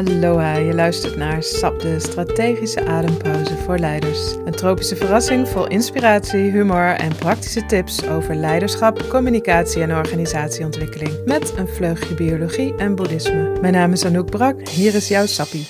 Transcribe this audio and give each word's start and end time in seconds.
Aloha, 0.00 0.56
je 0.56 0.74
luistert 0.74 1.16
naar 1.16 1.42
SAP, 1.42 1.80
de 1.80 2.00
strategische 2.00 2.84
adempauze 2.86 3.56
voor 3.56 3.78
leiders. 3.78 4.32
Een 4.32 4.52
tropische 4.52 4.96
verrassing 4.96 5.48
vol 5.48 5.68
inspiratie, 5.68 6.50
humor 6.50 6.94
en 6.94 7.16
praktische 7.16 7.66
tips 7.66 8.06
over 8.06 8.34
leiderschap, 8.34 9.08
communicatie 9.08 9.82
en 9.82 9.96
organisatieontwikkeling. 9.96 11.24
Met 11.24 11.56
een 11.56 11.68
vleugje 11.68 12.14
biologie 12.14 12.76
en 12.76 12.94
boeddhisme. 12.94 13.60
Mijn 13.60 13.72
naam 13.72 13.92
is 13.92 14.04
Anouk 14.04 14.30
Brak, 14.30 14.68
hier 14.68 14.94
is 14.94 15.08
jouw 15.08 15.26
Sappie. 15.26 15.66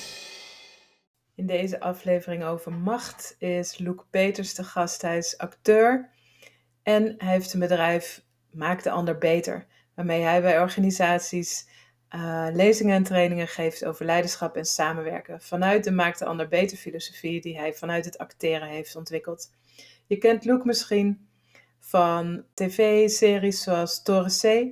In 1.35 1.45
deze 1.45 1.79
aflevering 1.79 2.43
over 2.43 2.73
macht 2.73 3.35
is 3.39 3.77
Luc 3.77 3.97
Peters 4.09 4.53
de 4.53 4.63
gast. 4.63 5.01
Hij 5.01 5.17
is 5.17 5.37
acteur 5.37 6.09
en 6.83 7.15
hij 7.17 7.31
heeft 7.31 7.53
een 7.53 7.59
bedrijf 7.59 8.23
Maak 8.51 8.83
de 8.83 8.91
Ander 8.91 9.17
Beter, 9.17 9.65
waarmee 9.95 10.21
hij 10.21 10.41
bij 10.41 10.61
organisaties 10.61 11.69
uh, 12.15 12.47
lezingen 12.53 12.95
en 12.95 13.03
trainingen 13.03 13.47
geeft 13.47 13.85
over 13.85 14.05
leiderschap 14.05 14.55
en 14.55 14.65
samenwerken. 14.65 15.41
Vanuit 15.41 15.83
de 15.83 15.91
Maak 15.91 16.17
de 16.17 16.25
Ander 16.25 16.47
Beter 16.47 16.77
filosofie 16.77 17.41
die 17.41 17.57
hij 17.59 17.73
vanuit 17.73 18.05
het 18.05 18.17
acteren 18.17 18.67
heeft 18.67 18.95
ontwikkeld. 18.95 19.51
Je 20.07 20.17
kent 20.17 20.45
Luke 20.45 20.65
misschien 20.65 21.27
van 21.79 22.43
tv-series 22.53 23.63
zoals 23.63 24.03
Toren 24.03 24.31
C, 24.41 24.67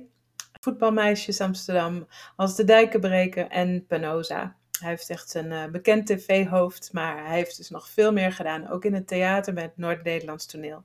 Voetbalmeisjes 0.60 1.40
Amsterdam, 1.40 2.06
Als 2.36 2.56
de 2.56 2.64
Dijken 2.64 3.00
Breken 3.00 3.50
en 3.50 3.86
Penosa. 3.86 4.56
Hij 4.80 4.88
heeft 4.88 5.10
echt 5.10 5.34
een 5.34 5.50
uh, 5.50 5.64
bekend 5.64 6.06
tv-hoofd, 6.06 6.92
maar 6.92 7.26
hij 7.26 7.36
heeft 7.36 7.56
dus 7.56 7.70
nog 7.70 7.88
veel 7.88 8.12
meer 8.12 8.32
gedaan, 8.32 8.68
ook 8.68 8.84
in 8.84 8.94
het 8.94 9.06
theater 9.06 9.52
met 9.52 9.76
Noord-Nederlands 9.76 10.46
toneel. 10.46 10.84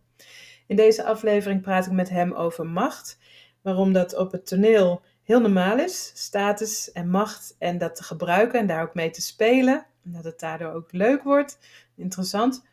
In 0.67 0.75
deze 0.75 1.03
aflevering 1.03 1.61
praat 1.61 1.85
ik 1.85 1.91
met 1.91 2.09
hem 2.09 2.33
over 2.33 2.65
macht, 2.65 3.17
waarom 3.61 3.93
dat 3.93 4.15
op 4.15 4.31
het 4.31 4.47
toneel 4.47 5.01
heel 5.25 5.39
normaal 5.39 5.79
is, 5.79 6.11
status 6.13 6.91
en 6.91 7.09
macht, 7.09 7.55
en 7.59 7.77
dat 7.77 7.95
te 7.95 8.03
gebruiken 8.03 8.59
en 8.59 8.67
daar 8.67 8.83
ook 8.83 8.93
mee 8.93 9.09
te 9.09 9.21
spelen. 9.21 9.85
En 10.03 10.11
dat 10.11 10.23
het 10.23 10.39
daardoor 10.39 10.71
ook 10.71 10.91
leuk 10.91 11.23
wordt, 11.23 11.59
interessant. 11.95 12.65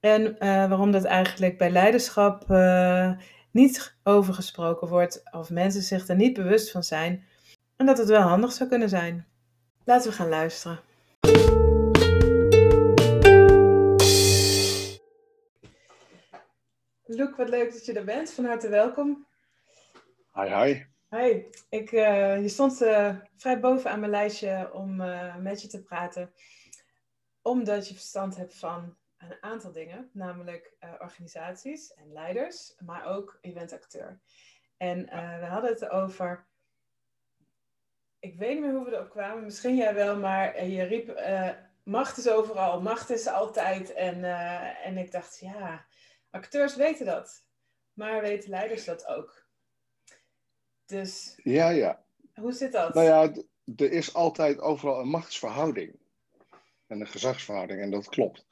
En 0.00 0.38
eh, 0.38 0.48
waarom 0.48 0.90
dat 0.90 1.04
eigenlijk 1.04 1.58
bij 1.58 1.70
leiderschap 1.70 2.50
uh, 2.50 3.12
niet 3.50 3.96
overgesproken 4.02 4.88
wordt, 4.88 5.22
of 5.32 5.50
mensen 5.50 5.82
zich 5.82 6.08
er 6.08 6.16
niet 6.16 6.34
bewust 6.34 6.70
van 6.70 6.82
zijn, 6.82 7.24
en 7.76 7.86
dat 7.86 7.98
het 7.98 8.08
wel 8.08 8.20
handig 8.20 8.52
zou 8.52 8.68
kunnen 8.68 8.88
zijn. 8.88 9.26
Laten 9.84 10.10
we 10.10 10.16
gaan 10.16 10.28
luisteren. 10.28 10.80
Luc, 17.04 17.36
wat 17.36 17.48
leuk 17.48 17.72
dat 17.72 17.84
je 17.86 17.92
er 17.92 18.04
bent. 18.04 18.30
Van 18.30 18.44
harte 18.44 18.68
welkom. 18.68 19.26
Hi, 20.34 20.54
hi. 20.54 20.97
Hi, 21.10 21.42
ik, 21.68 21.92
uh, 21.92 22.42
je 22.42 22.48
stond 22.48 22.82
uh, 22.82 23.16
vrij 23.36 23.60
boven 23.60 23.90
aan 23.90 24.00
mijn 24.00 24.10
lijstje 24.10 24.70
om 24.72 25.00
uh, 25.00 25.36
met 25.36 25.62
je 25.62 25.68
te 25.68 25.82
praten, 25.82 26.32
omdat 27.42 27.88
je 27.88 27.94
verstand 27.94 28.36
hebt 28.36 28.54
van 28.54 28.96
een 29.18 29.36
aantal 29.40 29.72
dingen, 29.72 30.10
namelijk 30.12 30.76
organisaties 30.98 31.94
en 31.94 32.12
leiders, 32.12 32.74
maar 32.84 33.06
ook 33.06 33.38
je 33.40 33.52
bent 33.52 33.72
acteur. 33.72 34.20
En 34.76 35.04
we 35.40 35.46
hadden 35.46 35.70
het 35.70 35.88
over, 35.88 36.46
ik 38.18 38.38
weet 38.38 38.54
niet 38.54 38.62
meer 38.62 38.74
hoe 38.74 38.84
we 38.84 38.94
erop 38.94 39.10
kwamen, 39.10 39.44
misschien 39.44 39.76
jij 39.76 39.94
wel, 39.94 40.16
maar 40.16 40.64
je 40.64 40.82
riep, 40.82 41.20
macht 41.82 42.16
is 42.16 42.28
overal, 42.28 42.80
macht 42.80 43.10
is 43.10 43.26
altijd. 43.26 43.92
En, 43.92 44.24
en 44.82 44.96
ik 44.96 45.12
dacht, 45.12 45.38
ja, 45.38 45.86
acteurs 46.30 46.76
weten 46.76 47.06
dat, 47.06 47.44
maar 47.92 48.20
weten 48.20 48.50
leiders 48.50 48.84
dat 48.84 49.06
ook? 49.06 49.47
Dus 50.88 51.38
ja, 51.42 51.68
ja. 51.68 52.04
hoe 52.34 52.52
zit 52.52 52.72
dat? 52.72 52.94
Nou 52.94 53.06
ja, 53.06 53.42
er 53.76 53.92
is 53.92 54.14
altijd 54.14 54.60
overal 54.60 55.00
een 55.00 55.08
machtsverhouding. 55.08 55.98
En 56.86 57.00
een 57.00 57.06
gezagsverhouding, 57.06 57.80
en 57.80 57.90
dat 57.90 58.08
klopt. 58.08 58.46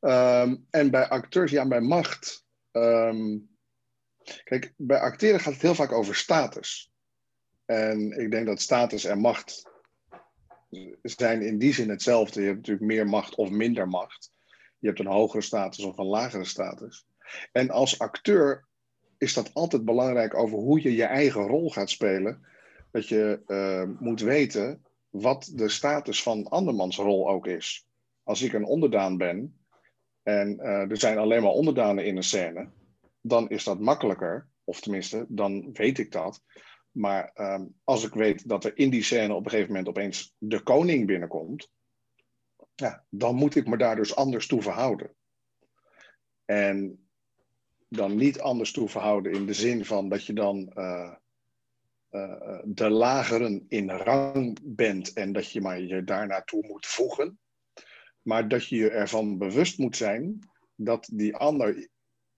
Ehm, 0.00 0.56
en 0.70 0.90
bij 0.90 1.08
acteurs, 1.08 1.50
ja, 1.50 1.68
bij 1.68 1.80
macht. 1.80 2.46
Ehm, 2.70 3.38
kijk, 4.44 4.72
bij 4.76 5.00
acteren 5.00 5.40
gaat 5.40 5.52
het 5.52 5.62
heel 5.62 5.74
vaak 5.74 5.92
over 5.92 6.14
status. 6.14 6.92
En 7.64 8.10
ik 8.20 8.30
denk 8.30 8.46
dat 8.46 8.60
status 8.60 9.04
en 9.04 9.18
macht 9.18 9.70
zijn 11.02 11.42
in 11.42 11.58
die 11.58 11.74
zin 11.74 11.90
hetzelfde. 11.90 12.40
Je 12.40 12.46
hebt 12.46 12.58
natuurlijk 12.58 12.86
meer 12.86 13.06
macht 13.06 13.34
of 13.34 13.50
minder 13.50 13.88
macht. 13.88 14.30
Je 14.78 14.86
hebt 14.86 15.00
een 15.00 15.06
hogere 15.06 15.42
status 15.42 15.84
of 15.84 15.98
een 15.98 16.06
lagere 16.06 16.44
status. 16.44 17.06
En 17.52 17.70
als 17.70 17.98
acteur 17.98 18.66
is 19.22 19.34
dat 19.34 19.54
altijd 19.54 19.84
belangrijk 19.84 20.34
over 20.34 20.58
hoe 20.58 20.82
je 20.82 20.94
je 20.94 21.04
eigen 21.04 21.46
rol 21.46 21.70
gaat 21.70 21.90
spelen. 21.90 22.46
Dat 22.90 23.08
je 23.08 23.42
uh, 23.46 24.00
moet 24.00 24.20
weten 24.20 24.84
wat 25.10 25.52
de 25.54 25.68
status 25.68 26.22
van 26.22 26.48
andermans 26.48 26.96
rol 26.96 27.28
ook 27.28 27.46
is. 27.46 27.86
Als 28.22 28.42
ik 28.42 28.52
een 28.52 28.64
onderdaan 28.64 29.16
ben 29.16 29.58
en 30.22 30.58
uh, 30.60 30.90
er 30.90 30.96
zijn 30.96 31.18
alleen 31.18 31.42
maar 31.42 31.50
onderdanen 31.50 32.06
in 32.06 32.16
een 32.16 32.22
scène, 32.22 32.70
dan 33.20 33.48
is 33.48 33.64
dat 33.64 33.80
makkelijker. 33.80 34.48
Of 34.64 34.80
tenminste, 34.80 35.26
dan 35.28 35.72
weet 35.72 35.98
ik 35.98 36.12
dat. 36.12 36.42
Maar 36.90 37.30
um, 37.34 37.74
als 37.84 38.04
ik 38.04 38.14
weet 38.14 38.48
dat 38.48 38.64
er 38.64 38.78
in 38.78 38.90
die 38.90 39.02
scène 39.02 39.34
op 39.34 39.44
een 39.44 39.50
gegeven 39.50 39.72
moment 39.72 39.88
opeens 39.88 40.34
de 40.38 40.60
koning 40.60 41.06
binnenkomt, 41.06 41.70
ja, 42.74 43.04
dan 43.08 43.34
moet 43.34 43.54
ik 43.54 43.66
me 43.66 43.76
daar 43.76 43.96
dus 43.96 44.16
anders 44.16 44.46
toe 44.46 44.62
verhouden. 44.62 45.14
En 46.44 47.06
dan 47.96 48.16
niet 48.16 48.40
anders 48.40 48.72
toe 48.72 48.88
verhouden 48.88 49.32
in 49.32 49.46
de 49.46 49.52
zin 49.52 49.84
van 49.84 50.08
dat 50.08 50.26
je 50.26 50.32
dan 50.32 50.72
uh, 50.74 51.14
uh, 52.10 52.58
de 52.64 52.90
lageren 52.90 53.66
in 53.68 53.90
rang 53.90 54.58
bent 54.62 55.12
en 55.12 55.32
dat 55.32 55.50
je 55.50 55.60
maar 55.60 55.80
je 55.80 56.04
daar 56.04 56.26
naartoe 56.26 56.66
moet 56.66 56.86
voegen. 56.86 57.38
Maar 58.22 58.48
dat 58.48 58.68
je 58.68 58.76
je 58.76 58.90
ervan 58.90 59.38
bewust 59.38 59.78
moet 59.78 59.96
zijn 59.96 60.38
dat 60.74 61.08
die 61.12 61.36
ander 61.36 61.88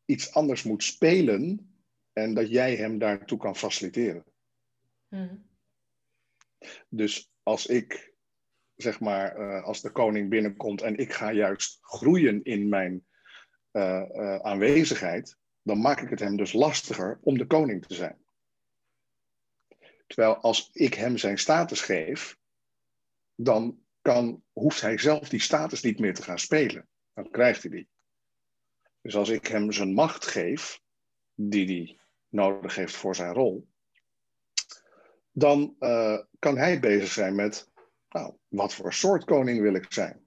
iets 0.04 0.34
anders 0.34 0.62
moet 0.62 0.84
spelen 0.84 1.74
en 2.12 2.34
dat 2.34 2.50
jij 2.50 2.76
hem 2.76 2.98
daartoe 2.98 3.38
kan 3.38 3.56
faciliteren. 3.56 4.24
Hmm. 5.08 5.46
Dus 6.88 7.30
als 7.42 7.66
ik, 7.66 8.14
zeg 8.76 9.00
maar, 9.00 9.38
uh, 9.38 9.64
als 9.64 9.80
de 9.80 9.90
koning 9.90 10.30
binnenkomt 10.30 10.82
en 10.82 10.96
ik 10.96 11.12
ga 11.12 11.32
juist 11.32 11.78
groeien 11.80 12.42
in 12.42 12.68
mijn 12.68 13.06
uh, 13.72 14.02
uh, 14.12 14.36
aanwezigheid, 14.36 15.36
dan 15.64 15.80
maak 15.80 16.00
ik 16.00 16.10
het 16.10 16.20
hem 16.20 16.36
dus 16.36 16.52
lastiger 16.52 17.18
om 17.22 17.38
de 17.38 17.46
koning 17.46 17.86
te 17.86 17.94
zijn. 17.94 18.24
Terwijl 20.06 20.36
als 20.36 20.70
ik 20.72 20.94
hem 20.94 21.18
zijn 21.18 21.38
status 21.38 21.80
geef, 21.80 22.38
dan 23.34 23.82
kan, 24.02 24.42
hoeft 24.52 24.80
hij 24.80 24.98
zelf 24.98 25.28
die 25.28 25.40
status 25.40 25.82
niet 25.82 25.98
meer 25.98 26.14
te 26.14 26.22
gaan 26.22 26.38
spelen. 26.38 26.88
Dan 27.14 27.30
krijgt 27.30 27.62
hij 27.62 27.70
die. 27.70 27.88
Dus 29.00 29.16
als 29.16 29.28
ik 29.28 29.46
hem 29.46 29.72
zijn 29.72 29.94
macht 29.94 30.26
geef, 30.26 30.80
die 31.34 31.66
hij 31.66 31.98
nodig 32.28 32.74
heeft 32.74 32.96
voor 32.96 33.14
zijn 33.14 33.32
rol, 33.32 33.68
dan 35.30 35.76
uh, 35.80 36.18
kan 36.38 36.56
hij 36.56 36.80
bezig 36.80 37.12
zijn 37.12 37.34
met, 37.34 37.70
nou, 38.08 38.36
wat 38.48 38.74
voor 38.74 38.92
soort 38.92 39.24
koning 39.24 39.60
wil 39.60 39.74
ik 39.74 39.92
zijn? 39.92 40.26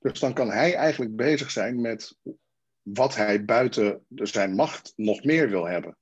Dus 0.00 0.20
dan 0.20 0.34
kan 0.34 0.50
hij 0.50 0.74
eigenlijk 0.74 1.16
bezig 1.16 1.50
zijn 1.50 1.80
met 1.80 2.18
wat 2.82 3.14
hij 3.14 3.44
buiten 3.44 4.06
zijn 4.14 4.54
macht 4.54 4.92
nog 4.96 5.24
meer 5.24 5.48
wil 5.48 5.64
hebben. 5.64 5.96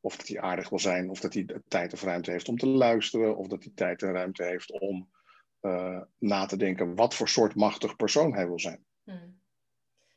Of 0.00 0.16
dat 0.16 0.28
hij 0.28 0.40
aardig 0.40 0.68
wil 0.68 0.78
zijn, 0.78 1.10
of 1.10 1.20
dat 1.20 1.34
hij 1.34 1.46
tijd 1.68 1.92
of 1.92 2.02
ruimte 2.02 2.30
heeft 2.30 2.48
om 2.48 2.58
te 2.58 2.66
luisteren, 2.66 3.36
of 3.36 3.46
dat 3.46 3.64
hij 3.64 3.72
tijd 3.74 4.02
en 4.02 4.12
ruimte 4.12 4.44
heeft 4.44 4.80
om 4.80 5.10
uh, 5.60 6.00
na 6.18 6.46
te 6.46 6.56
denken 6.56 6.94
wat 6.94 7.14
voor 7.14 7.28
soort 7.28 7.54
machtig 7.54 7.96
persoon 7.96 8.34
hij 8.34 8.46
wil 8.46 8.60
zijn. 8.60 8.84
Hmm. 9.04 9.40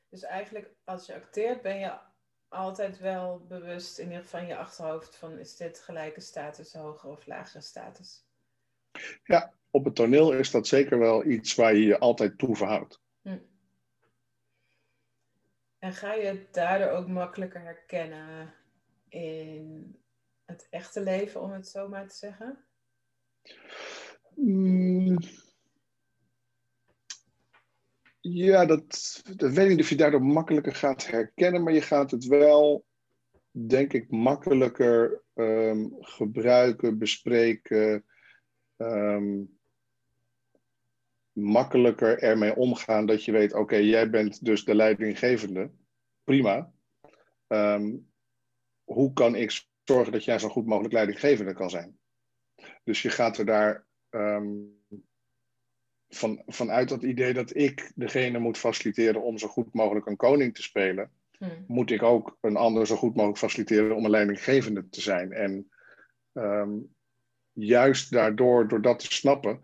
Dus 0.09 0.23
eigenlijk, 0.23 0.73
als 0.83 1.05
je 1.05 1.15
acteert, 1.15 1.61
ben 1.61 1.79
je 1.79 1.97
altijd 2.47 2.99
wel 2.99 3.45
bewust 3.47 3.97
in 3.97 4.07
ieder 4.07 4.21
geval 4.21 4.39
in 4.39 4.47
je 4.47 4.57
achterhoofd 4.57 5.15
van 5.15 5.39
is 5.39 5.55
dit 5.55 5.79
gelijke 5.79 6.21
status, 6.21 6.73
hogere 6.73 7.11
of 7.11 7.25
lagere 7.25 7.61
status? 7.61 8.23
Ja, 9.23 9.53
op 9.69 9.85
het 9.85 9.95
toneel 9.95 10.33
is 10.33 10.51
dat 10.51 10.67
zeker 10.67 10.99
wel 10.99 11.25
iets 11.25 11.55
waar 11.55 11.75
je 11.75 11.85
je 11.85 11.99
altijd 11.99 12.37
toe 12.37 12.55
verhoudt. 12.55 13.01
En 15.79 15.93
ga 15.93 16.13
je 16.13 16.25
het 16.25 16.53
daardoor 16.53 16.89
ook 16.89 17.07
makkelijker 17.07 17.61
herkennen 17.61 18.53
in 19.09 19.95
het 20.45 20.67
echte 20.69 21.01
leven, 21.01 21.41
om 21.41 21.51
het 21.51 21.67
zo 21.67 21.87
maar 21.87 22.07
te 22.07 22.15
zeggen? 22.15 22.65
Mm. 24.35 25.17
Ja, 28.19 28.65
dat, 28.65 29.21
dat 29.35 29.51
weet 29.51 29.65
ik 29.65 29.69
niet 29.69 29.79
of 29.79 29.89
je 29.89 29.95
daardoor 29.95 30.23
makkelijker 30.23 30.75
gaat 30.75 31.07
herkennen, 31.07 31.63
maar 31.63 31.73
je 31.73 31.81
gaat 31.81 32.11
het 32.11 32.25
wel, 32.25 32.85
denk 33.51 33.93
ik, 33.93 34.11
makkelijker 34.11 35.23
um, 35.33 35.95
gebruiken, 35.99 36.97
bespreken. 36.97 38.05
Um, 38.77 39.58
makkelijker 41.41 42.19
ermee 42.19 42.55
omgaan 42.55 43.05
dat 43.05 43.25
je 43.25 43.31
weet, 43.31 43.53
oké, 43.53 43.75
jij 43.75 44.09
bent 44.09 44.45
dus 44.45 44.63
de 44.63 44.75
leidinggevende. 44.75 45.71
Prima. 46.23 46.71
Um, 47.47 48.11
hoe 48.83 49.13
kan 49.13 49.35
ik 49.35 49.63
zorgen 49.83 50.11
dat 50.11 50.23
jij 50.23 50.39
zo 50.39 50.49
goed 50.49 50.65
mogelijk 50.65 50.93
leidinggevende 50.93 51.53
kan 51.53 51.69
zijn? 51.69 51.99
Dus 52.83 53.01
je 53.01 53.09
gaat 53.09 53.37
er 53.37 53.45
daar 53.45 53.85
um, 54.09 54.79
van, 56.09 56.41
vanuit 56.45 56.89
dat 56.89 57.03
idee 57.03 57.33
dat 57.33 57.55
ik 57.55 57.91
degene 57.95 58.39
moet 58.39 58.57
faciliteren 58.57 59.21
om 59.21 59.37
zo 59.37 59.47
goed 59.47 59.73
mogelijk 59.73 60.05
een 60.05 60.15
koning 60.15 60.55
te 60.55 60.61
spelen, 60.61 61.11
hmm. 61.37 61.63
moet 61.67 61.91
ik 61.91 62.03
ook 62.03 62.37
een 62.41 62.57
ander 62.57 62.87
zo 62.87 62.95
goed 62.95 63.15
mogelijk 63.15 63.39
faciliteren 63.39 63.95
om 63.95 64.05
een 64.05 64.11
leidinggevende 64.11 64.89
te 64.89 65.01
zijn. 65.01 65.31
En 65.31 65.69
ehm, 66.33 66.77
juist 67.53 68.11
daardoor, 68.11 68.67
door 68.67 68.81
dat 68.81 68.99
te 68.99 69.13
snappen, 69.13 69.63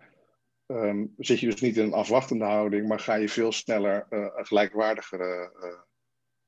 um, 0.67 1.13
zit 1.17 1.39
je 1.39 1.50
dus 1.50 1.62
niet 1.62 1.77
in 1.77 1.83
een 1.83 1.94
afwachtende 1.94 2.45
houding, 2.45 2.88
maar 2.88 3.00
ga 3.00 3.13
je 3.13 3.29
veel 3.29 3.51
sneller 3.51 4.07
uh, 4.09 4.27
een 4.35 4.45
gelijkwaardigere 4.45 5.51
uh, 5.63 5.79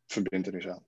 verbindenis 0.06 0.68
aan. 0.68 0.86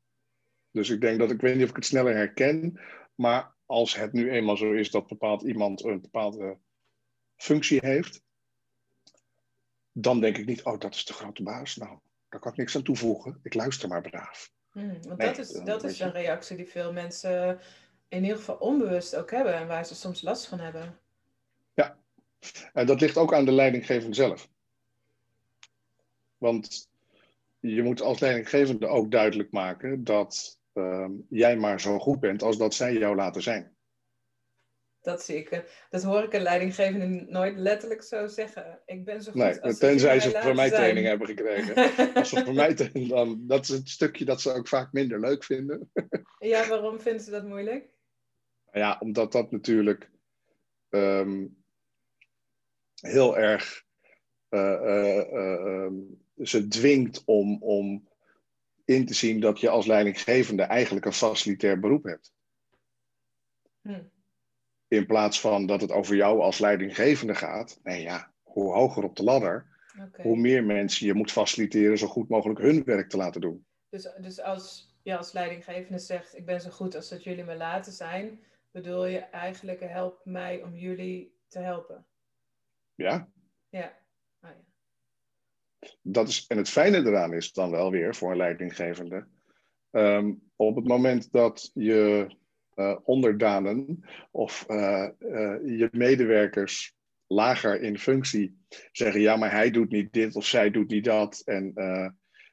Dus 0.72 0.90
ik 0.90 1.02
denk 1.02 1.20
dat 1.20 1.32
ik 1.32 1.42
weet 1.42 1.56
niet 1.56 1.64
of 1.64 1.70
ik 1.70 1.76
het 1.76 1.86
sneller 1.86 2.16
herken, 2.16 2.80
maar 3.16 3.56
als 3.66 3.96
het 3.96 4.14
nu 4.14 4.32
eenmaal 4.32 4.58
zo 4.58 4.72
is 4.72 4.92
dat 4.92 5.08
bepaald 5.08 5.42
iemand 5.42 5.84
een 5.84 6.02
bepaalde 6.02 6.58
functie 7.36 7.80
heeft, 7.82 8.22
dan 9.92 10.20
denk 10.20 10.38
ik 10.38 10.46
niet, 10.46 10.64
oh, 10.64 10.80
dat 10.80 10.96
is 10.96 11.06
de 11.06 11.14
grote 11.14 11.44
baas. 11.44 11.76
Nou, 11.76 12.00
daar 12.30 12.40
kan 12.40 12.52
ik 12.52 12.58
niks 12.58 12.76
aan 12.76 12.84
toevoegen. 12.84 13.40
Ik 13.44 13.54
luister 13.54 13.90
maar 13.90 14.02
braaf. 14.02 14.52
Hmm, 14.72 15.04
want 15.08 15.20
dat 15.20 15.38
is, 15.38 15.52
dat 15.52 15.84
is 15.84 16.00
een 16.00 16.12
reactie 16.12 16.56
die 16.56 16.68
veel 16.68 16.94
mensen 16.94 17.60
in 18.08 18.22
ieder 18.22 18.38
geval 18.38 18.56
onbewust 18.56 19.16
ook 19.16 19.32
hebben 19.32 19.54
en 19.54 19.68
waar 19.68 19.86
ze 19.86 19.96
soms 19.96 20.22
last 20.22 20.48
van 20.48 20.60
hebben. 20.60 21.00
En 22.74 22.86
dat 22.86 23.02
ligt 23.02 23.18
ook 23.18 23.34
aan 23.34 23.46
de 23.46 23.52
leidinggevende 23.52 24.16
zelf. 24.16 24.50
Want 26.38 26.90
je 27.60 27.84
moet 27.84 28.02
als 28.02 28.20
leidinggevende 28.20 28.88
ook 28.88 29.12
duidelijk 29.12 29.52
maken 29.52 30.04
dat 30.04 30.60
ehm, 30.74 31.12
jij 31.30 31.58
maar 31.58 31.82
zo 31.82 32.00
goed 32.00 32.20
bent 32.20 32.42
als 32.42 32.58
dat 32.58 32.74
zij 32.74 32.94
jou 32.94 33.16
laten 33.16 33.42
zijn. 33.42 33.78
Dat 35.02 35.24
zie 35.24 35.36
ik. 35.36 35.64
Dat 35.90 36.04
hoor 36.04 36.24
ik 36.24 36.34
een 36.34 36.42
leidinggevende 36.42 37.26
nooit 37.32 37.58
letterlijk 37.58 38.04
zo 38.04 38.28
zeggen. 38.28 38.82
Ik 38.86 39.06
ben 39.06 39.24
zo 39.24 39.32
goed 39.32 39.42
nee, 39.42 39.62
als 39.62 39.78
tenzij 39.78 40.20
ze 40.20 40.32
voor 40.42 40.56
mij 40.56 40.70
training 40.70 41.06
hebben 41.06 41.28
gekregen. 41.28 42.14
als 42.14 42.30
ze 42.30 42.44
voor 42.44 42.54
mij 42.54 42.74
training, 42.80 43.10
dan 43.10 43.48
dat 43.48 43.64
is 43.64 43.70
het 43.70 43.90
stukje 43.90 44.26
dat 44.26 44.42
ze 44.42 44.54
ook 44.54 44.68
vaak 44.68 44.92
minder 44.92 45.20
leuk 45.20 45.44
vinden. 45.44 45.92
ja, 46.40 46.68
waarom 46.68 47.00
vinden 47.00 47.22
ze 47.22 47.32
dat 47.32 47.46
moeilijk? 47.46 47.90
Ja, 48.72 48.98
omdat 49.00 49.32
dat 49.32 49.52
natuurlijk 49.52 50.10
ehm, 50.90 51.46
heel 53.02 53.38
erg 53.38 53.84
uh, 54.50 55.88
ze 56.42 56.68
dwingt 56.68 57.24
om, 57.26 57.64
om 57.64 58.08
in 58.86 59.06
te 59.06 59.14
zien 59.14 59.40
dat 59.40 59.60
je 59.60 59.70
als 59.70 59.86
leidinggevende 59.86 60.64
eigenlijk 60.64 61.06
een 61.06 61.14
facilitair 61.14 61.80
beroep 61.80 62.04
hebt. 62.04 62.34
Hm. 63.82 64.04
In 64.88 65.06
plaats 65.06 65.40
van 65.40 65.66
dat 65.66 65.82
het 65.82 65.92
over 65.92 66.16
jou 66.16 66.42
als 66.42 66.60
leidinggevende 66.60 67.36
gaat. 67.36 67.80
Nee 67.84 68.02
ja, 68.02 68.34
hoe 68.44 68.74
hoger 68.74 69.04
op 69.04 69.16
de 69.16 69.24
ladder, 69.24 69.66
hoe 70.22 70.38
meer 70.38 70.64
mensen 70.64 71.06
je 71.06 71.14
moet 71.14 71.32
faciliteren 71.32 71.98
zo 71.98 72.08
goed 72.08 72.30
mogelijk 72.30 72.60
hun 72.60 72.84
werk 72.84 73.10
te 73.10 73.18
laten 73.18 73.42
doen. 73.42 73.66
Dus, 73.90 74.10
dus 74.22 74.42
als 74.42 74.96
je 75.02 75.18
als 75.18 75.32
leidinggevende 75.32 76.00
zegt, 76.00 76.38
ik 76.38 76.46
ben 76.46 76.62
zo 76.62 76.70
goed 76.70 76.96
als 76.96 77.10
dat 77.10 77.24
jullie 77.24 77.44
me 77.44 77.56
laten 77.56 77.92
zijn, 77.92 78.44
bedoel 78.72 79.06
je 79.06 79.20
eigenlijk 79.20 79.80
help 79.80 80.22
mij 80.24 80.64
om 80.64 80.76
jullie 80.76 81.38
te 81.48 81.60
helpen? 81.60 82.06
Ja. 83.00 83.30
Ja. 83.70 83.98
Oh, 84.42 84.50
ja. 84.50 85.90
Dat 86.02 86.28
is, 86.28 86.46
en 86.48 86.58
het 86.58 86.70
fijne 86.70 86.98
eraan 86.98 87.34
is 87.34 87.52
dan 87.52 87.72
wel 87.72 87.92
weer 87.92 88.16
voor 88.16 88.32
een 88.32 88.38
leidinggevende. 88.38 89.28
Ehm, 89.92 90.34
op 90.56 90.76
het 90.76 90.88
moment 90.88 91.32
dat 91.32 91.72
je 91.74 92.28
uh, 92.76 92.98
onderdanen 93.04 94.06
of 94.32 94.66
uh, 94.70 95.08
uh, 95.20 95.78
je 95.78 95.90
medewerkers 95.92 96.96
lager 97.28 97.82
in 97.82 98.00
functie 98.00 98.58
zeggen: 98.92 99.22
ja, 99.22 99.36
maar 99.36 99.52
hij 99.52 99.72
doet 99.72 99.90
niet 99.90 100.14
dit 100.14 100.36
of 100.36 100.46
zij 100.46 100.72
doet 100.72 100.90
niet 100.90 101.04
dat 101.04 101.42
en 101.46 101.74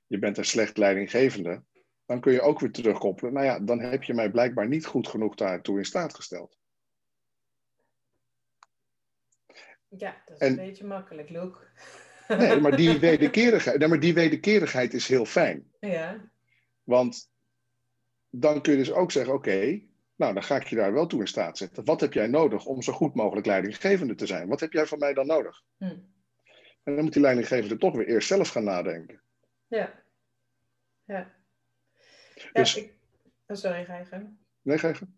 je 0.07 0.19
bent 0.19 0.39
een 0.39 0.45
slecht 0.45 0.77
leidinggevende, 0.77 1.63
dan 2.07 2.21
kun 2.21 2.33
je 2.33 2.41
ook 2.41 2.61
weer 2.61 2.71
terugkoppelen. 2.71 3.33
Nou 3.33 3.47
ja, 3.47 3.61
dan 3.61 3.81
heb 3.81 4.03
je 4.03 4.15
mij 4.15 4.31
blijkbaar 4.31 4.69
niet 4.69 4.87
goed 4.87 5.09
genoeg 5.09 5.35
daartoe 5.35 5.79
in 5.79 5.85
staat 5.85 6.15
gesteld. 6.15 6.59
Ja, 9.97 10.23
dat 10.27 10.41
is 10.41 10.49
een 10.49 10.57
beetje 10.57 10.85
makkelijk, 10.85 11.31
Luke. 11.31 11.59
Nee, 12.29 12.61
maar 12.61 12.77
die 12.77 12.99
wederkerigheid, 13.11 13.79
nee, 13.79 13.89
maar 13.89 14.01
die 14.01 14.15
wederkerigheid 14.15 14.95
is 14.95 15.09
heel 15.09 15.25
fijn. 15.25 15.71
Ja. 15.81 16.31
Want 16.83 17.31
dan 18.31 18.63
kun 18.63 18.73
je 18.73 18.79
dus 18.79 18.93
ook 18.93 19.13
zeggen: 19.13 19.35
oké, 19.35 19.81
nou 20.17 20.35
dan 20.35 20.43
ga 20.43 20.57
ik 20.57 20.67
je 20.67 20.77
daar 20.77 20.93
wel 20.93 21.07
toe 21.07 21.21
in 21.21 21.29
staat 21.29 21.59
zetten. 21.59 21.85
Wat 21.85 22.01
heb 22.01 22.13
jij 22.13 22.27
nodig 22.27 22.65
om 22.65 22.83
zo 22.83 22.93
goed 22.93 23.15
mogelijk 23.15 23.47
leidinggevende 23.47 24.15
te 24.15 24.27
zijn? 24.27 24.49
Wat 24.49 24.61
heb 24.61 24.73
jij 24.73 24.87
van 24.87 24.99
mij 24.99 25.15
dan 25.15 25.27
nodig? 25.27 25.63
Hm. 25.77 25.85
En 26.83 26.95
dan 26.95 27.05
moet 27.05 27.13
die 27.13 27.23
leidinggevende 27.23 27.77
toch 27.77 27.95
weer 27.95 28.07
eerst 28.07 28.29
zelf 28.29 28.49
gaan 28.49 28.65
nadenken. 28.65 29.21
Ja. 29.67 30.03
Ja. 31.05 31.35
Dus, 32.53 32.77
ik... 32.77 32.95
oh, 33.47 33.57
sorry, 33.57 33.85
ga 33.85 33.97
je? 33.97 34.35
Nee, 34.63 34.79
ga 34.79 34.89
je 34.89 34.95
gaan. 34.95 35.15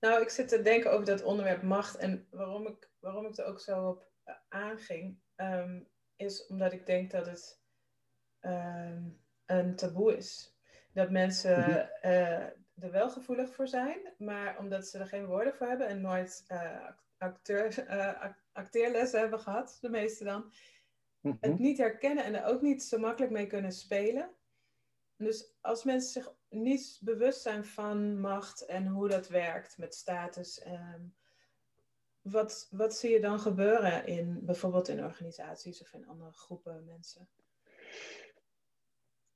Nou, 0.00 0.22
ik 0.22 0.28
zit 0.28 0.48
te 0.48 0.62
denken 0.62 0.92
over 0.92 1.04
dat 1.04 1.22
onderwerp 1.22 1.62
macht 1.62 1.96
en 1.96 2.26
waarom 2.30 2.66
ik, 2.66 2.88
waarom 3.04 3.26
ik 3.26 3.36
er 3.36 3.44
ook 3.44 3.60
zo 3.60 3.88
op 3.88 4.06
eh, 4.24 4.34
aanging, 4.48 5.18
ehm, 5.34 5.80
is 6.16 6.46
omdat 6.46 6.72
ik 6.72 6.86
denk 6.86 7.10
dat 7.10 7.26
het 7.26 7.62
ehm, 8.40 9.02
een 9.46 9.76
taboe 9.76 10.16
is. 10.16 10.58
Dat 10.92 11.10
mensen 11.10 11.58
mhm. 11.58 11.86
eh, 12.00 12.42
er 12.78 12.90
wel 12.90 13.10
gevoelig 13.10 13.54
voor 13.54 13.68
zijn, 13.68 13.98
maar 14.18 14.58
omdat 14.58 14.86
ze 14.86 14.98
er 14.98 15.06
geen 15.06 15.26
woorden 15.26 15.54
voor 15.54 15.66
hebben 15.66 15.88
en 15.88 16.00
nooit 16.00 16.44
uh, 16.48 16.88
acteur, 17.18 17.86
acteerlessen 18.52 19.20
hebben 19.20 19.40
gehad, 19.40 19.78
de 19.80 19.88
meeste 19.88 20.24
dan, 20.24 20.52
het 21.20 21.52
mhm. 21.52 21.62
niet 21.62 21.78
herkennen 21.78 22.24
en 22.24 22.34
er 22.34 22.44
ook 22.44 22.62
niet 22.62 22.82
zo 22.82 22.98
makkelijk 22.98 23.32
mee 23.32 23.46
kunnen 23.46 23.72
spelen. 23.72 24.30
Dus 25.16 25.54
als 25.60 25.84
mensen 25.84 26.12
zich 26.12 26.34
niet 26.48 27.00
bewust 27.00 27.40
zijn 27.40 27.64
van 27.64 28.20
macht 28.20 28.66
en 28.66 28.86
hoe 28.86 29.08
dat 29.08 29.28
werkt 29.28 29.78
met 29.78 29.94
status, 29.94 30.60
ehm, 30.60 31.02
wat, 32.24 32.68
wat 32.70 32.96
zie 32.96 33.10
je 33.10 33.20
dan 33.20 33.40
gebeuren 33.40 34.06
in 34.06 34.38
bijvoorbeeld 34.42 34.88
in 34.88 35.04
organisaties 35.04 35.80
of 35.80 35.92
in 35.92 36.06
andere 36.06 36.32
groepen 36.32 36.84
mensen? 36.84 37.28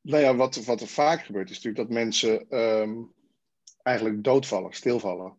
Nou 0.01 0.23
ja, 0.23 0.37
wat, 0.37 0.65
wat 0.65 0.81
er 0.81 0.87
vaak 0.87 1.25
gebeurt 1.25 1.51
is 1.51 1.57
natuurlijk 1.57 1.89
dat 1.89 1.97
mensen 1.97 2.51
ehm, 2.51 3.03
eigenlijk 3.83 4.25
doodvallen, 4.25 4.73
stilvallen. 4.73 5.37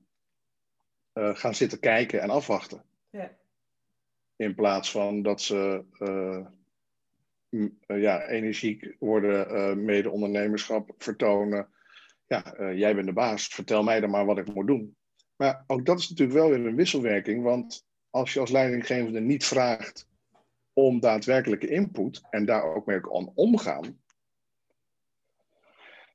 Uh, 1.13 1.35
gaan 1.35 1.55
zitten 1.55 1.79
kijken 1.79 2.21
en 2.21 2.29
afwachten. 2.29 2.85
Ja. 3.09 3.37
In 4.35 4.55
plaats 4.55 4.91
van 4.91 5.21
dat 5.21 5.41
ze 5.41 5.85
uh, 5.99 6.45
uh, 7.49 8.01
ja, 8.01 8.27
energiek 8.27 8.95
worden, 8.99 9.51
uh, 9.51 9.85
mede-ondernemerschap 9.85 10.93
vertonen. 10.97 11.69
Ja, 12.27 12.71
jij 12.73 12.95
bent 12.95 13.07
de 13.07 13.13
baas, 13.13 13.47
vertel 13.47 13.83
mij 13.83 13.99
dan 13.99 14.09
maar 14.09 14.25
wat 14.25 14.37
ik 14.37 14.53
moet 14.53 14.67
doen. 14.67 14.97
Maar 15.39 15.63
ook 15.67 15.85
dat 15.85 15.99
is 15.99 16.09
natuurlijk 16.09 16.39
wel 16.39 16.49
weer 16.49 16.65
een 16.65 16.75
wisselwerking, 16.75 17.43
want 17.43 17.85
als 18.09 18.33
je 18.33 18.39
als 18.39 18.51
leidinggevende 18.51 19.19
niet 19.19 19.45
vraagt 19.45 20.07
om 20.73 20.99
daadwerkelijke 20.99 21.67
input 21.67 22.21
en 22.29 22.45
daar 22.45 22.63
ook 22.63 22.85
mee 22.85 22.99
aan 23.13 23.31
omgaan, 23.35 24.01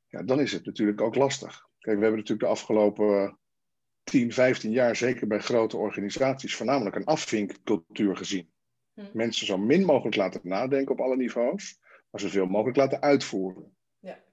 ja, 0.08 0.22
dan 0.22 0.40
is 0.40 0.52
het 0.52 0.66
natuurlijk 0.66 1.00
ook 1.00 1.14
lastig. 1.14 1.68
Kijk, 1.78 1.96
we 1.96 2.02
hebben 2.02 2.20
natuurlijk 2.20 2.40
de 2.40 2.54
afgelopen 2.54 3.38
10, 4.02 4.32
15 4.32 4.70
jaar, 4.70 4.96
zeker 4.96 5.26
bij 5.26 5.38
grote 5.38 5.76
organisaties, 5.76 6.56
voornamelijk 6.56 6.96
een 6.96 7.04
afvinkcultuur 7.04 8.16
gezien. 8.16 8.52
Hm. 8.94 9.04
Mensen 9.12 9.46
zo 9.46 9.58
min 9.58 9.84
mogelijk 9.84 10.16
laten 10.16 10.40
nadenken 10.42 10.92
op 10.92 11.00
alle 11.00 11.16
niveaus, 11.16 11.78
maar 12.10 12.20
zoveel 12.20 12.46
mogelijk 12.46 12.76
laten 12.76 13.00
uitvoeren. 13.00 13.76
Ja. 13.98 14.24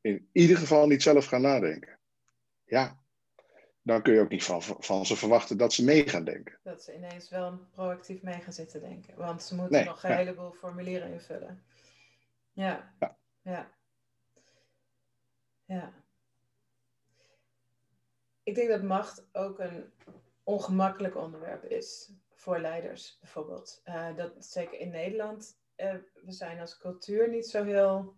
In 0.00 0.28
ieder 0.32 0.56
geval 0.56 0.86
niet 0.86 1.02
zelf 1.02 1.24
gaan 1.24 1.42
nadenken. 1.42 1.98
Ja, 2.64 2.99
dan 3.82 4.02
kun 4.02 4.14
je 4.14 4.20
ook 4.20 4.28
niet 4.28 4.44
van, 4.44 4.62
van 4.62 5.06
ze 5.06 5.16
verwachten 5.16 5.56
dat 5.56 5.72
ze 5.72 5.84
mee 5.84 6.08
gaan 6.08 6.24
denken. 6.24 6.58
Dat 6.62 6.82
ze 6.82 6.94
ineens 6.94 7.28
wel 7.28 7.58
proactief 7.72 8.22
mee 8.22 8.40
gaan 8.40 8.52
zitten 8.52 8.80
denken. 8.80 9.16
Want 9.16 9.42
ze 9.42 9.54
moeten 9.54 9.84
nog 9.84 10.02
een 10.02 10.16
heleboel 10.16 10.52
formulieren 10.52 11.12
invullen. 11.12 11.64
Ja. 12.52 12.94
ja. 12.98 13.18
Ja. 13.42 13.70
ja. 15.64 15.92
Ik 18.42 18.54
denk 18.54 18.68
dat 18.68 18.82
macht 18.82 19.28
ook 19.32 19.58
een 19.58 19.92
ongemakkelijk 20.42 21.16
onderwerp 21.16 21.64
is 21.64 22.12
voor 22.30 22.58
leiders 22.58 23.18
bijvoorbeeld. 23.20 23.82
Uh, 23.84 24.16
dat 24.16 24.44
zeker 24.44 24.78
in 24.78 24.90
Nederland. 24.90 25.58
Uh, 25.76 25.94
we 26.24 26.32
zijn 26.32 26.60
als 26.60 26.78
cultuur 26.78 27.28
niet 27.28 27.46
zo 27.46 27.64
heel 27.64 28.14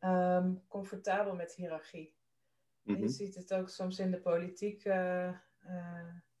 um, 0.00 0.62
comfortabel 0.68 1.34
met 1.34 1.54
hiërarchie. 1.54 2.14
Je 2.82 2.92
mhm. 2.92 3.08
ziet 3.08 3.34
het 3.34 3.54
ook 3.54 3.68
soms 3.68 3.98
in 3.98 4.10
de 4.10 4.20
politiek. 4.20 4.84
Uh, 4.84 5.34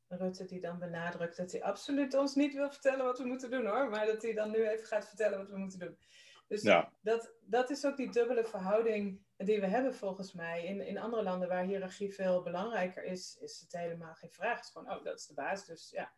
Rutte 0.08 0.44
die 0.44 0.60
dan 0.60 0.78
benadrukt 0.78 1.36
dat 1.36 1.52
hij 1.52 1.62
absoluut 1.62 2.14
ons 2.14 2.34
niet 2.34 2.54
wil 2.54 2.70
vertellen 2.70 3.04
wat 3.04 3.18
we 3.18 3.24
moeten 3.24 3.50
doen 3.50 3.66
hoor. 3.66 3.88
Maar 3.90 4.06
dat 4.06 4.22
hij 4.22 4.34
dan 4.34 4.50
nu 4.50 4.68
even 4.68 4.86
gaat 4.86 5.08
vertellen 5.08 5.38
wat 5.38 5.50
we 5.50 5.58
moeten 5.58 5.78
doen. 5.78 5.96
Dus 6.48 6.62
ja. 6.62 6.92
dat, 7.00 7.32
dat 7.40 7.70
is 7.70 7.84
ook 7.84 7.96
die 7.96 8.10
dubbele 8.10 8.44
verhouding 8.44 9.20
die 9.36 9.60
we 9.60 9.66
hebben 9.66 9.94
volgens 9.94 10.32
mij. 10.32 10.64
In, 10.64 10.86
in 10.86 10.98
andere 10.98 11.22
landen 11.22 11.48
waar 11.48 11.64
hiërarchie 11.64 12.14
veel 12.14 12.42
belangrijker 12.42 13.04
is, 13.04 13.38
is 13.40 13.60
het 13.60 13.80
helemaal 13.80 14.14
geen 14.14 14.30
vraag. 14.30 14.56
Het 14.56 14.64
is 14.64 14.70
gewoon, 14.70 14.92
oh, 14.92 15.04
dat 15.04 15.18
is 15.18 15.26
de 15.26 15.34
baas, 15.34 15.66
dus 15.66 15.90
ja. 15.90 16.12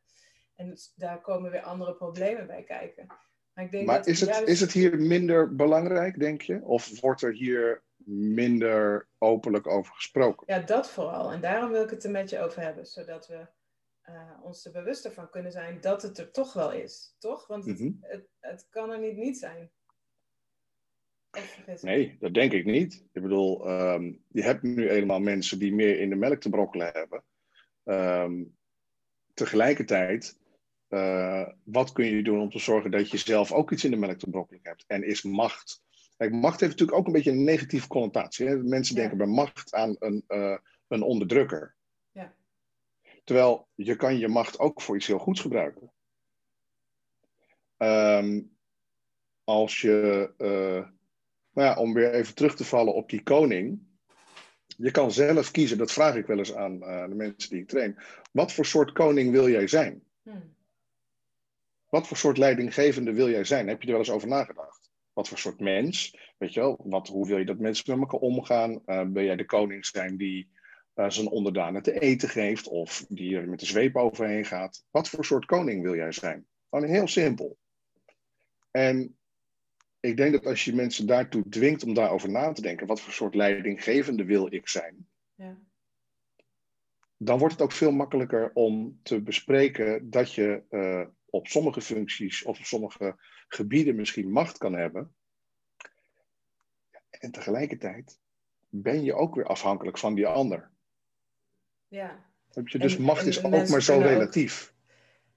En 0.54 0.76
daar 0.96 1.20
komen 1.20 1.50
weer 1.50 1.62
andere 1.62 1.94
problemen 1.94 2.46
bij 2.46 2.62
kijken. 2.62 3.06
Maar, 3.54 3.64
ik 3.64 3.70
denk 3.70 3.86
Maar 3.86 3.96
dat 3.96 4.06
is 4.06 4.20
het, 4.20 4.28
juist- 4.28 4.48
is 4.48 4.60
het 4.60 4.72
hier 4.72 4.98
minder 4.98 5.54
belangrijk, 5.54 6.18
denk 6.18 6.42
je? 6.42 6.62
Of 6.62 7.00
wordt 7.00 7.22
er 7.22 7.32
hier 7.32 7.82
minder 8.06 9.08
openlijk 9.18 9.66
over 9.66 9.94
gesproken? 9.94 10.54
Ja, 10.54 10.60
dat 10.60 10.90
vooral. 10.90 11.32
En 11.32 11.40
daarom 11.40 11.70
wil 11.70 11.82
ik 11.82 11.90
het 11.90 12.04
er 12.04 12.10
met 12.10 12.30
je 12.30 12.38
over 12.40 12.62
hebben, 12.62 12.86
zodat 12.86 13.28
we 13.28 13.46
eh, 14.02 14.30
ons 14.42 14.64
er 14.64 14.72
bewuster 14.72 15.12
van 15.12 15.30
kunnen 15.30 15.52
zijn 15.52 15.80
dat 15.80 16.02
het 16.02 16.18
er 16.18 16.30
toch 16.30 16.52
wel 16.52 16.72
is. 16.72 17.16
Toch? 17.18 17.46
Want 17.46 17.64
het, 17.64 17.78
Mhm. 17.78 17.92
het, 18.00 18.26
het 18.40 18.66
kan 18.70 18.90
er 18.90 18.98
niet 18.98 19.16
niet 19.16 19.38
zijn. 19.38 19.70
Nee, 21.80 22.16
dat 22.20 22.34
denk 22.34 22.52
ik 22.52 22.64
niet. 22.64 23.04
Ik 23.12 23.22
bedoel, 23.22 23.68
ehm, 23.68 24.12
je 24.28 24.42
hebt 24.42 24.62
nu 24.62 24.88
eenmaal 24.88 25.20
mensen 25.20 25.58
die 25.58 25.74
meer 25.74 25.98
in 26.00 26.08
de 26.08 26.14
melk 26.16 26.40
te 26.40 26.48
brokkelen 26.50 26.90
hebben. 26.92 27.24
Ehm, 27.84 28.44
tegelijkertijd, 29.34 30.38
eh, 30.88 31.48
wat 31.64 31.92
kun 31.92 32.04
je 32.06 32.22
doen 32.22 32.40
om 32.40 32.50
te 32.50 32.58
zorgen 32.58 32.90
dat 32.90 33.10
je 33.10 33.16
zelf 33.16 33.52
ook 33.52 33.70
iets 33.72 33.84
in 33.84 33.90
de 33.90 33.96
melk 33.96 34.18
te 34.18 34.30
brokkelen 34.30 34.60
hebt? 34.62 34.84
En 34.86 35.02
is 35.02 35.22
macht. 35.22 35.82
Kijk, 36.22 36.34
macht 36.34 36.60
heeft 36.60 36.72
natuurlijk 36.72 36.98
ook 36.98 37.06
een 37.06 37.12
beetje 37.12 37.30
een 37.30 37.44
negatieve 37.44 37.88
connotatie. 37.88 38.46
Hè? 38.46 38.56
Mensen 38.56 38.94
denken 38.94 39.16
bij 39.16 39.26
macht 39.26 39.74
aan 39.74 39.96
een, 39.98 40.24
eh, 40.26 40.56
een 40.88 41.02
onderdrukker. 41.02 41.74
Ja. 42.12 42.34
Terwijl 43.24 43.68
je 43.74 43.96
kan 43.96 44.18
je 44.18 44.28
macht 44.28 44.58
ook 44.58 44.80
voor 44.80 44.96
iets 44.96 45.06
heel 45.06 45.18
goeds 45.18 45.40
gebruiken. 45.40 45.92
Ehm, 47.76 48.40
als 49.44 49.80
je, 49.80 50.30
eh, 50.36 50.88
nou 51.52 51.68
ja, 51.68 51.76
om 51.76 51.94
weer 51.94 52.12
even 52.12 52.34
terug 52.34 52.56
te 52.56 52.64
vallen 52.64 52.94
op 52.94 53.10
die 53.10 53.22
koning. 53.22 53.80
Je 54.66 54.90
kan 54.90 55.12
zelf 55.12 55.50
kiezen, 55.50 55.78
dat 55.78 55.92
vraag 55.92 56.14
ik 56.14 56.26
wel 56.26 56.38
eens 56.38 56.54
aan 56.54 56.82
eh, 56.82 57.08
de 57.08 57.14
mensen 57.14 57.50
die 57.50 57.60
ik 57.60 57.68
train. 57.68 57.98
Wat 58.32 58.52
voor 58.52 58.66
soort 58.66 58.92
koning 58.92 59.30
wil 59.30 59.48
jij 59.48 59.66
zijn? 59.66 60.02
Hm. 60.22 60.30
Wat 61.88 62.06
voor 62.06 62.16
soort 62.16 62.38
leidinggevende 62.38 63.12
wil 63.12 63.28
jij 63.28 63.44
zijn? 63.44 63.68
Heb 63.68 63.80
je 63.80 63.86
er 63.86 63.92
wel 63.92 64.00
eens 64.00 64.10
over 64.10 64.28
nagedacht? 64.28 64.81
Wat 65.12 65.28
voor 65.28 65.38
soort 65.38 65.60
mens? 65.60 66.16
Weet 66.38 66.52
je 66.52 66.60
wel, 66.60 66.80
wat, 66.84 67.08
hoe 67.08 67.26
wil 67.26 67.38
je 67.38 67.44
dat 67.44 67.58
mensen 67.58 67.98
met 67.98 68.12
elkaar 68.12 68.28
omgaan? 68.28 68.82
Eh, 68.86 69.06
wil 69.12 69.24
jij 69.24 69.36
de 69.36 69.44
koning 69.44 69.86
zijn 69.86 70.16
die 70.16 70.48
eh, 70.94 71.10
zijn 71.10 71.28
onderdanen 71.28 71.82
te 71.82 72.00
eten 72.00 72.28
geeft 72.28 72.68
of 72.68 73.04
die 73.08 73.36
er 73.36 73.48
met 73.48 73.60
de 73.60 73.66
zweep 73.66 73.96
overheen 73.96 74.44
gaat? 74.44 74.84
Wat 74.90 75.08
voor 75.08 75.24
soort 75.24 75.44
koning 75.44 75.82
wil 75.82 75.94
jij 75.94 76.12
zijn? 76.12 76.46
Gewoon 76.70 76.88
heel 76.88 77.06
simpel. 77.06 77.58
En 78.70 79.16
ik 80.00 80.16
denk 80.16 80.32
dat 80.32 80.46
als 80.46 80.64
je 80.64 80.74
mensen 80.74 81.06
daartoe 81.06 81.48
dwingt 81.48 81.84
om 81.84 81.94
daarover 81.94 82.30
na 82.30 82.52
te 82.52 82.62
denken, 82.62 82.86
wat 82.86 83.00
voor 83.00 83.12
soort 83.12 83.34
leidinggevende 83.34 84.24
wil 84.24 84.54
ik 84.54 84.68
zijn? 84.68 85.06
Ja. 85.34 85.58
dan 87.16 87.38
wordt 87.38 87.54
het 87.54 87.62
ook 87.62 87.72
veel 87.72 87.90
makkelijker 87.90 88.50
om 88.54 89.00
te 89.02 89.22
bespreken 89.22 90.10
dat 90.10 90.34
je 90.34 90.62
eh, 90.68 91.06
op 91.32 91.46
sommige 91.46 91.80
functies 91.80 92.42
of 92.44 92.58
op 92.58 92.64
sommige 92.64 93.14
gebieden 93.48 93.96
misschien 93.96 94.30
macht 94.30 94.58
kan 94.58 94.72
hebben. 94.72 95.14
En 97.10 97.30
tegelijkertijd 97.30 98.18
ben 98.68 99.04
je 99.04 99.14
ook 99.14 99.34
weer 99.34 99.46
afhankelijk 99.46 99.98
van 99.98 100.14
die 100.14 100.26
ander. 100.26 100.70
ja. 101.88 102.30
Heb 102.52 102.68
je? 102.68 102.78
Dus 102.78 102.96
En- 102.96 103.02
macht 103.02 103.20
en 103.22 103.26
is 103.28 103.44
ook 103.44 103.68
maar 103.68 103.82
zo 103.82 103.96
ook- 103.96 104.02
relatief. 104.02 104.74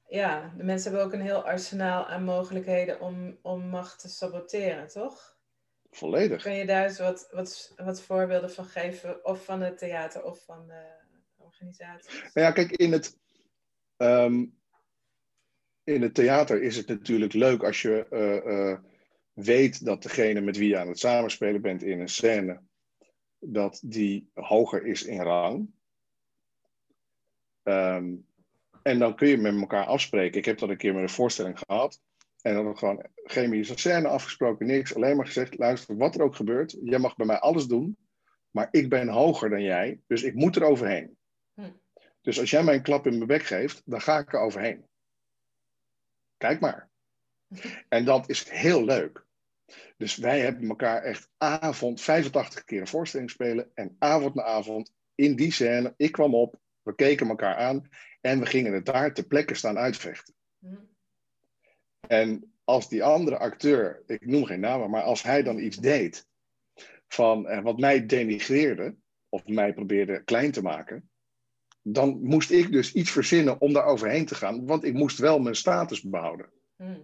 Ja, 0.07 0.53
de 0.57 0.63
mensen 0.63 0.89
hebben 0.91 1.07
ook 1.07 1.13
een 1.13 1.25
heel 1.25 1.43
arsenaal 1.45 2.05
aan 2.07 2.23
mogelijkheden 2.23 2.99
om, 2.99 3.37
om 3.41 3.67
macht 3.67 3.99
te 3.99 4.09
saboteren, 4.09 4.87
toch? 4.87 5.37
Volledig. 5.91 6.41
Kun 6.43 6.53
je 6.55 6.65
daar 6.65 6.83
eens 6.83 6.99
wat, 6.99 7.27
wat, 7.31 7.73
wat 7.75 8.01
voorbeelden 8.01 8.51
van 8.51 8.65
geven? 8.65 9.25
Of 9.25 9.45
van 9.45 9.61
het 9.61 9.77
theater 9.77 10.23
of 10.23 10.43
van 10.45 10.67
de 10.67 10.83
organisaties? 11.37 12.21
Nou 12.21 12.47
ja, 12.47 12.51
kijk, 12.51 12.71
in 12.71 12.91
het, 12.91 13.17
ehm, 13.97 14.45
in 15.86 16.01
het 16.01 16.13
theater 16.13 16.62
is 16.62 16.75
het 16.75 16.88
natuurlijk 16.88 17.34
leuk 17.34 17.63
als 17.63 17.82
je 17.82 18.08
eh, 18.10 18.70
eh, 18.72 18.80
weet 19.34 19.86
dat 19.86 20.04
degene 20.04 20.42
met 20.42 20.58
wie 20.58 20.70
je 20.70 20.77
aan 20.77 20.88
het 20.88 21.00
samenspelen 21.00 21.62
bent 21.62 21.84
in 21.84 22.00
een 22.00 22.10
scène, 22.10 22.62
dat 23.39 23.82
die 23.84 24.30
hoger 24.34 24.86
is 24.86 25.04
in 25.04 25.22
rang. 25.22 25.70
Ehm, 27.63 28.13
en 28.82 29.00
dan 29.00 29.15
kun 29.15 29.27
je 29.27 29.38
met 29.38 29.60
elkaar 29.60 29.86
afspreken. 29.86 30.38
Ik 30.38 30.46
heb 30.46 30.58
dat 30.58 30.70
een 30.70 30.77
keer 30.77 30.94
met 30.94 31.01
een 31.01 31.10
voorstelling 31.10 31.60
gehad. 31.60 32.01
En 32.42 32.54
dan 32.54 32.63
heb 32.65 32.74
ik 32.74 32.80
gewoon 32.80 33.06
chemische 33.24 33.77
scène 33.77 34.08
afgesproken, 34.08 34.65
niks. 34.65 34.96
Alleen 34.96 35.15
maar 35.15 35.25
gezegd, 35.25 35.58
luister, 35.58 35.98
wat 35.98 36.15
er 36.15 36.22
ook 36.22 36.36
gebeurt, 36.36 36.77
jij 36.84 37.00
mag 37.00 37.15
bij 37.15 37.25
mij 37.25 37.39
alles 37.39 37.65
doen. 37.65 37.98
Maar 38.51 38.68
ik 38.72 38.89
ben 38.89 39.08
hoger 39.08 39.50
dan 39.50 39.62
jij, 39.62 40.00
dus 40.08 40.24
ik 40.24 40.34
moet 40.34 40.56
er 40.56 40.63
overheen. 40.63 41.18
Hm. 41.54 41.72
Dus 42.22 42.39
als 42.39 42.50
jij 42.50 42.63
mij 42.63 42.75
een 42.75 42.82
klap 42.82 43.08
in 43.08 43.15
mijn 43.15 43.27
bek 43.27 43.44
geeft, 43.44 43.82
dan 43.86 44.01
ga 44.01 44.18
ik 44.18 44.34
er 44.34 44.39
overheen. 44.39 44.86
Kijk 46.38 46.60
maar. 46.60 46.89
En 47.89 48.06
dat 48.06 48.30
is 48.30 48.50
heel 48.50 48.84
leuk. 48.84 49.25
Dus 49.98 50.15
wij 50.15 50.39
hebben 50.39 50.70
elkaar 50.70 51.04
echt 51.04 51.30
avond, 51.38 52.01
85 52.01 52.63
keer 52.63 52.82
een 52.82 52.88
voorstelling 52.88 53.30
spelen. 53.30 53.72
En 53.74 53.96
avond 54.00 54.36
na 54.36 54.44
avond 54.44 54.94
in 55.15 55.36
die 55.36 55.51
scène, 55.51 55.94
ik 55.98 56.12
kwam 56.12 56.36
op, 56.36 56.60
we 56.82 56.96
keken 56.96 57.27
elkaar 57.27 57.56
aan. 57.56 57.89
En 58.22 58.39
we 58.39 58.46
gingen 58.46 58.74
het 58.74 58.86
daar 58.86 59.13
ter 59.13 59.25
plekke 59.25 59.54
staan 59.54 59.77
uitvechten. 59.77 60.34
En 62.08 62.54
als 62.63 62.89
die 62.89 63.04
andere 63.04 63.38
acteur, 63.38 64.04
ik 64.06 64.25
noem 64.25 64.46
geen 64.46 64.60
namen, 64.60 64.89
maar 64.89 65.04
als 65.04 65.24
hij 65.24 65.44
dan 65.44 65.60
iets 65.60 65.77
deed 65.77 66.27
van 67.08 67.48
eh, 67.48 67.63
wat 67.63 67.80
mij 67.80 68.06
denigreerde, 68.06 68.96
of 69.30 69.48
mij 69.48 69.74
probeerde 69.74 70.24
klein 70.24 70.51
te 70.51 70.62
maken, 70.62 71.10
dan 71.88 72.20
moest 72.24 72.51
ik 72.51 72.72
dus 72.72 72.94
iets 72.94 73.12
verzinnen 73.12 73.62
om 73.62 73.74
daar 73.74 73.86
overheen 73.86 74.25
te 74.25 74.36
gaan, 74.36 74.65
want 74.65 74.84
ik 74.84 74.94
moest 74.94 75.18
wel 75.18 75.39
mijn 75.39 75.56
status 75.56 76.01
behouden. 76.01 76.50
Hm. 76.75 77.00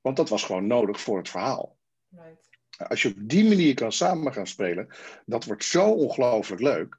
Want 0.00 0.16
dat 0.16 0.28
was 0.28 0.44
gewoon 0.44 0.66
nodig 0.66 1.00
voor 1.00 1.18
het 1.18 1.28
verhaal. 1.28 1.78
Right. 2.08 2.48
Als 2.88 3.02
je 3.02 3.08
op 3.08 3.14
die 3.18 3.48
manier 3.48 3.74
kan 3.74 3.92
samen 3.92 4.32
gaan 4.32 4.46
spelen, 4.46 4.88
dat 5.26 5.44
wordt 5.44 5.64
zo 5.64 5.90
ongelooflijk 5.90 6.62
leuk. 6.62 6.98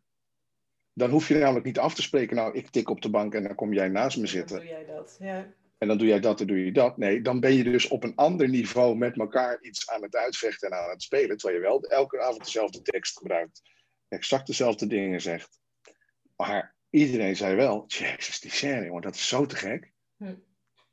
Dan 0.93 1.09
hoef 1.09 1.27
je 1.27 1.35
namelijk 1.35 1.65
niet 1.65 1.79
af 1.79 1.93
te 1.95 2.01
spreken, 2.01 2.35
nou 2.35 2.53
ik 2.53 2.69
tik 2.69 2.89
op 2.89 3.01
de 3.01 3.09
bank 3.09 3.33
en 3.33 3.43
dan 3.43 3.55
kom 3.55 3.73
jij 3.73 3.87
naast 3.87 4.15
me 4.15 4.21
Dan 4.23 4.31
zitten. 4.31 4.57
doe 4.57 4.67
jij 4.67 4.85
dat. 4.85 5.15
Ja. 5.19 5.53
En 5.77 5.87
dan 5.87 5.97
doe 5.97 6.07
jij 6.07 6.19
dat 6.19 6.41
en 6.41 6.47
doe 6.47 6.65
je 6.65 6.71
dat. 6.71 6.97
Nee, 6.97 7.21
dan 7.21 7.39
ben 7.39 7.53
je 7.53 7.63
dus 7.63 7.87
op 7.87 8.03
een 8.03 8.15
ander 8.15 8.49
niveau 8.49 8.97
met 8.97 9.17
elkaar 9.17 9.61
iets 9.61 9.89
aan 9.89 10.01
het 10.01 10.15
uitvechten 10.15 10.69
en 10.69 10.77
aan 10.77 10.89
het 10.89 11.03
spelen. 11.03 11.37
Terwijl 11.37 11.59
je 11.59 11.67
wel 11.67 11.83
elke 11.83 12.21
avond 12.21 12.43
dezelfde 12.43 12.81
tekst 12.81 13.17
gebruikt. 13.17 13.61
Exact 14.07 14.47
dezelfde 14.47 14.87
dingen 14.87 15.21
zegt. 15.21 15.59
Maar 16.35 16.74
iedereen 16.95 17.35
zei 17.35 17.55
wel, 17.55 17.83
jezus, 17.87 18.39
die 18.39 18.51
scène, 18.51 18.85
jongen, 18.85 19.01
dat 19.01 19.15
is 19.15 19.27
zo 19.27 19.45
te 19.45 19.55
gek. 19.55 19.91
Hm. 20.17 20.35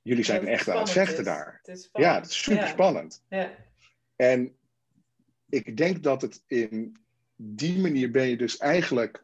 Jullie 0.02 0.24
zijn 0.24 0.46
echt 0.46 0.68
aan 0.68 0.78
het 0.78 0.90
vechten 0.90 1.18
is. 1.18 1.24
daar. 1.24 1.60
Het 1.62 1.88
Ja, 1.92 2.14
het 2.14 2.26
is 2.26 2.42
super 2.42 2.62
Ja. 2.62 2.68
spannend. 2.68 3.24
Ja. 3.28 3.54
En 4.16 4.56
ik 5.48 5.76
denk 5.76 6.02
dat 6.02 6.22
het 6.22 6.42
in 6.46 6.96
die 7.36 7.78
manier 7.78 8.10
ben 8.10 8.28
je 8.28 8.36
dus 8.36 8.56
eigenlijk 8.56 9.22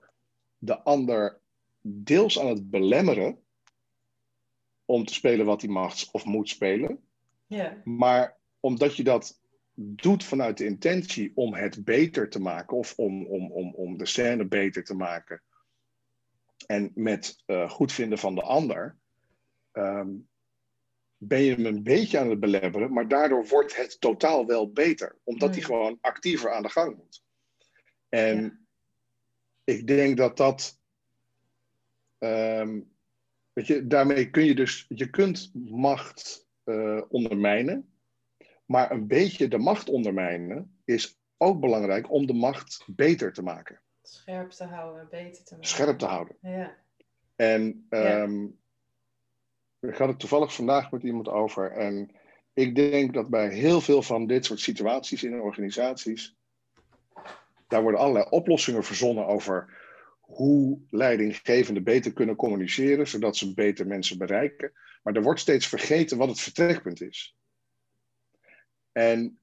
de 0.59 0.83
ander 0.83 1.41
deels 1.81 2.41
aan 2.41 2.47
het 2.49 2.71
belemmeren 2.71 3.39
om 4.85 5.05
te 5.05 5.15
spelen 5.15 5.47
wat 5.47 5.61
hij 5.61 5.71
mag 5.71 6.13
of 6.13 6.25
moet 6.25 6.49
spelen. 6.49 6.99
Ja. 7.47 7.81
Maar 7.85 8.37
omdat 8.61 8.97
je 8.97 9.03
dat 9.05 9.41
doet 9.75 10.25
vanuit 10.25 10.57
de 10.59 10.65
intentie 10.65 11.33
om 11.35 11.55
het 11.55 11.85
beter 11.85 12.29
te 12.29 12.41
maken 12.41 12.77
of 12.77 12.95
om, 12.97 13.27
om, 13.27 13.53
om, 13.53 13.75
om 13.75 13.99
de 13.99 14.07
scène 14.07 14.45
beter 14.45 14.85
te 14.85 14.95
maken 14.95 15.43
en 16.67 16.91
met 16.95 17.43
eh 17.47 17.71
goed 17.71 17.93
vinden 17.93 18.19
van 18.19 18.35
de 18.35 18.43
ander, 18.43 18.99
ehm, 19.73 20.11
ben 21.17 21.41
je 21.43 21.55
hem 21.55 21.67
een 21.67 21.83
beetje 21.83 22.19
aan 22.19 22.31
het 22.31 22.41
belemmeren, 22.41 22.93
maar 22.93 23.09
daardoor 23.09 23.47
wordt 23.47 23.77
het 23.77 24.01
totaal 24.01 24.47
wel 24.47 24.73
beter, 24.73 25.19
omdat 25.25 25.49
hij 25.55 25.59
Hmm. 25.65 25.67
gewoon 25.75 25.99
actiever 26.01 26.53
aan 26.53 26.63
de 26.63 26.69
gang 26.71 26.97
moet. 26.97 27.23
En 28.09 28.43
Ja. 28.43 28.59
ik 29.65 29.87
denk 29.87 30.17
dat 30.17 30.37
dat. 30.37 30.77
ehm, 32.19 32.81
weet 33.53 33.67
je, 33.67 33.87
daarmee 33.87 34.31
kun 34.31 34.45
je 34.45 34.55
dus. 34.55 34.87
Je 34.89 35.11
kunt 35.11 35.51
macht 35.55 36.47
eh, 36.65 37.03
ondermijnen. 37.09 37.93
Maar 38.67 38.91
een 38.91 39.07
beetje 39.07 39.49
de 39.49 39.59
macht 39.59 39.89
ondermijnen 39.89 40.81
is 40.85 41.19
ook 41.37 41.61
belangrijk 41.61 42.11
om 42.11 42.27
de 42.27 42.33
macht 42.33 42.85
beter 42.87 43.33
te 43.33 43.43
maken. 43.43 43.81
Scherp 44.11 44.51
te 44.51 44.65
houden, 44.65 45.09
beter 45.11 45.45
te 45.45 45.55
maken. 45.55 45.69
Scherp 45.69 45.99
te 45.99 46.07
houden. 46.07 46.37
Ja. 46.41 46.77
En 47.37 47.87
Ja. 47.91 48.23
ehm, 48.23 48.45
ik 49.81 49.95
had 49.97 50.09
het 50.09 50.19
toevallig 50.19 50.55
vandaag 50.55 50.91
met 50.91 51.03
iemand 51.03 51.29
over. 51.29 51.71
En 51.73 52.11
ik 52.53 52.75
denk 52.75 53.15
dat 53.15 53.29
bij 53.29 53.49
heel 53.55 53.81
veel 53.81 54.03
van 54.03 54.27
dit 54.27 54.45
soort 54.45 54.61
situaties 54.61 55.23
in 55.25 55.41
organisaties. 55.41 56.37
Daar 57.69 57.83
worden 57.83 58.01
allerlei 58.01 58.27
oplossingen 58.31 58.85
verzonnen 58.85 59.27
over 59.27 59.77
hoe 60.21 60.81
leidinggevenden 60.91 61.85
beter 61.85 62.13
kunnen 62.13 62.37
communiceren, 62.37 63.09
zodat 63.09 63.37
ze 63.37 63.55
beter 63.55 63.87
mensen 63.87 64.19
bereiken. 64.19 64.73
Maar 65.03 65.15
er 65.15 65.23
wordt 65.23 65.41
steeds 65.41 65.67
vergeten 65.67 66.19
wat 66.19 66.29
het 66.29 66.41
vertrekpunt 66.41 67.01
is. 67.01 67.37
En 68.93 69.39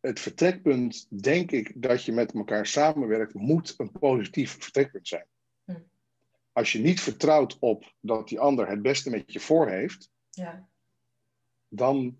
het 0.00 0.20
vertrekpunt, 0.20 1.22
denk 1.22 1.50
ik, 1.50 1.72
dat 1.74 2.04
je 2.04 2.12
met 2.12 2.34
elkaar 2.34 2.66
samenwerkt, 2.66 3.34
moet 3.34 3.74
een 3.76 3.92
positief 3.92 4.56
vertrekpunt 4.62 5.08
zijn. 5.08 5.26
Hm. 5.64 5.78
Als 6.52 6.72
je 6.72 6.78
niet 6.78 7.00
vertrouwt 7.00 7.56
op 7.58 7.92
dat 8.00 8.28
die 8.28 8.40
ander 8.40 8.68
het 8.68 8.82
beste 8.82 9.10
met 9.10 9.32
je 9.32 9.40
voor 9.40 9.68
heeft, 9.68 10.10
Ja. 10.30 10.68
dan 11.68 12.18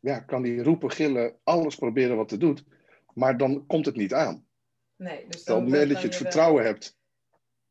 ja, 0.00 0.20
kan 0.20 0.42
die 0.42 0.62
roepen, 0.62 0.90
gillen, 0.90 1.38
alles 1.44 1.76
proberen 1.76 2.16
wat 2.16 2.30
het 2.30 2.40
doet, 2.40 2.64
maar 3.14 3.36
dan 3.36 3.66
komt 3.66 3.86
het 3.86 3.96
niet 3.96 4.14
aan. 4.14 4.46
Nee, 4.96 5.26
dus 5.28 5.40
Op 5.40 5.46
dan 5.46 5.56
het 5.56 5.64
moment 5.64 5.88
dat 5.90 6.00
je 6.00 6.06
het 6.06 6.12
wel- 6.18 6.22
vertrouwen 6.22 6.64
hebt, 6.64 6.98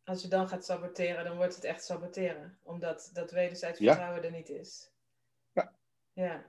Als 0.04 0.22
je 0.22 0.28
dan 0.28 0.48
gaat 0.48 0.66
saboteren, 0.66 1.24
dan 1.24 1.36
wordt 1.38 1.56
het 1.56 1.64
echt 1.64 1.84
saboteren. 1.86 2.58
Omdat 2.64 3.10
dat 3.14 3.32
wederzijds 3.32 3.80
Ja. 3.80 3.86
vertrouwen 3.94 4.24
er 4.24 4.32
niet 4.32 4.50
is. 4.50 4.92
Ja. 5.54 5.74
Ja. 6.14 6.46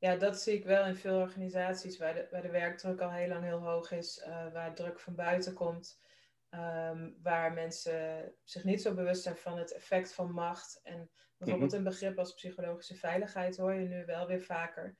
Ja, 0.00 0.16
dat 0.16 0.40
zie 0.40 0.54
ik 0.54 0.64
wel 0.64 0.84
in 0.84 0.96
veel 0.96 1.20
organisaties 1.20 1.98
waar 1.98 2.14
de, 2.14 2.28
waar 2.30 2.42
de 2.42 2.50
werkdruk 2.50 3.00
al 3.00 3.10
heel 3.10 3.28
lang 3.28 3.44
heel 3.44 3.62
hoog 3.62 3.90
is, 3.90 4.18
eh, 4.18 4.52
waar 4.52 4.74
druk 4.74 5.00
van 5.00 5.14
buiten 5.14 5.54
komt, 5.54 6.00
ehm, 6.48 7.10
waar 7.22 7.52
mensen 7.52 8.32
zich 8.44 8.64
niet 8.64 8.82
zo 8.82 8.94
bewust 8.94 9.22
zijn 9.22 9.36
van 9.36 9.58
het 9.58 9.72
effect 9.72 10.12
van 10.12 10.32
macht. 10.32 10.80
En 10.82 11.10
bijvoorbeeld 11.36 11.72
een 11.72 11.84
begrip 11.84 12.18
als 12.18 12.34
psychologische 12.34 12.94
veiligheid 12.94 13.56
hoor 13.56 13.74
je 13.74 13.88
nu 13.88 14.04
wel 14.04 14.26
weer 14.26 14.42
vaker. 14.42 14.96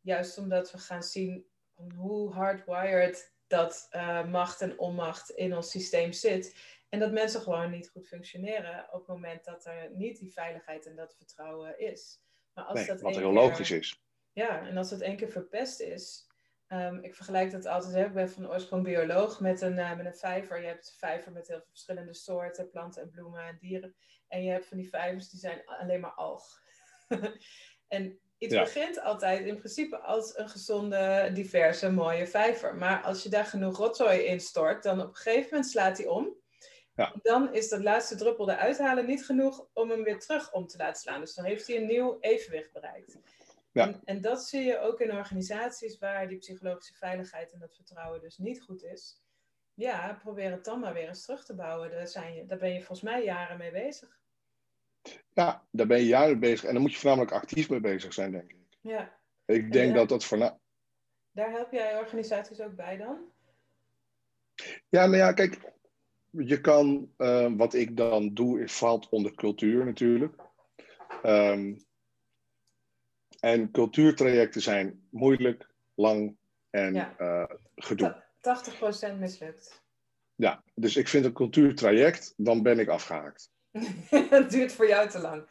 Juist 0.00 0.38
omdat 0.38 0.72
we 0.72 0.78
gaan 0.78 1.02
zien 1.02 1.46
hoe 1.94 2.32
hardwired 2.32 3.34
dat 3.46 3.86
eh, 3.90 4.24
macht 4.24 4.60
en 4.60 4.78
onmacht 4.78 5.30
in 5.30 5.56
ons 5.56 5.70
systeem 5.70 6.12
zit. 6.12 6.56
En 6.88 6.98
dat 6.98 7.12
mensen 7.12 7.40
gewoon 7.40 7.70
niet 7.70 7.90
goed 7.90 8.06
functioneren 8.06 8.86
op 8.90 8.98
het 8.98 9.08
moment 9.08 9.44
dat 9.44 9.66
er 9.66 9.90
niet 9.92 10.18
die 10.18 10.32
veiligheid 10.32 10.86
en 10.86 10.96
dat 10.96 11.14
vertrouwen 11.16 11.78
is. 11.78 12.20
Maar 12.54 12.64
als 12.64 12.78
nee, 12.78 12.86
dat 12.86 13.00
wat 13.00 13.14
heel 13.16 13.32
keer- 13.32 13.32
logisch 13.32 13.70
is. 13.70 14.02
Ja, 14.32 14.66
en 14.66 14.76
als 14.76 14.90
het 14.90 15.00
één 15.00 15.16
keer 15.16 15.30
verpest 15.30 15.80
is. 15.80 16.30
ehm, 16.66 16.98
ik 17.02 17.14
vergelijk 17.14 17.50
dat 17.50 17.66
altijd, 17.66 17.94
hè, 17.94 18.04
ik 18.04 18.12
ben 18.14 18.30
van 18.30 18.50
oorsprong 18.50 18.84
bioloog, 18.84 19.40
met 19.40 19.60
een, 19.60 19.78
eh, 19.78 19.96
met 19.96 20.06
een 20.06 20.14
vijver. 20.16 20.60
Je 20.60 20.66
hebt 20.66 20.94
vijver 20.98 21.32
met 21.32 21.48
heel 21.48 21.56
veel 21.56 21.68
verschillende 21.68 22.14
soorten, 22.14 22.70
planten 22.70 23.02
en 23.02 23.10
bloemen 23.10 23.42
en 23.46 23.56
dieren. 23.60 23.96
En 24.28 24.44
je 24.44 24.50
hebt 24.50 24.66
van 24.66 24.76
die 24.76 24.88
vijvers, 24.88 25.28
die 25.30 25.40
zijn 25.40 25.62
alleen 25.64 26.00
maar 26.00 26.12
alg. 26.14 26.44
en 27.88 28.20
iets 28.38 28.54
Ja. 28.54 28.62
begint 28.62 29.00
altijd 29.00 29.46
in 29.46 29.56
principe 29.56 29.98
als 29.98 30.36
een 30.38 30.48
gezonde, 30.48 31.30
diverse, 31.34 31.90
mooie 31.90 32.26
vijver. 32.26 32.74
Maar 32.74 33.02
als 33.02 33.22
je 33.22 33.28
daar 33.28 33.44
genoeg 33.44 33.76
rotzooi 33.78 34.20
in 34.20 34.40
stort, 34.40 34.82
dan 34.82 35.00
op 35.00 35.08
een 35.08 35.14
gegeven 35.14 35.48
moment 35.50 35.70
slaat 35.70 35.98
hij 35.98 36.06
om. 36.06 36.40
Ja. 36.94 37.14
Dan 37.22 37.54
is 37.54 37.68
dat 37.68 37.82
laatste 37.82 38.16
druppel 38.16 38.50
eruit 38.50 38.78
halen 38.78 39.06
niet 39.06 39.24
genoeg 39.26 39.66
om 39.72 39.90
hem 39.90 40.02
weer 40.02 40.18
terug 40.18 40.52
om 40.52 40.66
te 40.66 40.76
laten 40.76 41.02
slaan. 41.02 41.20
Dus 41.20 41.34
dan 41.34 41.44
heeft 41.44 41.66
hij 41.66 41.76
een 41.76 41.86
nieuw 41.86 42.16
evenwicht 42.20 42.72
bereikt. 42.72 43.16
Ja. 43.72 43.86
En, 43.86 44.00
en 44.04 44.20
dat 44.20 44.44
zie 44.44 44.62
je 44.62 44.78
ook 44.78 45.00
in 45.00 45.12
organisaties 45.12 45.98
waar 45.98 46.28
die 46.28 46.38
psychologische 46.38 46.94
veiligheid 46.94 47.52
en 47.52 47.58
dat 47.58 47.74
vertrouwen 47.74 48.20
dus 48.20 48.38
niet 48.38 48.62
goed 48.62 48.82
is. 48.82 49.20
Ja, 49.74 50.18
probeer 50.22 50.50
het 50.50 50.64
dan 50.64 50.80
maar 50.80 50.92
weer 50.94 51.08
eens 51.08 51.22
terug 51.24 51.44
te 51.44 51.54
bouwen. 51.54 51.90
Daar, 51.90 52.08
zijn 52.08 52.34
je, 52.34 52.46
daar 52.46 52.58
ben 52.58 52.72
je 52.72 52.78
volgens 52.78 53.02
mij 53.02 53.24
jaren 53.24 53.58
mee 53.58 53.70
bezig. 53.70 54.20
Ja, 55.34 55.64
daar 55.70 55.86
ben 55.86 55.98
je 55.98 56.06
jaren 56.06 56.40
bezig. 56.40 56.64
En 56.64 56.72
dan 56.72 56.82
moet 56.82 56.92
je 56.92 56.98
voornamelijk 56.98 57.32
actief 57.32 57.70
mee 57.70 57.80
bezig 57.80 58.12
zijn, 58.12 58.32
denk 58.32 58.50
ik. 58.50 58.56
Ja, 58.80 59.18
Ik 59.44 59.72
denk 59.72 59.88
ja. 59.90 59.94
dat 59.96 60.08
dat 60.08 60.24
voorna- 60.24 60.58
daar 61.32 61.50
help 61.50 61.72
jij 61.72 61.98
organisaties 61.98 62.60
ook 62.60 62.74
bij 62.76 62.96
dan? 62.96 63.18
Ja, 64.88 65.06
maar 65.06 65.18
ja, 65.18 65.32
kijk, 65.32 65.72
je 66.30 66.60
kan, 66.60 67.12
eh, 67.16 67.52
wat 67.56 67.74
ik 67.74 67.96
dan 67.96 68.34
doe, 68.34 68.68
valt 68.68 69.08
onder 69.08 69.34
cultuur 69.34 69.84
natuurlijk. 69.84 70.34
Ehm, 71.22 71.74
en 73.42 73.70
cultuurtrajecten 73.70 74.60
zijn 74.62 75.02
moeilijk, 75.10 75.68
lang 75.94 76.36
en 76.70 76.94
Ja. 76.94 77.14
eh, 77.18 77.56
gedoe. 77.76 78.08
Ta- 78.40 78.60
80% 79.14 79.18
mislukt. 79.18 79.82
Ja, 80.34 80.62
dus 80.74 80.96
ik 80.96 81.08
vind 81.08 81.24
een 81.24 81.32
cultuurtraject, 81.32 82.34
dan 82.36 82.62
ben 82.62 82.78
ik 82.78 82.88
afgehaakt. 82.88 83.50
Het 84.30 84.50
duurt 84.50 84.72
voor 84.72 84.88
jou 84.88 85.08
te 85.08 85.18
lang. 85.18 85.46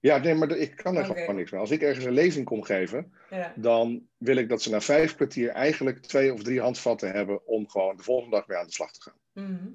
Ja, 0.00 0.18
nee, 0.18 0.34
maar 0.34 0.50
ik 0.50 0.76
kan 0.76 0.96
er 0.96 1.04
gewoon 1.04 1.34
niks 1.34 1.50
mee. 1.50 1.60
Als 1.60 1.70
ik 1.70 1.82
ergens 1.82 2.04
een 2.04 2.12
lezing 2.12 2.44
kom 2.44 2.62
geven, 2.62 3.12
Ja, 3.30 3.52
dan 3.56 4.08
wil 4.16 4.36
ik 4.36 4.48
dat 4.48 4.62
ze 4.62 4.70
na 4.70 4.80
vijf 4.80 5.14
kwartier 5.14 5.48
eigenlijk 5.48 5.98
twee 6.02 6.32
of 6.32 6.42
drie 6.42 6.60
handvatten 6.60 7.12
hebben 7.12 7.46
om 7.46 7.68
gewoon 7.68 7.96
de 7.96 8.02
volgende 8.02 8.36
dag 8.36 8.46
weer 8.46 8.56
aan 8.58 8.66
de 8.66 8.72
slag 8.72 8.90
te 8.92 9.00
gaan. 9.02 9.44
Mhm. 9.44 9.68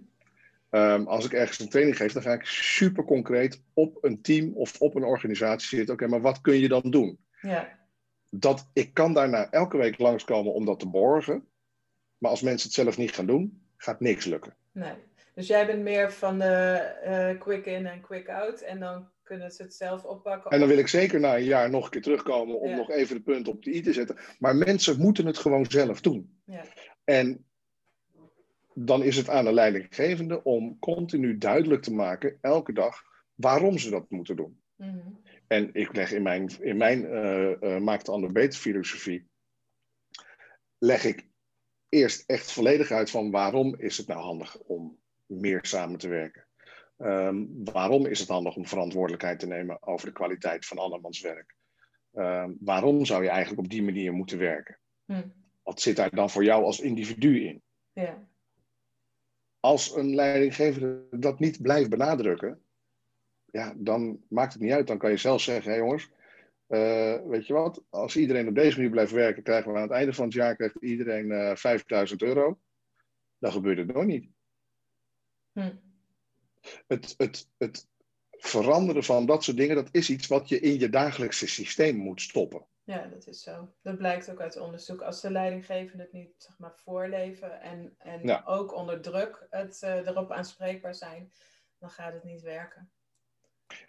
Ehm, 0.69 1.03
als 1.07 1.25
ik 1.25 1.33
ergens 1.33 1.59
een 1.59 1.69
training 1.69 1.97
geef, 1.97 2.11
dan 2.13 2.21
ga 2.21 2.33
ik 2.33 2.45
super 2.45 3.03
concreet 3.03 3.61
op 3.73 3.97
een 4.03 4.21
team 4.21 4.53
of 4.53 4.79
op 4.81 4.95
een 4.95 5.03
organisatie 5.03 5.77
zitten. 5.77 5.95
Oké, 5.95 6.07
maar 6.07 6.21
wat 6.21 6.41
kun 6.41 6.55
je 6.59 6.67
dan 6.67 6.81
doen? 6.91 7.19
Ja. 7.41 7.77
Dat, 8.29 8.69
ik 8.73 8.93
kan 8.93 9.13
daarna 9.13 9.51
elke 9.51 9.77
week 9.77 9.97
langskomen 9.97 10.53
om 10.53 10.65
dat 10.65 10.79
te 10.79 10.87
borgen. 10.87 11.47
Maar 12.17 12.31
als 12.31 12.41
mensen 12.41 12.67
het 12.67 12.77
zelf 12.77 12.97
niet 12.97 13.11
gaan 13.11 13.25
doen, 13.25 13.61
gaat 13.77 13.99
niks 13.99 14.25
lukken. 14.25 14.55
nee. 14.71 14.93
Dus 15.33 15.47
jij 15.47 15.65
bent 15.65 15.81
meer 15.83 16.11
van 16.11 16.39
de 16.39 16.45
eh, 17.03 17.39
quick 17.39 17.65
in 17.65 17.85
en 17.87 18.01
quick 18.01 18.29
out. 18.29 18.61
En 18.61 18.79
dan 18.79 19.09
kunnen 19.23 19.51
ze 19.51 19.61
het 19.63 19.73
zelf 19.73 20.03
oppakken. 20.03 20.51
En 20.51 20.59
dan 20.59 20.67
wil 20.67 20.77
ik 20.77 20.87
zeker 20.87 21.19
na 21.19 21.35
een 21.35 21.43
jaar 21.43 21.69
nog 21.69 21.83
een 21.85 21.89
keer 21.89 22.01
terugkomen 22.01 22.59
om 22.59 22.69
Ja. 22.69 22.75
nog 22.75 22.89
even 22.91 23.15
de 23.15 23.21
punt 23.21 23.47
op 23.47 23.63
de 23.63 23.75
i 23.75 23.81
te 23.81 23.93
zetten. 23.93 24.17
Maar 24.39 24.55
mensen 24.55 24.99
moeten 24.99 25.25
het 25.25 25.37
gewoon 25.37 25.65
zelf 25.65 26.01
doen. 26.01 26.41
Ja. 26.45 26.63
En 27.03 27.45
dan 28.73 29.03
is 29.03 29.17
het 29.17 29.29
aan 29.29 29.45
de 29.45 29.53
leidinggevende 29.53 30.43
om 30.43 30.79
continu 30.79 31.37
duidelijk 31.37 31.81
te 31.81 31.93
maken, 31.93 32.37
elke 32.41 32.73
dag, 32.73 33.01
waarom 33.35 33.77
ze 33.77 33.89
dat 33.89 34.09
moeten 34.09 34.35
doen. 34.35 34.61
Mhm. 34.75 34.97
En 35.49 35.69
ik 35.73 35.95
leg 35.95 36.11
in 36.11 36.21
mijn, 36.21 36.61
in 36.61 36.77
mijn 36.77 37.05
eh 37.05 37.51
eh, 37.51 37.81
Maak 37.81 37.97
het 37.97 38.09
ander 38.09 38.31
beter 38.31 38.59
filosofie, 38.59 39.27
leg 40.77 41.03
ik 41.03 41.27
eerst 41.89 42.29
echt 42.29 42.51
volledig 42.51 42.91
uit 42.91 43.09
van 43.09 43.31
waarom 43.31 43.75
is 43.75 43.97
het 43.97 44.07
nou 44.07 44.21
handig 44.21 44.57
om 44.57 44.99
meer 45.25 45.59
samen 45.65 45.99
te 45.99 46.07
werken. 46.07 46.47
Ehm, 46.97 47.45
waarom 47.63 48.05
is 48.05 48.19
het 48.19 48.27
handig 48.27 48.55
om 48.55 48.67
verantwoordelijkheid 48.67 49.39
te 49.39 49.47
nemen 49.47 49.87
over 49.87 50.07
de 50.07 50.13
kwaliteit 50.13 50.65
van 50.65 50.77
andermans 50.77 51.21
werk? 51.21 51.55
Ehm, 52.13 52.53
waarom 52.59 53.05
zou 53.05 53.23
je 53.23 53.29
eigenlijk 53.29 53.61
op 53.61 53.69
die 53.69 53.83
manier 53.83 54.13
moeten 54.13 54.37
werken? 54.37 54.79
Hm. 55.05 55.27
Wat 55.63 55.81
zit 55.81 55.95
daar 55.95 56.15
dan 56.15 56.29
voor 56.29 56.43
jou 56.43 56.63
als 56.63 56.79
individu 56.79 57.45
in? 57.45 57.61
Ja. 57.93 58.27
Als 59.59 59.95
een 59.95 60.15
leidinggevende 60.15 61.19
dat 61.19 61.39
niet 61.39 61.61
blijft 61.61 61.89
benadrukken, 61.89 62.63
ja, 63.51 63.73
dan 63.77 64.23
maakt 64.29 64.53
het 64.53 64.61
niet 64.61 64.71
uit. 64.71 64.87
Dan 64.87 64.97
kan 64.97 65.09
je 65.09 65.17
zelf 65.17 65.41
zeggen, 65.41 65.71
hé 65.71 65.77
jongens, 65.77 66.09
eh, 66.67 67.15
weet 67.25 67.47
je 67.47 67.53
wat, 67.53 67.83
als 67.89 68.15
iedereen 68.17 68.47
op 68.47 68.55
deze 68.55 68.75
manier 68.75 68.91
blijft 68.91 69.11
werken, 69.11 69.43
krijgen 69.43 69.71
we 69.71 69.77
aan 69.77 69.83
het 69.83 69.91
einde 69.91 70.13
van 70.13 70.25
het 70.25 70.33
jaar 70.33 70.55
krijgt 70.55 70.75
iedereen 70.79 71.31
eh 71.31 71.55
5000 71.55 72.21
euro. 72.21 72.59
Dan 73.37 73.51
gebeurt 73.51 73.77
het 73.77 73.93
nog 73.93 74.05
niet. 74.05 74.29
Hm. 75.51 75.75
Het, 76.87 77.13
het, 77.17 77.49
het 77.57 77.87
veranderen 78.31 79.03
van 79.03 79.25
dat 79.25 79.43
soort 79.43 79.57
dingen, 79.57 79.75
dat 79.75 79.89
is 79.91 80.09
iets 80.09 80.27
wat 80.27 80.49
je 80.49 80.59
in 80.59 80.79
je 80.79 80.89
dagelijkse 80.89 81.47
systeem 81.47 81.95
moet 81.95 82.21
stoppen. 82.21 82.65
Ja, 82.83 83.05
dat 83.07 83.27
is 83.27 83.43
zo. 83.43 83.73
Dat 83.81 83.97
blijkt 83.97 84.31
ook 84.31 84.41
uit 84.41 84.57
onderzoek. 84.57 85.01
Als 85.01 85.21
de 85.21 85.31
leidinggevenden 85.31 85.99
het 86.05 86.11
niet 86.11 86.33
zeg 86.37 86.57
maar, 86.57 86.73
voorleven 86.75 87.61
en, 87.61 87.95
en 87.97 88.23
Ja. 88.23 88.43
ook 88.45 88.73
onder 88.75 89.01
druk 89.01 89.47
het, 89.49 89.81
eh, 89.83 90.07
erop 90.07 90.31
aanspreekbaar 90.31 90.95
zijn, 90.95 91.31
dan 91.77 91.89
gaat 91.89 92.13
het 92.13 92.23
niet 92.23 92.41
werken. 92.41 92.91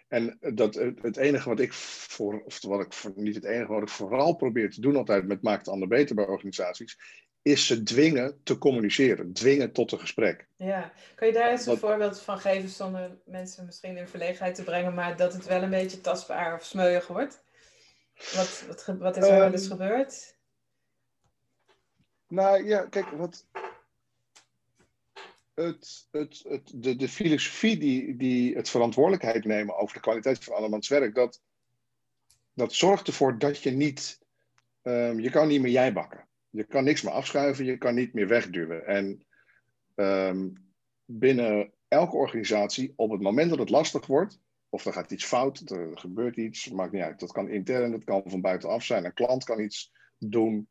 En 0.07 0.37
dat, 0.39 0.75
het 1.01 1.17
enige 1.17 1.49
wat 1.49 1.59
ik 1.59 1.73
voor, 1.73 2.41
of 2.45 2.61
wat 2.61 2.85
ik 2.85 2.93
voor, 2.93 3.11
niet 3.15 3.35
het 3.35 3.43
enige 3.43 3.71
wat 3.71 3.81
ik 3.81 3.89
vooral 3.89 4.35
probeer 4.35 4.71
te 4.71 4.81
doen 4.81 4.95
altijd 4.95 5.27
met 5.27 5.41
Maakt 5.41 5.67
Ander 5.67 5.87
Beter 5.87 6.15
bij 6.15 6.25
organisaties, 6.25 6.97
is 7.41 7.67
ze 7.67 7.83
dwingen 7.83 8.39
te 8.43 8.57
communiceren, 8.57 9.33
dwingen 9.33 9.71
tot 9.71 9.91
een 9.91 9.99
gesprek. 9.99 10.47
Ja, 10.55 10.91
kan 11.15 11.27
je 11.27 11.33
daar 11.33 11.49
eens 11.51 11.65
een 11.65 11.77
voorbeeld 11.77 12.19
van 12.19 12.39
geven 12.39 12.69
zonder 12.69 13.17
mensen 13.25 13.65
misschien 13.65 13.97
in 13.97 14.07
verlegenheid 14.07 14.55
te 14.55 14.63
brengen, 14.63 14.93
maar 14.93 15.17
dat 15.17 15.33
het 15.33 15.45
wel 15.45 15.61
een 15.61 15.69
beetje 15.69 16.01
tastbaar 16.01 16.55
of 16.55 16.63
smeuig 16.63 17.07
wordt? 17.07 17.43
Wat, 18.15 18.63
wat, 18.67 18.85
wat 18.99 19.17
is 19.17 19.27
er 19.27 19.37
wel 19.37 19.51
eens 19.51 19.61
Ehm, 19.61 19.71
gebeurd? 19.71 20.35
Nou 22.27 22.65
ja, 22.65 22.85
kijk, 22.85 23.09
wat. 23.09 23.45
Het, 25.61 26.07
het, 26.11 26.43
het, 26.47 26.71
de, 26.75 26.95
de 26.95 27.09
filosofie 27.09 27.77
die, 27.77 28.15
die 28.15 28.55
het 28.55 28.69
verantwoordelijkheid 28.69 29.45
nemen 29.45 29.77
over 29.77 29.93
de 29.93 30.01
kwaliteit 30.01 30.43
van 30.43 30.55
andermans 30.55 30.87
werk, 30.87 31.15
dat, 31.15 31.41
dat 32.53 32.73
zorgt 32.73 33.07
ervoor 33.07 33.37
dat 33.37 33.63
je 33.63 33.71
niet. 33.71 34.19
ehm, 34.81 35.19
je 35.19 35.29
kan 35.29 35.47
niet 35.47 35.61
meer 35.61 35.71
jij 35.71 35.93
bakken. 35.93 36.27
Je 36.49 36.63
kan 36.63 36.83
niks 36.83 37.01
meer 37.01 37.13
afschuiven, 37.13 37.65
je 37.65 37.77
kan 37.77 37.95
niet 37.95 38.13
meer 38.13 38.27
wegduwen. 38.27 38.85
En 38.85 39.25
ehm, 39.95 40.49
binnen 41.05 41.71
elke 41.87 42.15
organisatie, 42.15 42.93
op 42.95 43.11
het 43.11 43.21
moment 43.21 43.49
dat 43.49 43.59
het 43.59 43.69
lastig 43.69 44.05
wordt, 44.05 44.39
of 44.69 44.85
er 44.85 44.93
gaat 44.93 45.11
iets 45.11 45.25
fout, 45.25 45.69
er 45.69 45.97
gebeurt 45.97 46.37
iets, 46.37 46.69
maakt 46.69 46.91
niet 46.91 47.01
uit. 47.01 47.19
Dat 47.19 47.31
kan 47.31 47.49
intern, 47.49 47.91
dat 47.91 48.03
kan 48.03 48.23
van 48.25 48.41
buitenaf 48.41 48.83
zijn. 48.83 49.05
Een 49.05 49.13
klant 49.13 49.43
kan 49.43 49.59
iets 49.59 49.91
doen. 50.17 50.67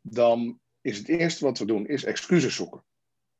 Dan 0.00 0.60
is 0.80 0.98
het 0.98 1.08
eerste 1.08 1.44
wat 1.44 1.58
we 1.58 1.64
doen, 1.64 1.86
is 1.86 2.04
excuses 2.04 2.54
zoeken. 2.54 2.84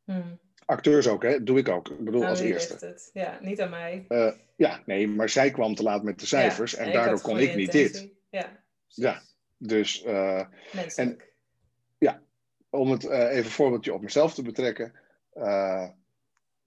Hm. 0.05 0.35
Acteurs 0.67 1.09
ook, 1.09 1.23
hè? 1.23 1.43
doe 1.43 1.59
ik 1.59 1.69
ook. 1.69 1.89
Ik 1.89 2.05
bedoel, 2.05 2.25
als 2.25 2.41
eerste. 2.41 2.87
het? 2.87 3.11
Ja, 3.13 3.39
niet 3.43 3.61
aan 3.61 3.71
mij. 3.71 4.05
Eh, 4.09 4.33
ja, 4.57 4.83
nee, 4.87 5.09
maar 5.09 5.29
zij 5.29 5.51
kwam 5.51 5.75
te 5.75 5.83
laat 5.83 6.03
met 6.03 6.21
de 6.21 6.27
cijfers 6.27 6.73
Ja, 6.73 6.79
en 6.79 6.93
daardoor 6.93 7.21
kon 7.21 7.39
ik 7.39 7.55
niet 7.55 7.73
dit. 7.73 8.09
Ja, 8.31 8.63
Ja. 8.89 9.23
Dus 9.59 10.03
eh, 10.03 10.47
Menselijk. 10.73 11.35
om 12.71 12.91
het 12.91 13.05
eh, 13.05 13.19
even 13.19 13.45
een 13.45 13.51
voorbeeldje 13.51 13.95
op 13.95 14.03
mezelf 14.03 14.35
te 14.35 14.43
betrekken. 14.43 14.93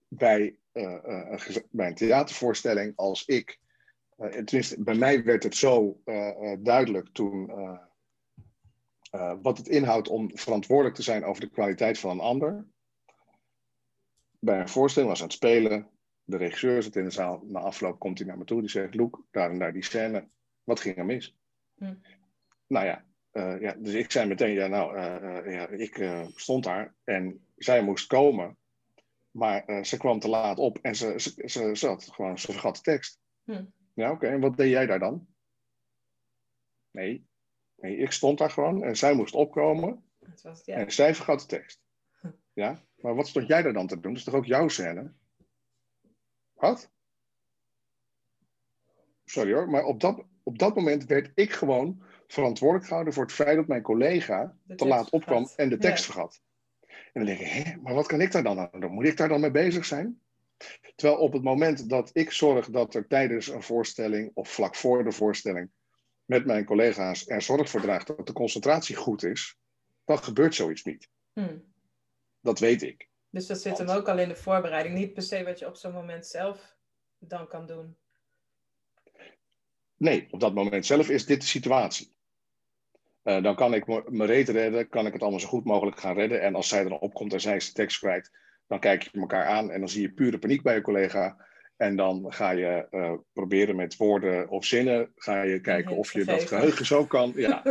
bij, 0.07 0.55
een 0.73 1.39
bij 1.69 1.87
een 1.87 1.95
theatervoorstelling, 1.95 2.93
als 2.95 3.25
ik 3.25 3.59
uh, 4.17 4.27
tenminste, 4.27 4.83
bij 4.83 4.95
mij 4.95 5.23
werd 5.23 5.43
het 5.43 5.55
zo 5.55 6.01
duidelijk 6.59 7.09
toen 7.11 7.51
wat 9.41 9.57
het 9.57 9.67
inhoudt 9.67 10.07
om 10.07 10.37
verantwoordelijk 10.37 10.95
te 10.95 11.01
zijn 11.01 11.23
over 11.23 11.41
de 11.41 11.49
kwaliteit 11.49 11.99
van 11.99 12.11
een 12.11 12.19
ander. 12.19 12.65
Bij 14.39 14.59
een 14.59 14.69
voorstelling 14.69 15.11
was 15.11 15.21
aan 15.21 15.27
het 15.27 15.35
spelen, 15.35 15.89
de 16.23 16.37
regisseur 16.37 16.83
zit 16.83 16.95
in 16.95 17.03
de 17.03 17.11
zaal, 17.11 17.43
na 17.45 17.59
afloop 17.59 17.99
komt 17.99 18.17
hij 18.17 18.27
naar 18.27 18.37
me 18.37 18.43
toe, 18.43 18.59
die 18.59 18.69
zegt, 18.69 18.95
Loek, 18.95 19.25
daar 19.31 19.51
en 19.51 19.59
daar 19.59 19.73
die 19.73 19.83
scène, 19.83 20.27
wat 20.63 20.79
ging 20.79 20.97
er 20.97 21.05
mis? 21.05 21.35
Hm. 21.75 21.93
Nou 22.67 22.85
ja, 22.85 23.05
uh, 23.33 23.61
ja, 23.61 23.73
dus 23.73 23.93
ik 23.93 24.11
zei 24.11 24.27
meteen, 24.27 24.53
ja, 24.53 24.67
nou, 24.67 24.97
uh, 24.97 25.53
ja, 25.53 25.67
ik 25.67 26.21
stond 26.35 26.63
daar 26.63 26.95
en 27.03 27.45
zij 27.55 27.83
moest 27.83 28.07
komen. 28.07 28.57
Maar 29.31 29.85
ze 29.85 29.97
kwam 29.97 30.19
te 30.19 30.29
laat 30.29 30.57
op 30.57 30.77
en 30.81 30.95
ze, 30.95 31.13
ze, 31.19 31.33
ze 31.45 31.75
zat 31.75 32.09
gewoon, 32.11 32.39
ze 32.39 32.51
vergat 32.51 32.75
de 32.75 32.81
tekst. 32.81 33.19
Hm. 33.43 33.65
Ja, 33.93 34.11
oké, 34.11 34.27
en 34.27 34.39
wat 34.39 34.57
deed 34.57 34.69
jij 34.69 34.85
daar 34.85 34.99
dan? 34.99 35.27
Nee, 36.91 37.25
nee, 37.75 37.97
ik 37.97 38.11
stond 38.11 38.37
daar 38.37 38.51
gewoon 38.51 38.83
en 38.83 38.97
zij 38.97 39.13
moest 39.13 39.33
opkomen. 39.33 40.03
Was, 40.41 40.65
ja. 40.65 40.75
En 40.75 40.91
zij 40.91 41.15
vergat 41.15 41.39
de 41.39 41.45
tekst. 41.45 41.81
Ja, 42.53 42.83
maar 42.95 43.15
wat 43.15 43.27
stond 43.27 43.47
jij 43.47 43.61
daar 43.61 43.73
dan 43.73 43.87
te 43.87 43.99
doen? 43.99 44.11
Dat 44.11 44.19
is 44.19 44.23
toch 44.23 44.33
ook 44.33 44.45
jouw 44.45 44.67
scène? 44.67 45.13
Wat? 46.53 46.89
Sorry 49.25 49.53
hoor, 49.53 49.69
maar 49.69 49.83
op 49.83 49.99
dat, 49.99 50.25
op 50.43 50.59
dat 50.59 50.75
moment 50.75 51.05
werd 51.05 51.31
ik 51.35 51.51
gewoon 51.51 52.03
verantwoordelijk 52.27 52.87
gehouden 52.87 53.13
voor 53.13 53.23
het 53.23 53.33
feit 53.33 53.55
dat 53.55 53.67
mijn 53.67 53.81
collega 53.81 54.57
te 54.75 54.87
laat 54.87 55.09
opkwam 55.09 55.49
en 55.55 55.69
de 55.69 55.77
tekst 55.77 56.05
vergat. 56.05 56.41
En 56.87 57.11
dan 57.13 57.25
denk 57.25 57.39
ik, 57.39 57.47
hé, 57.47 57.75
maar 57.81 57.93
wat 57.93 58.07
kan 58.07 58.21
ik 58.21 58.31
daar 58.31 58.43
dan 58.43 58.59
aan 58.59 58.79
doen? 58.79 58.91
Moet 58.91 59.05
ik 59.05 59.17
daar 59.17 59.29
dan 59.29 59.41
mee 59.41 59.51
bezig 59.51 59.85
zijn? 59.85 60.21
Terwijl 60.95 61.19
op 61.19 61.33
het 61.33 61.43
moment 61.43 61.89
dat 61.89 62.09
ik 62.13 62.31
zorg 62.31 62.69
dat 62.69 62.95
er 62.95 63.07
tijdens 63.07 63.47
een 63.47 63.63
voorstelling 63.63 64.31
of 64.33 64.49
vlak 64.49 64.75
voor 64.75 65.03
de 65.03 65.11
voorstelling 65.11 65.69
met 66.25 66.45
mijn 66.45 66.65
collega's 66.65 67.29
er 67.29 67.41
zorg 67.41 67.69
voor 67.69 67.81
draagt 67.81 68.07
dat 68.07 68.27
de 68.27 68.33
concentratie 68.33 68.95
goed 68.95 69.23
is, 69.23 69.57
dan 70.05 70.23
gebeurt 70.23 70.55
zoiets 70.55 70.83
niet. 70.83 71.09
Hmm. 71.33 71.63
Dat 72.41 72.59
weet 72.59 72.81
ik. 72.81 73.09
Dus 73.29 73.47
dat 73.47 73.61
zit 73.61 73.77
hem 73.77 73.89
ook 73.89 74.07
al 74.07 74.19
in 74.19 74.29
de 74.29 74.35
voorbereiding, 74.35 74.95
niet 74.95 75.13
per 75.13 75.23
se 75.23 75.43
wat 75.43 75.59
je 75.59 75.67
op 75.67 75.75
zo'n 75.75 75.93
moment 75.93 76.25
zelf 76.25 76.75
dan 77.17 77.47
kan 77.47 77.65
doen. 77.65 77.97
Nee, 79.97 80.27
op 80.31 80.39
dat 80.39 80.53
moment 80.53 80.85
zelf 80.85 81.09
is 81.09 81.25
dit 81.25 81.41
de 81.41 81.47
situatie. 81.47 82.13
Uh, 83.23 83.43
dan 83.43 83.55
kan 83.55 83.73
ik 83.73 83.87
mijn 83.87 84.25
reet 84.25 84.49
redden, 84.49 84.89
kan 84.89 85.05
ik 85.05 85.13
het 85.13 85.21
allemaal 85.21 85.39
zo 85.39 85.47
goed 85.47 85.65
mogelijk 85.65 85.99
gaan 85.99 86.15
redden. 86.15 86.41
En 86.41 86.55
als 86.55 86.67
zij 86.67 86.85
er 86.85 86.99
opkomt 86.99 87.33
en 87.33 87.41
zij 87.41 87.55
is 87.55 87.67
de 87.67 87.73
tekst 87.73 87.99
kwijt, 87.99 88.31
dan 88.67 88.79
kijk 88.79 89.03
je 89.03 89.19
elkaar 89.19 89.45
aan 89.45 89.71
en 89.71 89.79
dan 89.79 89.89
zie 89.89 90.01
je 90.01 90.11
pure 90.11 90.39
paniek 90.39 90.61
bij 90.61 90.75
je 90.75 90.81
collega. 90.81 91.47
En 91.79 91.95
dan 91.95 92.25
ga 92.29 92.51
je 92.51 92.87
uh, 92.91 93.13
proberen 93.33 93.75
met 93.75 93.97
woorden 93.97 94.49
of 94.49 94.65
zinnen, 94.65 95.11
ga 95.15 95.41
je 95.41 95.61
kijken 95.61 95.95
of 95.95 96.13
je 96.13 96.23
dat 96.23 96.43
geheugen 96.43 96.85
zo 96.85 97.05
kan. 97.05 97.33
Ja. 97.35 97.63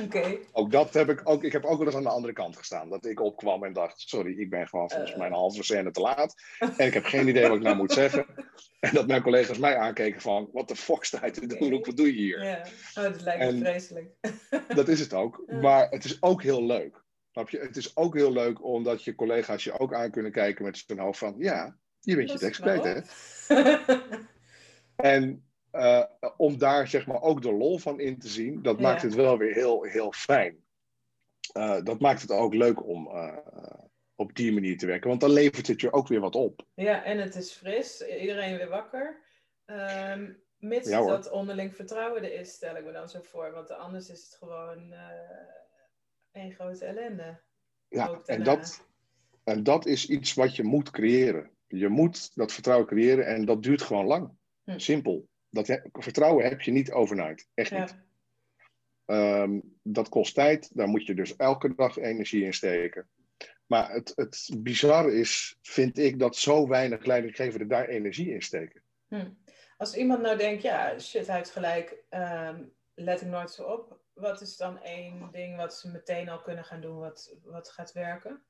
Okay. 0.00 0.38
Ook 0.52 0.70
dat 0.70 0.94
heb 0.94 1.10
ik 1.10 1.20
ook. 1.24 1.44
Ik 1.44 1.52
heb 1.52 1.64
ook 1.64 1.78
wel 1.78 1.86
eens 1.86 1.96
aan 1.96 2.02
de 2.02 2.08
andere 2.08 2.32
kant 2.32 2.56
gestaan. 2.56 2.88
Dat 2.88 3.06
ik 3.06 3.20
opkwam 3.20 3.64
en 3.64 3.72
dacht: 3.72 4.00
sorry, 4.00 4.40
ik 4.40 4.50
ben 4.50 4.68
gewoon 4.68 4.90
volgens 4.90 5.12
uh. 5.12 5.18
mij 5.18 5.26
een 5.26 5.32
halve 5.32 5.62
scène 5.62 5.90
te 5.90 6.00
laat. 6.00 6.34
En 6.58 6.86
ik 6.86 6.94
heb 6.94 7.04
geen 7.04 7.28
idee 7.28 7.48
wat 7.48 7.56
ik 7.56 7.62
nou 7.62 7.76
moet 7.76 7.92
zeggen. 7.92 8.26
En 8.80 8.94
dat 8.94 9.06
mijn 9.06 9.22
collega's 9.22 9.58
mij 9.58 9.76
aankeken 9.76 10.20
van: 10.20 10.48
wat 10.52 10.68
de 10.68 10.76
fuck 10.76 11.04
sta 11.04 11.24
je 11.24 11.30
te 11.30 11.46
doen? 11.46 11.80
Wat 11.82 11.96
doe 11.96 12.06
je 12.06 12.12
hier? 12.12 12.44
Ja, 12.44 12.66
oh, 12.94 13.02
dat 13.02 13.20
lijkt 13.20 13.52
me 13.52 13.58
vreselijk. 13.58 14.10
dat 14.74 14.88
is 14.88 15.00
het 15.00 15.14
ook. 15.14 15.42
Maar 15.60 15.88
het 15.90 16.04
is 16.04 16.22
ook 16.22 16.42
heel 16.42 16.66
leuk. 16.66 17.02
Snap 17.30 17.50
je? 17.50 17.58
Het 17.58 17.76
is 17.76 17.96
ook 17.96 18.14
heel 18.14 18.32
leuk 18.32 18.64
omdat 18.64 19.04
je 19.04 19.14
collega's 19.14 19.64
je 19.64 19.78
ook 19.78 19.94
aan 19.94 20.10
kunnen 20.10 20.32
kijken 20.32 20.64
met 20.64 20.82
zijn 20.86 20.98
hoofd 20.98 21.18
van: 21.18 21.34
ja, 21.38 21.76
je 22.02 22.16
bent 22.16 22.32
je 22.32 22.38
tekst 22.38 22.60
kwijt, 22.60 22.84
hè? 22.84 23.00
en 25.16 25.44
uh, 25.72 26.04
om 26.36 26.58
daar 26.58 26.88
zeg 26.88 27.06
maar 27.06 27.22
ook 27.22 27.42
de 27.42 27.52
lol 27.52 27.78
van 27.78 28.00
in 28.00 28.18
te 28.18 28.28
zien, 28.28 28.62
dat 28.62 28.80
maakt 28.80 29.02
het 29.02 29.14
wel 29.14 29.38
weer 29.38 29.54
heel, 29.54 29.82
heel 29.82 30.12
fijn. 30.12 30.64
Uh, 31.56 31.82
dat 31.82 32.00
maakt 32.00 32.22
het 32.22 32.30
ook 32.30 32.54
leuk 32.54 32.86
om 32.86 33.06
uh, 33.06 33.38
op 34.14 34.34
die 34.34 34.52
manier 34.52 34.78
te 34.78 34.86
werken, 34.86 35.08
want 35.08 35.20
dan 35.20 35.30
levert 35.30 35.66
het 35.66 35.80
je 35.80 35.92
ook 35.92 36.08
weer 36.08 36.20
wat 36.20 36.34
op. 36.34 36.66
Ja, 36.74 37.04
en 37.04 37.18
het 37.18 37.34
is 37.34 37.52
fris, 37.52 38.06
iedereen 38.20 38.56
weer 38.56 38.68
wakker. 38.68 39.20
Um, 39.66 40.42
mits 40.56 40.88
ja, 40.88 41.06
dat 41.06 41.30
onderling 41.30 41.74
vertrouwen 41.74 42.22
er 42.22 42.32
is, 42.32 42.52
stel 42.52 42.76
ik 42.76 42.84
me 42.84 42.92
dan 42.92 43.08
zo 43.08 43.20
voor, 43.22 43.52
want 43.52 43.70
anders 43.70 44.08
is 44.08 44.22
het 44.24 44.36
gewoon 44.38 44.94
één 46.32 46.52
grote 46.52 46.84
ellende. 46.84 47.40
Ja, 47.88 48.20
en 48.24 48.42
dat, 48.42 48.86
en 49.44 49.62
dat 49.62 49.86
is 49.86 50.08
iets 50.08 50.34
wat 50.34 50.56
je 50.56 50.62
moet 50.62 50.90
creëren. 50.90 51.50
Je 51.74 51.88
moet 51.88 52.30
dat 52.34 52.52
vertrouwen 52.52 52.86
creëren 52.86 53.26
en 53.26 53.44
dat 53.44 53.62
duurt 53.62 53.82
gewoon 53.82 54.06
lang. 54.06 54.30
Hm. 54.64 54.78
Simpel. 54.78 55.28
Dat 55.50 55.80
vertrouwen 55.92 56.44
heb 56.44 56.60
je 56.60 56.70
niet 56.70 56.92
overnight. 56.92 57.48
Echt 57.54 57.70
niet. 57.70 57.96
Ehm, 59.04 59.60
dat 59.82 60.08
kost 60.08 60.34
tijd. 60.34 60.70
Daar 60.76 60.88
moet 60.88 61.06
je 61.06 61.14
dus 61.14 61.36
elke 61.36 61.74
dag 61.74 61.96
energie 61.96 62.44
in 62.44 62.54
steken. 62.54 63.08
Maar 63.66 63.92
het, 63.92 64.12
het 64.14 64.50
bizarre 64.58 65.14
is, 65.14 65.58
vind 65.62 65.98
ik, 65.98 66.18
dat 66.18 66.36
zo 66.36 66.68
weinig 66.68 67.04
leidinggevenden 67.04 67.68
daar 67.68 67.88
energie 67.88 68.32
in 68.32 68.42
steken. 68.42 68.82
Hm. 69.08 69.30
Als 69.76 69.96
iemand 69.96 70.22
nou 70.22 70.36
denkt, 70.36 70.62
ja, 70.62 70.98
shit, 70.98 71.26
hij 71.26 71.36
heeft 71.36 71.50
gelijk, 71.50 72.04
um, 72.10 72.72
let 72.94 73.20
ik 73.20 73.28
nooit 73.28 73.50
zo 73.50 73.62
op. 73.62 74.00
Wat 74.12 74.40
is 74.40 74.56
dan 74.56 74.82
één 74.82 75.28
ding 75.30 75.56
wat 75.56 75.74
ze 75.74 75.90
meteen 75.90 76.28
al 76.28 76.42
kunnen 76.42 76.64
gaan 76.64 76.80
doen 76.80 76.98
wat, 76.98 77.36
wat 77.42 77.70
gaat 77.70 77.92
werken? 77.92 78.42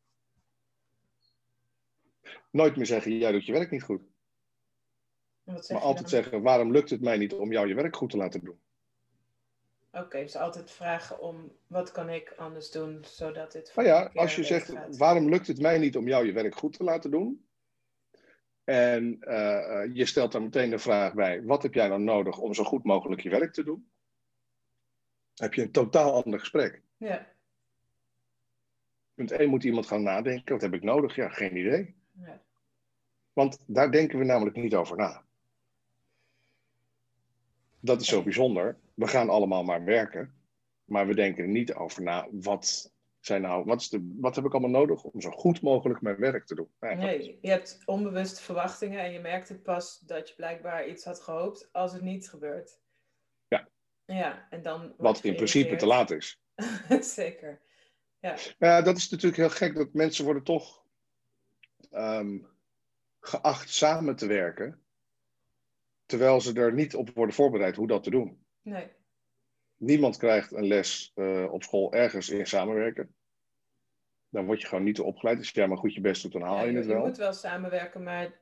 Nooit 2.51 2.77
meer 2.77 2.87
zeggen, 2.87 3.19
jij 3.19 3.33
doet 3.33 3.47
je 3.47 3.53
werk 3.53 3.71
niet 3.71 3.83
goed. 3.83 4.03
Maar 5.45 5.81
altijd 5.81 6.09
zeggen, 6.09 6.43
waarom 6.43 6.73
lukt 6.73 6.91
het 6.91 7.01
mij 7.01 7.17
niet 7.17 7.33
om 7.33 7.53
jou 7.53 7.69
je 7.69 7.75
werk 7.75 7.97
goed 7.97 8.11
te 8.11 8.17
laten 8.17 8.45
doen? 8.45 8.61
Oké, 9.93 10.19
dus 10.19 10.37
altijd 10.37 10.71
vragen 10.71 11.21
om, 11.21 11.53
wat 11.67 11.93
kan 11.93 12.09
ik 12.09 12.35
anders 12.37 12.71
doen, 12.71 13.05
zodat 13.05 13.53
dit... 13.53 13.73
Nou 13.75 13.89
ja, 13.89 14.11
als 14.15 14.37
je 14.37 14.45
zegt, 14.45 14.97
waarom 14.97 15.29
lukt 15.29 15.47
het 15.47 15.61
mij 15.61 15.79
niet 15.79 15.97
om 15.97 16.09
jou 16.09 16.27
je 16.27 16.33
werk 16.33 16.57
goed 16.57 16.77
te 16.77 16.85
laten 16.85 17.11
doen? 17.11 17.47
En 18.65 19.17
uh, 19.21 19.95
je 19.95 20.07
stelt 20.07 20.33
dan 20.33 20.43
meteen 20.43 20.71
de 20.71 20.79
vraag 20.79 21.15
bij, 21.15 21.43
wat 21.43 21.63
heb 21.63 21.75
jij 21.75 21.89
dan 21.89 22.05
nodig 22.05 22.39
om 22.39 22.55
zo 22.55 22.65
goed 22.65 22.85
mogelijk 22.85 23.21
je 23.21 23.31
werk 23.31 23.53
te 23.53 23.65
doen? 23.65 23.91
heb 25.35 25.55
je 25.55 25.63
een 25.63 25.71
totaal 25.71 26.23
ander 26.25 26.41
gesprek. 26.41 26.83
Ja. 26.97 27.27
Punt 29.15 29.31
1 29.31 29.49
moet 29.49 29.65
iemand 29.65 29.87
gaan 29.87 30.03
nadenken, 30.03 30.53
wat 30.53 30.63
heb 30.63 30.75
ik 30.75 30.83
nodig? 30.83 31.15
Ja, 31.15 31.29
geen 31.29 31.57
idee. 31.57 31.95
Ja. 32.12 32.42
Want 33.33 33.64
daar 33.66 33.90
denken 33.90 34.18
we 34.18 34.25
namelijk 34.25 34.57
niet 34.57 34.75
over 34.75 34.96
na. 34.96 35.25
Dat 37.81 38.01
is 38.01 38.09
zo 38.09 38.22
bijzonder. 38.22 38.79
We 38.94 39.07
gaan 39.07 39.29
allemaal 39.29 39.64
maar 39.64 39.85
werken, 39.85 40.35
maar 40.85 41.07
we 41.07 41.14
denken 41.14 41.44
er 41.44 41.51
niet 41.51 41.75
over 41.75 42.03
na. 42.03 42.29
Wat, 42.31 42.92
zijn 43.20 43.42
nou, 43.42 43.64
wat, 43.64 43.81
is 43.81 43.88
de, 43.88 44.14
wat 44.20 44.37
heb 44.37 44.44
ik 44.44 44.53
allemaal 44.53 44.81
nodig 44.81 45.03
om 45.03 45.20
zo 45.20 45.31
goed 45.31 45.62
mogelijk 45.62 46.01
mijn 46.01 46.16
werk 46.16 46.46
te 46.46 46.55
doen? 46.55 46.68
nee, 46.81 47.38
je 47.40 47.48
hebt 47.48 47.83
onbewuste 47.85 48.42
verwachtingen 48.42 49.01
en 49.01 49.12
je 49.12 49.20
merkt 49.20 49.48
het 49.48 49.62
pas 49.62 49.98
dat 49.98 50.29
je 50.29 50.35
blijkbaar 50.35 50.88
iets 50.88 51.05
had 51.05 51.20
gehoopt 51.20 51.68
als 51.72 51.92
het 51.92 52.03
niet 52.03 52.29
gebeurt. 52.29 52.81
Ja. 53.48 53.68
Ja, 54.05 54.46
en 54.51 54.62
dan. 54.62 54.94
Wat 54.96 55.25
in 55.25 55.35
principe 55.35 55.77
te 55.77 55.87
laat 55.87 56.11
is. 56.11 56.40
Zeker. 57.01 57.61
Ja. 58.20 58.37
ja, 58.59 58.83
dat 58.83 58.96
is 58.96 59.09
natuurlijk 59.09 59.37
heel 59.37 59.51
gek 59.51 59.75
dat 59.75 59.92
mensen 59.92 60.25
worden 60.25 60.42
toch 60.42 60.82
ehm, 61.90 62.38
geacht 63.21 63.71
samen 63.71 64.16
te 64.16 64.27
werken, 64.27 64.83
terwijl 66.07 66.40
ze 66.40 66.53
er 66.53 66.73
niet 66.73 66.95
op 66.95 67.11
worden 67.14 67.35
voorbereid 67.35 67.77
hoe 67.77 67.87
dat 67.87 68.03
te 68.03 68.11
doen. 68.11 68.45
Nee. 68.62 68.88
Niemand 69.77 70.16
krijgt 70.16 70.53
een 70.53 70.66
les 70.66 71.12
uh, 71.14 71.53
op 71.53 71.62
school 71.62 71.92
ergens 71.92 72.31
in 72.31 72.47
samenwerken. 72.47 73.14
Dan 74.29 74.47
word 74.47 74.61
je 74.61 74.66
gewoon 74.66 74.85
niet 74.85 75.01
opgeleid. 75.01 75.38
Als 75.38 75.51
jij 75.51 75.68
maar 75.68 75.79
goed 75.79 75.95
je 75.95 76.01
best 76.01 76.23
doet, 76.23 76.33
dan 76.33 76.42
haal 76.42 76.66
je, 76.66 76.77
het 76.77 76.87
wel. 76.87 77.01
Je 77.01 77.07
moet 77.07 77.16
wel 77.16 77.33
samenwerken, 77.33 78.03
maar 78.03 78.40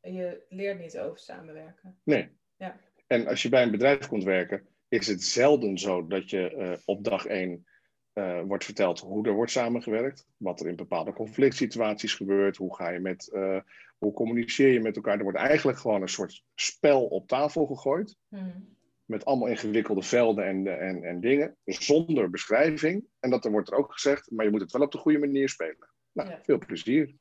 je 0.00 0.42
leert 0.48 0.78
niet 0.78 0.98
over 0.98 1.18
samenwerken. 1.18 1.98
Nee. 2.02 2.28
Ja. 2.56 2.80
En 3.06 3.26
als 3.26 3.42
je 3.42 3.48
bij 3.48 3.62
een 3.62 3.70
bedrijf 3.70 4.08
komt 4.08 4.24
werken, 4.24 4.66
is 4.88 5.06
het 5.06 5.22
zelden 5.22 5.78
zo 5.78 6.06
dat 6.06 6.30
je 6.30 6.54
uh, 6.56 6.72
op 6.84 7.04
dag 7.04 7.26
één 7.26 7.66
uh, 8.14 8.40
wordt 8.40 8.64
verteld 8.64 9.00
hoe 9.00 9.26
er 9.26 9.32
wordt 9.32 9.50
samengewerkt, 9.50 10.26
wat 10.36 10.60
er 10.60 10.68
in 10.68 10.76
bepaalde 10.76 11.12
conflict 11.12 11.56
situaties 11.56 12.14
gebeurt, 12.14 12.56
hoe 12.56 12.74
ga 12.74 12.90
je 12.90 12.98
met, 12.98 13.30
uh, 13.32 13.60
hoe 13.98 14.12
communiceer 14.12 14.72
je 14.72 14.80
met 14.80 14.96
elkaar. 14.96 15.16
Er 15.16 15.22
wordt 15.22 15.38
eigenlijk 15.38 15.78
gewoon 15.78 16.02
een 16.02 16.08
soort 16.08 16.42
spel 16.54 17.06
op 17.06 17.28
tafel 17.28 17.66
gegooid, 17.66 18.16
hmm. 18.28 18.76
met 19.04 19.24
allemaal 19.24 19.48
ingewikkelde 19.48 20.02
velden 20.02 20.46
en, 20.46 20.80
en, 20.80 21.04
en 21.04 21.20
dingen, 21.20 21.56
zonder 21.64 22.30
beschrijving. 22.30 23.04
En 23.20 23.30
dat 23.30 23.44
er 23.44 23.50
wordt 23.50 23.70
er 23.70 23.76
ook 23.76 23.92
gezegd, 23.92 24.30
maar 24.30 24.44
je 24.44 24.50
moet 24.50 24.60
het 24.60 24.72
wel 24.72 24.82
op 24.82 24.92
de 24.92 24.98
goede 24.98 25.18
manier 25.18 25.48
spelen. 25.48 25.88
Nou, 26.12 26.28
ja. 26.28 26.40
veel 26.42 26.58
plezier. 26.58 27.14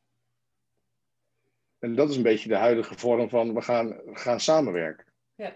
En 1.79 1.95
dat 1.95 2.09
is 2.09 2.15
een 2.15 2.23
beetje 2.23 2.49
de 2.49 2.55
huidige 2.55 2.97
vorm 2.97 3.29
van 3.29 3.53
we 3.53 3.61
gaan, 3.61 3.87
we 3.87 4.15
gaan 4.15 4.39
samenwerken. 4.39 5.05
Ja. 5.35 5.55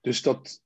Dus 0.00 0.22
dat, 0.22 0.63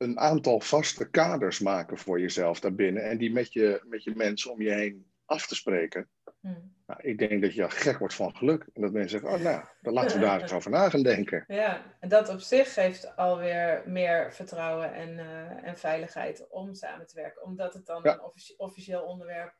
een 0.00 0.18
aantal 0.18 0.60
vaste 0.60 1.10
kaders 1.10 1.58
maken 1.58 1.98
voor 1.98 2.20
jezelf 2.20 2.60
daarbinnen 2.60 3.02
en 3.02 3.18
die 3.18 3.32
met 3.32 3.52
je, 3.52 3.82
met 3.84 4.04
je 4.04 4.14
mensen 4.14 4.52
om 4.52 4.62
je 4.62 4.70
heen 4.70 5.10
af 5.24 5.46
te 5.46 5.54
spreken. 5.54 6.08
Hmm. 6.40 6.74
Nou, 6.86 7.00
ik 7.02 7.18
denk 7.18 7.42
dat 7.42 7.54
je 7.54 7.70
gek 7.70 7.98
wordt 7.98 8.14
van 8.14 8.36
geluk. 8.36 8.66
En 8.74 8.82
dat 8.82 8.92
mensen 8.92 9.20
zeggen, 9.20 9.38
oh 9.38 9.44
nou, 9.44 9.64
dan 9.80 9.92
laten 9.92 10.18
we 10.18 10.24
daar 10.24 10.40
eens 10.40 10.52
over 10.58 10.70
na 10.70 10.88
gaan 10.88 11.02
denken. 11.02 11.44
Ja, 11.46 11.96
en 12.00 12.08
dat 12.08 12.28
op 12.28 12.40
zich 12.40 12.72
geeft 12.72 13.16
alweer 13.16 13.82
meer 13.86 14.32
vertrouwen 14.32 14.94
en, 14.94 15.18
uh, 15.18 15.66
en 15.68 15.78
veiligheid 15.78 16.46
om 16.48 16.74
samen 16.74 17.06
te 17.06 17.14
werken. 17.14 17.42
Omdat 17.42 17.74
het 17.74 17.86
dan 17.86 18.06
een 18.06 18.20
officieel 18.56 19.02
onderwerp 19.02 19.54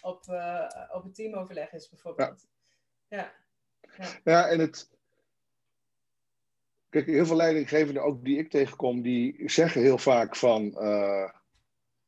op, 0.00 0.26
uh, 0.26 0.70
op 0.92 1.02
het 1.02 1.14
teamoverleg 1.14 1.72
is, 1.72 1.88
bijvoorbeeld. 1.88 2.46
Ja. 3.08 3.32
Ja. 3.96 4.06
ja, 4.24 4.48
en 4.48 4.58
het... 4.58 4.90
Kijk, 6.92 7.06
heel 7.06 7.26
veel 7.26 7.36
leidinggevenden, 7.36 8.02
ook 8.02 8.24
die 8.24 8.38
ik 8.38 8.50
tegenkom, 8.50 9.02
die 9.02 9.42
zeggen 9.50 9.80
heel 9.80 9.98
vaak 9.98 10.36
van... 10.36 10.76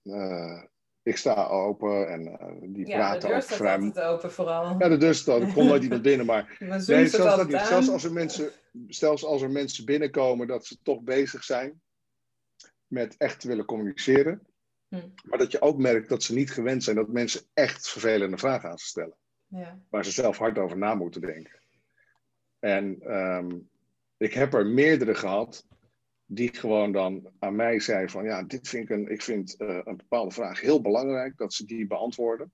Uh, 0.03 0.63
ik 1.03 1.17
sta 1.17 1.47
open 1.47 2.09
en 2.09 2.27
uh, 2.27 2.75
die 2.75 2.87
ja, 2.87 2.97
praten 2.97 3.35
ook 3.35 3.43
vrij... 3.43 3.79
Ja, 3.79 3.79
de 3.79 3.87
deur 3.87 3.95
staat 3.95 4.13
open 4.15 4.33
vooral. 4.33 4.79
Ja, 4.79 4.89
de 4.89 4.97
deur 4.97 5.15
staat 5.15 5.41
Er 5.41 5.53
komt 5.53 5.69
nooit 5.69 5.83
iemand 5.83 6.03
binnen, 6.03 6.27
maar... 6.27 6.57
maar 6.69 6.85
nee, 6.87 7.07
zelfs, 7.07 7.37
dat 7.37 7.49
niet. 7.49 7.61
zelfs, 7.61 7.91
als 7.91 8.05
er 8.05 8.13
mensen, 8.13 8.51
zelfs 8.89 9.25
als 9.25 9.43
er 9.43 9.51
mensen 9.51 9.85
binnenkomen 9.85 10.47
dat 10.47 10.67
ze 10.67 10.79
toch 10.83 11.03
bezig 11.03 11.45
zijn 11.45 11.83
met 12.87 13.17
echt 13.17 13.41
te 13.41 13.49
willen 13.49 13.65
communiceren. 13.65 14.47
Hm. 14.89 15.09
Maar 15.25 15.39
dat 15.39 15.53
je 15.53 15.61
ook 15.61 15.79
merkt 15.79 16.09
dat 16.09 16.23
ze 16.23 16.35
niet 16.35 16.51
gewend 16.51 16.85
zijn 16.85 16.97
dat 16.97 17.09
mensen 17.09 17.43
echt 17.55 17.89
vervelende 17.89 18.39
vragen 18.39 18.71
aan 18.71 18.79
ze 18.79 18.87
stellen. 18.87 19.17
Ja. 19.47 19.79
Waar 19.91 20.05
ze 20.05 20.11
zelf 20.11 20.39
hard 20.39 20.59
over 20.59 20.79
na 20.79 20.95
moeten 20.95 21.21
denken. 21.21 21.61
En 22.59 23.13
um, 23.13 23.73
ik 24.17 24.35
heb 24.35 24.55
er 24.55 24.67
meerdere 24.67 25.15
gehad 25.15 25.67
die 26.27 26.55
gewoon 26.55 26.93
dan 26.93 27.31
aan 27.39 27.57
mij 27.57 27.81
zei 27.81 28.09
van 28.09 28.25
ja, 28.25 28.43
dit 28.43 28.69
vind 28.69 28.91
ik 28.91 28.97
een, 28.97 29.09
ik 29.09 29.23
vind 29.23 29.55
uh, 29.59 29.81
een 29.85 29.97
bepaalde 29.97 30.31
vraag 30.31 30.61
heel 30.61 30.81
belangrijk 30.81 31.37
dat 31.37 31.53
ze 31.53 31.65
die 31.65 31.87
beantwoorden. 31.87 32.53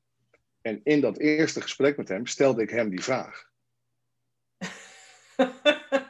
En 0.60 0.80
in 0.82 1.00
dat 1.00 1.18
eerste 1.18 1.60
gesprek 1.60 1.96
met 1.96 2.08
hem 2.08 2.26
stelde 2.26 2.62
ik 2.62 2.70
hem 2.70 2.90
die 2.90 3.02
vraag. 3.02 3.48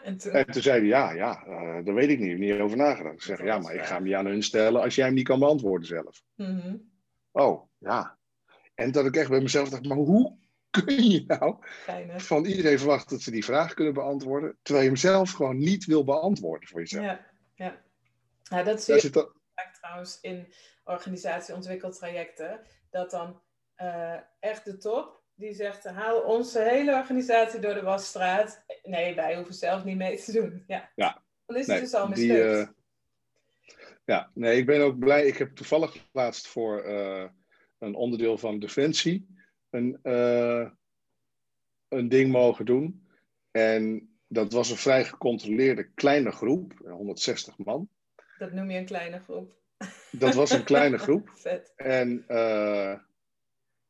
en, 0.03 0.17
toen... 0.17 0.33
en, 0.33 0.47
toen... 0.47 0.63
zei 0.63 0.79
hij 0.79 0.89
ja, 0.89 1.13
ja, 1.13 1.47
uh, 1.47 1.85
daar 1.85 1.95
weet 1.95 2.11
ik 2.11 2.19
niet, 2.19 2.39
niet 2.39 2.53
over 2.53 2.77
nagedacht. 2.77 3.15
Ik 3.15 3.23
zeg 3.23 3.45
ja, 3.45 3.59
maar 3.59 3.75
ik 3.75 3.85
ga 3.85 3.95
hem 3.95 4.05
die 4.05 4.17
aan 4.17 4.27
hun 4.27 4.43
stellen 4.43 4.83
als 4.83 4.95
jij 4.95 5.05
hem 5.05 5.15
niet 5.15 5.27
kan 5.27 5.39
beantwoorden 5.39 5.87
zelf. 5.87 6.23
Mm-hmm. 6.37 6.91
Oh, 7.31 7.69
ja. 7.79 8.19
En 8.75 8.93
dat 8.93 9.07
ik 9.07 9.17
echt 9.17 9.31
bij 9.31 9.41
mezelf 9.41 9.69
dacht, 9.69 9.87
maar 9.87 9.97
hoe 9.97 10.39
kun 10.71 11.11
je 11.11 11.25
nou 11.27 11.57
van 12.17 12.45
iedereen 12.45 12.79
verwachten 12.79 13.11
dat 13.11 13.23
ze 13.23 13.31
die 13.31 13.45
vraag 13.45 13.75
kunnen 13.75 13.95
beantwoorden, 13.95 14.59
terwijl 14.63 14.85
je 14.85 14.91
hem 14.91 15.01
zelf 15.01 15.31
gewoon 15.31 15.59
niet 15.59 15.85
wil 15.85 16.05
beantwoorden 16.05 16.69
voor 16.69 16.81
jezelf? 16.81 17.05
Ja 17.05 17.29
ja. 17.61 17.83
ja 18.43 18.63
dat 18.63 18.83
zie 18.83 19.03
je 19.03 19.11
dat... 19.11 19.33
trouwens 19.81 20.19
in 20.21 20.53
organisatieontwikkeltrajecten. 20.85 22.61
Dat 22.91 23.11
dan 23.11 23.41
uh, 23.77 24.17
echt 24.41 24.65
de 24.65 24.77
top, 24.77 25.23
die 25.35 25.53
zegt, 25.53 25.85
haal 25.85 26.21
onze 26.21 26.63
hele 26.63 26.95
organisatie 26.95 27.61
door 27.61 27.75
de 27.75 27.83
wasstraat. 27.83 28.65
Nee, 28.83 29.15
wij 29.15 29.37
hoeven 29.37 29.55
zelf 29.55 29.85
niet 29.85 29.97
mee 29.97 30.23
te 30.23 30.33
doen. 30.33 30.65
Ja. 30.67 30.91
ja. 30.95 31.23
Dan 31.47 31.57
is 31.57 31.67
het 31.67 31.81
dus 31.81 31.95
al 31.95 32.09
mislukt. 32.09 32.45
uh, 32.45 32.69
ja, 34.05 34.31
nee, 34.35 34.59
ik 34.59 34.67
ben 34.67 34.81
ook 34.81 34.99
blij. 34.99 35.27
Ik 35.27 35.37
heb 35.37 35.55
toevallig 35.55 36.09
laatst 36.13 36.49
voor 36.49 36.87
uh, 36.87 37.29
een 37.79 37.95
onderdeel 37.95 38.39
van 38.39 38.59
Defensie 38.59 39.39
een, 39.71 39.99
een 41.89 42.09
ding 42.09 42.33
mogen 42.33 42.65
doen. 42.65 43.09
En 43.51 44.11
dat 44.27 44.53
was 44.53 44.71
een 44.71 44.77
vrij 44.77 45.05
gecontroleerde 45.05 45.91
kleine 45.95 46.31
groep, 46.31 46.73
160 46.85 47.59
man. 47.59 47.89
Dat 48.39 48.53
noem 48.53 48.71
je 48.71 48.79
een 48.79 48.85
kleine 48.85 49.21
groep. 49.21 49.59
Dat 50.11 50.35
was 50.35 50.51
een 50.51 50.65
kleine 50.65 50.99
groep. 51.07 51.31
Vet. 51.35 51.73
En 51.77 52.25
uh, 52.29 52.99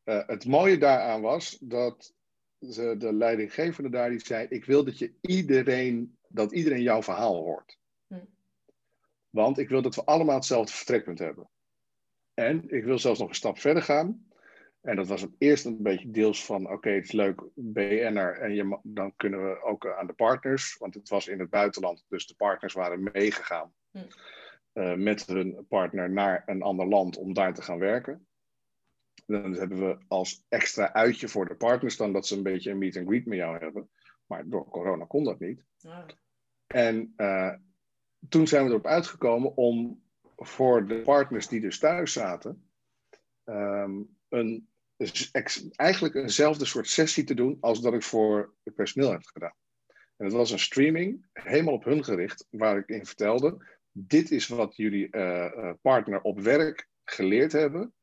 uh, 0.05 0.27
het 0.27 0.47
mooie 0.47 0.79
daaraan 0.79 1.21
was 1.21 1.59
dat 1.61 2.15
ze, 2.61 2.95
de 2.99 3.13
leidinggevende 3.13 3.91
daar 3.91 4.11
die 4.11 4.27
zei: 4.27 4.47
Ik 4.49 4.65
wil 4.65 4.85
dat, 4.85 4.99
je 4.99 5.15
iedereen, 5.21 6.19
dat 6.29 6.53
iedereen 6.53 6.83
jouw 6.83 7.03
verhaal 7.03 7.37
hoort. 7.37 7.79
Hm. 8.07 8.25
Want 9.31 9.59
ik 9.59 9.69
wil 9.69 9.83
dat 9.83 9.95
we 9.95 10.05
allemaal 10.05 10.35
hetzelfde 10.35 10.73
vertrekpunt 10.73 11.19
hebben. 11.19 11.49
En 12.35 12.71
ik 12.71 12.85
wil 12.85 12.99
zelfs 12.99 13.19
nog 13.19 13.29
een 13.29 13.35
stap 13.35 13.59
verder 13.59 13.83
gaan. 13.83 14.30
En 14.81 14.97
dat 14.97 15.09
was 15.09 15.21
het 15.21 15.35
eerst 15.39 15.65
een 15.65 15.83
beetje 15.83 16.11
deels 16.11 16.45
van, 16.45 16.71
oké, 16.71 16.91
het 16.91 17.05
is 17.05 17.13
leuk, 17.13 17.43
BN'er, 17.55 18.39
en 18.39 18.55
je, 18.55 18.79
dan 18.83 19.17
kunnen 19.17 19.45
we 19.45 19.63
ook 19.63 19.87
aan 19.87 20.07
de 20.07 20.13
partners, 20.13 20.77
want 20.79 20.95
het 20.95 21.09
was 21.09 21.29
in 21.29 21.39
het 21.39 21.51
buitenland, 21.51 22.05
dus 22.09 22.27
de 22.27 22.35
partners 22.35 22.75
waren 22.75 23.03
meegegaan 23.13 23.73
hm. 23.91 23.99
uh, 24.75 24.95
met 24.95 25.27
hun 25.27 25.67
partner 25.69 26.11
naar 26.11 26.43
een 26.47 26.63
ander 26.63 26.87
land 26.87 27.17
om 27.17 27.35
daar 27.35 27.55
te 27.55 27.63
gaan 27.63 27.79
werken. 27.79 28.27
Dan 29.27 29.53
hebben 29.53 29.79
we 29.79 29.99
als 30.09 30.45
extra 30.49 30.93
uitje 30.93 31.29
voor 31.29 31.49
de 31.49 31.55
partners 31.55 31.97
dan 31.97 32.13
dat 32.13 32.27
ze 32.27 32.37
een 32.37 32.43
beetje 32.43 32.71
een 32.71 32.79
meet 32.79 32.97
and 32.97 33.07
greet 33.07 33.27
met 33.27 33.39
jou 33.39 33.59
hebben. 33.59 33.91
Maar 34.27 34.49
door 34.49 34.69
corona 34.69 35.05
kon 35.05 35.25
dat 35.25 35.41
niet. 35.41 35.65
En 36.67 37.15
uh, 37.17 37.55
toen 38.29 38.47
zijn 38.47 38.65
we 38.65 38.71
erop 38.71 38.87
uitgekomen 38.87 39.57
om 39.57 40.03
voor 40.37 40.87
de 40.87 41.03
partners 41.03 41.49
die 41.49 41.61
dus 41.61 41.79
thuis 41.79 42.13
zaten, 42.13 42.71
um, 43.45 44.19
een 44.29 44.70
eigenlijk 45.77 46.15
eenzelfde 46.15 46.65
soort 46.65 46.89
sessie 46.89 47.25
te 47.25 47.35
doen 47.35 47.57
als 47.61 47.81
dat 47.81 47.95
ik 47.95 48.03
voor 48.03 48.55
het 48.63 48.75
personeel 48.75 49.11
heb 49.11 49.25
gedaan. 49.25 49.55
En 50.17 50.25
het 50.27 50.35
was 50.35 50.51
een 50.51 50.59
streaming, 50.59 51.27
helemaal 51.33 51.75
op 51.75 51.85
hun 51.85 52.05
gericht, 52.05 52.47
waar 52.51 52.79
ik 52.79 52.89
in 52.89 53.07
vertelde: 53.07 53.67
dit 53.91 54.31
is 54.31 54.49
wat 54.49 54.77
jullie 54.77 55.09
uh, 55.11 55.73
partner 55.83 56.21
op 56.21 56.41
werk 56.41 56.89
geleerd 57.05 57.53
hebben. 57.53 57.95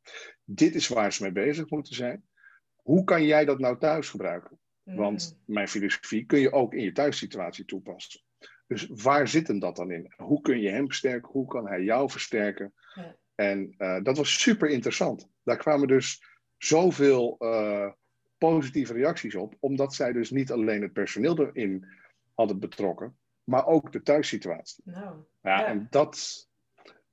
Dit 0.44 0.76
is 0.76 0.88
waar 0.88 1.14
ze 1.14 1.24
mee 1.24 1.32
bezig 1.32 1.70
moeten 1.70 1.96
zijn. 1.96 2.28
Hoe 2.76 3.04
kan 3.04 3.26
jij 3.26 3.46
dat 3.46 3.60
nou 3.60 3.78
thuis 3.78 4.10
gebruiken? 4.10 4.60
Mm. 4.84 4.96
Want 4.96 5.40
mijn 5.46 5.68
filosofie 5.68 6.26
kun 6.26 6.40
je 6.40 6.52
ook 6.52 6.74
in 6.74 6.84
je 6.84 6.92
thuissituatie 6.92 7.66
toepassen. 7.66 8.22
Dus 8.68 8.88
waar 8.88 9.28
zit 9.28 9.48
hem 9.48 9.60
dat 9.60 9.76
dan 9.76 9.92
in? 9.92 10.14
Hoe 10.16 10.42
kun 10.42 10.60
je 10.60 10.70
hem 10.70 10.86
versterken? 10.86 11.32
Hoe 11.32 11.48
kan 11.48 11.68
hij 11.68 11.82
jou 11.82 12.10
versterken? 12.10 12.74
Ja. 12.94 13.16
En 13.36 13.76
uh, 13.78 14.04
dat 14.04 14.18
was 14.18 14.42
super 14.42 14.70
interessant. 14.70 15.30
Daar 15.44 15.58
kwamen 15.58 15.88
dus 15.88 16.24
zoveel 16.58 17.36
uh, 17.40 17.92
positieve 18.38 18.94
reacties 18.94 19.36
op, 19.36 19.56
omdat 19.60 19.94
zij 19.94 20.14
dus 20.14 20.32
niet 20.32 20.52
alleen 20.52 20.82
het 20.82 20.94
personeel 20.94 21.40
erin 21.40 21.88
hadden 22.34 22.60
betrokken, 22.60 23.18
maar 23.44 23.66
ook 23.66 23.92
de 23.92 24.02
thuissituatie. 24.02 24.84
Nou, 24.86 25.24
ja, 25.42 25.66
En 25.66 25.88
dat, 25.90 26.48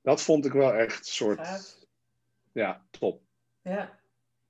dat 0.01 0.21
vond 0.21 0.45
ik 0.45 0.51
wel 0.51 0.73
echt 0.73 1.05
soort. 1.05 1.77
Ja, 2.51 2.85
top. 2.89 3.21
Ja. 3.61 3.99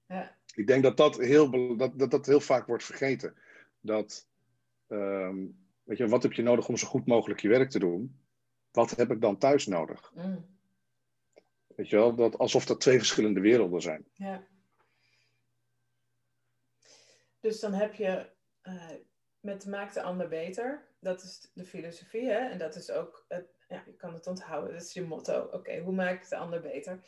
ja. 0.08 0.36
Ik 0.56 0.68
denk 0.68 0.84
dat 0.84 0.98
dat 0.98 1.18
heel, 1.18 1.78
dat, 1.78 2.00
dat, 2.00 2.12
dat 2.12 2.26
heel 2.26 2.40
vaak 2.40 2.68
wordt 2.68 2.84
vergeten. 2.84 3.36
Dat, 3.80 4.28
um, 4.88 5.58
weet 5.84 5.98
je, 5.98 6.08
wat 6.08 6.24
heb 6.24 6.34
je 6.34 6.42
nodig 6.42 6.68
om 6.68 6.78
zo 6.78 6.88
goed 6.88 7.06
mogelijk 7.06 7.40
je 7.40 7.48
werk 7.48 7.70
te 7.70 7.80
doen? 7.80 8.20
Wat 8.72 8.90
heb 8.96 9.12
ik 9.12 9.22
dan 9.22 9.38
thuis 9.38 9.66
nodig? 9.66 10.12
Mm. 10.16 10.46
Weet 11.76 11.90
je 11.90 11.96
wel, 11.96 12.16
dat, 12.16 12.38
alsof 12.38 12.66
dat 12.66 12.80
twee 12.80 12.98
verschillende 12.98 13.40
werelden 13.40 13.82
zijn. 13.82 14.06
Ja. 14.14 14.48
Dus 17.46 17.60
dan 17.60 17.74
heb 17.74 17.94
je 17.94 18.30
uh, 18.64 18.92
met 19.40 19.66
maak 19.66 19.94
de 19.94 20.02
ander 20.02 20.28
beter. 20.28 20.88
Dat 21.00 21.24
is 21.24 21.52
de 21.54 21.66
filosofie, 21.66 22.30
hè? 22.30 22.50
En 22.50 22.58
dat 22.58 22.76
is 22.76 22.92
ook, 22.92 23.26
het, 23.28 23.48
ja, 23.68 23.84
je 23.86 23.96
kan 23.96 24.14
het 24.14 24.28
onthouden, 24.28 24.74
dat 24.74 24.82
is 24.82 24.94
je 24.94 25.04
motto. 25.04 25.50
Oké, 25.52 25.80
hoe 25.80 25.94
maak 25.94 26.24
ik 26.24 26.30
de 26.30 26.36
ander 26.36 26.62
beter? 26.62 27.00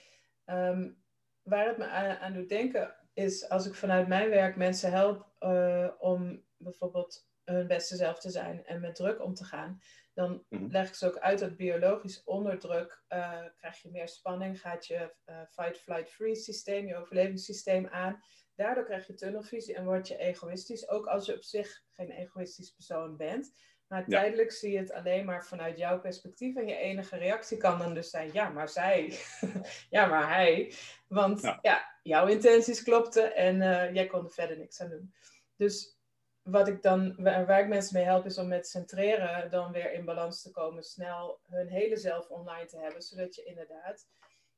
Um, 0.46 1.04
waar 1.42 1.68
het 1.68 1.78
me 1.78 1.86
aan, 1.86 2.34
doet 2.34 2.50
denken 2.50 2.96
is 3.14 3.50
als 3.50 3.66
ik 3.66 3.76
vanuit 3.76 4.08
mijn 4.08 4.30
werk 4.30 4.56
mensen 4.56 4.92
help 4.92 5.32
uh, 5.40 5.90
om 6.00 6.44
bijvoorbeeld 6.58 7.28
hun 7.44 7.68
beste 7.68 7.96
zelf 7.96 8.20
te 8.20 8.30
zijn 8.30 8.66
en 8.66 8.80
met 8.80 8.96
druk 8.96 9.24
om 9.24 9.34
te 9.34 9.44
gaan, 9.44 9.82
dan 10.14 10.44
mhm. 10.50 10.68
leg 10.72 10.88
ik 10.88 10.96
ze 10.96 11.08
ook 11.08 11.18
uit 11.18 11.40
dat 11.40 11.58
biologisch 11.58 12.24
onder 12.24 12.60
druk 12.60 13.04
uh, 13.10 13.44
krijg 13.56 13.82
je 13.82 13.90
meer 13.92 14.08
spanning, 14.08 14.62
gaat 14.62 14.86
je 14.86 15.14
fight, 15.50 15.80
flight, 15.80 16.10
freeze 16.10 16.42
systeem, 16.42 16.88
je 16.88 16.96
overlevingssysteem 16.96 17.88
aan. 17.88 18.24
Daardoor 18.58 18.84
krijg 18.84 19.08
je 19.08 19.14
tunnelvisie 19.14 19.76
en 19.76 19.86
word 19.86 20.08
je 20.08 20.18
egoïstisch, 20.18 20.90
ook 20.90 21.06
als 21.06 21.26
je 21.26 21.36
op 21.36 21.44
zich 21.44 21.84
geen 21.92 22.12
egoïstisch 22.12 22.72
persoon 22.72 23.18
bent. 23.18 23.52
Maar 23.88 24.06
tijdelijk 24.06 24.52
zie 24.52 24.72
je 24.72 24.78
het 24.78 24.92
alleen 24.92 25.26
maar 25.26 25.46
vanuit 25.46 25.78
jouw 25.78 26.00
perspectief. 26.00 26.56
En 26.56 26.68
je 26.68 26.76
enige 26.76 27.18
reactie 27.18 27.58
kan 27.58 27.80
dan 27.80 27.94
dus 27.94 28.10
zijn: 28.10 28.30
ja, 28.34 28.50
maar 28.50 28.70
zij. 28.70 29.20
ja, 29.90 30.06
maar 30.06 30.34
hij. 30.34 30.74
Want 31.08 31.42
ja, 31.62 31.98
jouw 32.04 32.28
intenties 32.28 32.84
klopten 32.84 33.36
en 33.36 33.56
uh, 33.56 33.94
jij 33.94 34.08
kon 34.08 34.24
er 34.24 34.32
verder 34.32 34.58
niks 34.58 34.82
aan 34.82 34.90
doen. 34.90 35.14
Dus 35.56 35.98
wat 36.42 36.68
ik 36.68 36.82
dan, 36.82 37.16
waar, 37.24 37.60
ik 37.60 37.68
mensen 37.68 37.96
mee 37.96 38.06
help, 38.06 38.26
is 38.26 38.38
om 38.38 38.48
met 38.48 38.68
centreren 38.68 39.52
dan 39.52 39.72
weer 39.72 39.94
in 39.94 40.06
balans 40.06 40.42
te 40.42 40.52
komen. 40.52 40.84
Snel 40.84 41.40
hun 41.46 41.68
hele 41.68 41.98
zelf 41.98 42.30
online 42.30 42.66
te 42.66 42.80
hebben. 42.80 43.02
Zodat 43.02 43.36
je 43.36 43.44
inderdaad, 43.44 44.08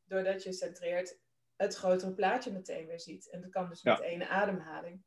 doordat 0.06 0.44
je 0.44 0.54
centreert, 0.54 1.20
het 1.60 1.76
grotere 1.76 2.12
plaatje 2.14 2.52
meteen 2.52 2.88
weer 2.88 3.00
ziet. 3.00 3.30
En 3.30 3.42
dat 3.42 3.50
kan 3.50 3.70
dus 3.70 3.84
met 3.84 4.02
één 4.02 4.30
ademhaling. 4.30 5.02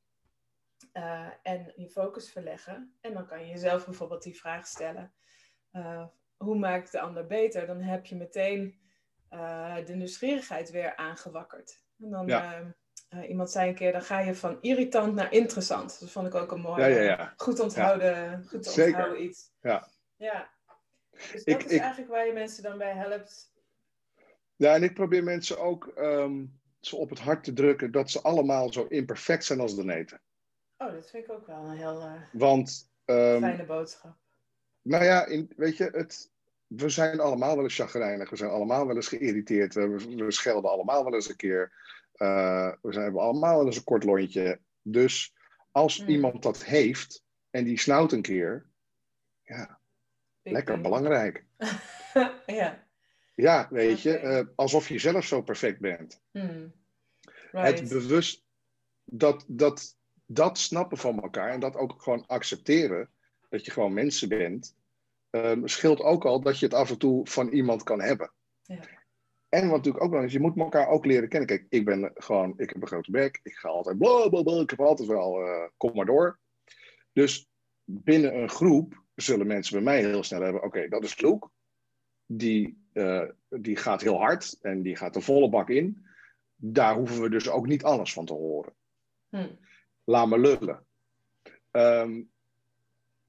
Uh, 0.92 1.28
en 1.42 1.72
je 1.76 1.88
focus 1.90 2.30
verleggen. 2.32 2.96
En 3.00 3.14
dan 3.14 3.26
kan 3.26 3.40
je 3.40 3.46
jezelf 3.46 3.84
bijvoorbeeld 3.84 4.22
die 4.22 4.36
vraag 4.38 4.66
stellen: 4.66 5.12
uh, 5.72 6.06
hoe 6.36 6.58
maak 6.58 6.84
ik 6.84 6.90
de 6.90 7.00
ander 7.00 7.26
beter? 7.26 7.66
Dan 7.66 7.80
heb 7.80 8.06
je 8.06 8.16
meteen 8.16 8.80
uh, 9.30 9.76
de 9.86 9.94
nieuwsgierigheid 9.94 10.70
weer 10.70 10.96
aangewakkerd. 10.96 11.82
En 11.98 12.10
dan, 12.10 12.28
eh, 12.28 13.28
iemand 13.28 13.50
zei 13.50 13.68
een 13.68 13.74
keer, 13.74 13.92
dan 13.92 14.02
ga 14.02 14.20
je 14.20 14.34
van 14.34 14.58
irritant 14.60 15.14
naar 15.14 15.32
interessant. 15.32 16.00
Dat 16.00 16.10
vond 16.10 16.26
ik 16.26 16.34
ook 16.34 16.52
een 16.52 16.60
mooi, 16.60 16.80
Ja, 16.82 16.86
ja, 16.86 17.00
ja. 17.00 17.32
goed 17.36 17.60
onthouden, 17.60 18.44
goed 18.44 18.66
Zeker. 18.66 18.86
onthouden 18.86 19.22
iets. 19.24 19.50
Ja. 19.60 19.88
Ja. 20.16 20.50
Dus 21.32 21.44
Ik- 21.44 21.52
dat 21.60 21.64
is 21.64 21.72
ik- 21.72 21.80
eigenlijk 21.80 22.10
waar 22.10 22.26
je 22.26 22.32
mensen 22.32 22.62
dan 22.62 22.78
bij 22.78 22.94
helpt. 22.94 23.51
Ja, 24.56 24.74
en 24.74 24.82
ik 24.82 24.94
probeer 24.94 25.24
mensen 25.24 25.58
ook 25.58 25.86
ehm, 25.86 26.44
zo 26.80 26.96
op 26.96 27.10
het 27.10 27.18
hart 27.18 27.44
te 27.44 27.52
drukken 27.52 27.90
dat 27.92 28.10
ze 28.10 28.20
allemaal 28.22 28.72
zo 28.72 28.86
imperfect 28.88 29.44
zijn 29.44 29.60
als 29.60 29.76
de 29.76 29.84
neten. 29.84 30.20
Oh, 30.78 30.92
dat 30.92 31.10
vind 31.10 31.24
ik 31.24 31.32
ook 31.32 31.46
wel 31.46 31.64
een 31.64 31.76
heel 31.76 32.00
eh, 32.00 32.22
Want, 32.32 32.90
ehm, 33.04 33.40
fijne 33.40 33.64
boodschap. 33.64 34.16
nou 34.82 35.04
ja, 35.04 35.26
in, 35.26 35.52
weet 35.56 35.76
je, 35.76 35.84
het, 35.92 36.30
we 36.66 36.88
zijn 36.88 37.20
allemaal 37.20 37.54
wel 37.54 37.64
eens 37.64 37.74
chagrijnig. 37.74 38.30
We 38.30 38.36
zijn 38.36 38.50
allemaal 38.50 38.86
wel 38.86 38.96
eens 38.96 39.08
geïrriteerd. 39.08 39.74
We, 39.74 39.88
we 40.16 40.32
schelden 40.32 40.70
allemaal 40.70 41.04
wel 41.04 41.14
eens 41.14 41.28
een 41.28 41.36
keer. 41.36 41.72
Eh, 42.12 42.72
we 42.82 42.92
zijn, 42.92 43.04
hebben 43.04 43.22
allemaal 43.22 43.56
wel 43.56 43.66
eens 43.66 43.76
een 43.76 43.84
kort 43.84 44.04
lontje. 44.04 44.60
Dus 44.82 45.34
als 45.70 45.98
Hmm. 45.98 46.08
iemand 46.08 46.42
dat 46.42 46.64
heeft 46.64 47.24
en 47.50 47.64
die 47.64 47.78
snauwt 47.78 48.12
een 48.12 48.22
keer, 48.22 48.66
ja, 49.42 49.78
Big 50.42 50.52
lekker 50.52 50.80
belangrijk. 50.80 51.44
ja. 52.46 52.86
Ja, 53.34 53.68
weet 53.70 54.02
je, 54.02 54.16
eh, 54.16 54.46
alsof 54.54 54.88
je 54.88 54.98
zelf 54.98 55.24
zo 55.24 55.42
perfect 55.42 55.80
bent. 55.80 56.20
Hmm. 56.30 56.72
Het 57.50 57.88
bewust 57.88 58.44
dat, 59.04 59.44
dat, 59.48 59.96
dat 60.26 60.58
snappen 60.58 60.98
van 60.98 61.22
elkaar 61.22 61.50
en 61.50 61.60
dat 61.60 61.76
ook 61.76 62.02
gewoon 62.02 62.26
accepteren, 62.26 63.10
dat 63.48 63.64
je 63.64 63.70
gewoon 63.70 63.92
mensen 63.92 64.28
bent, 64.28 64.76
ehm, 65.30 65.66
scheelt 65.66 66.00
ook 66.00 66.24
al 66.24 66.40
dat 66.40 66.58
je 66.58 66.64
het 66.64 66.74
af 66.74 66.90
en 66.90 66.98
toe 66.98 67.26
van 67.26 67.48
iemand 67.48 67.82
kan 67.82 68.00
hebben. 68.00 68.32
Ja. 68.62 68.80
En 69.48 69.68
wat 69.68 69.76
natuurlijk 69.76 70.04
ook 70.04 70.10
wel 70.10 70.22
is, 70.22 70.32
je 70.32 70.40
moet 70.40 70.58
elkaar 70.58 70.88
ook 70.88 71.04
leren 71.04 71.28
kennen. 71.28 71.48
Kijk, 71.48 71.66
ik 71.68 71.84
ben 71.84 72.10
gewoon, 72.14 72.54
ik 72.56 72.68
heb 72.68 72.82
een 72.82 72.88
grote 72.88 73.10
bek, 73.10 73.40
ik 73.42 73.54
ga 73.54 73.68
altijd 73.68 73.98
bla 73.98 74.28
bla 74.28 74.42
bla, 74.42 74.60
ik 74.60 74.70
heb 74.70 74.80
altijd 74.80 75.08
wel, 75.08 75.40
eh, 75.40 75.68
kom 75.76 75.94
maar 75.94 76.06
door. 76.06 76.38
Dus 77.12 77.48
binnen 77.84 78.36
een 78.36 78.48
groep 78.48 79.02
zullen 79.14 79.46
mensen 79.46 79.74
bij 79.74 79.82
mij 79.82 79.98
heel 79.98 80.22
snel 80.22 80.42
hebben, 80.42 80.62
oké, 80.62 80.88
dat 80.88 81.04
is 81.04 81.20
Luke. 81.20 81.48
Die, 82.26 82.81
eh, 82.92 83.24
die 83.48 83.76
gaat 83.76 84.02
heel 84.02 84.18
hard 84.18 84.58
en 84.60 84.82
die 84.82 84.96
gaat 84.96 85.14
de 85.14 85.20
volle 85.20 85.48
bak 85.48 85.68
in. 85.68 86.06
Daar 86.56 86.94
hoeven 86.94 87.22
we 87.22 87.30
dus 87.30 87.48
ook 87.48 87.66
niet 87.66 87.84
alles 87.84 88.12
van 88.12 88.26
te 88.26 88.32
horen. 88.32 88.72
Hmm. 89.28 89.58
Laat 90.04 90.28
me 90.28 90.38
lullen. 90.38 90.84
Ehm, 91.70 92.22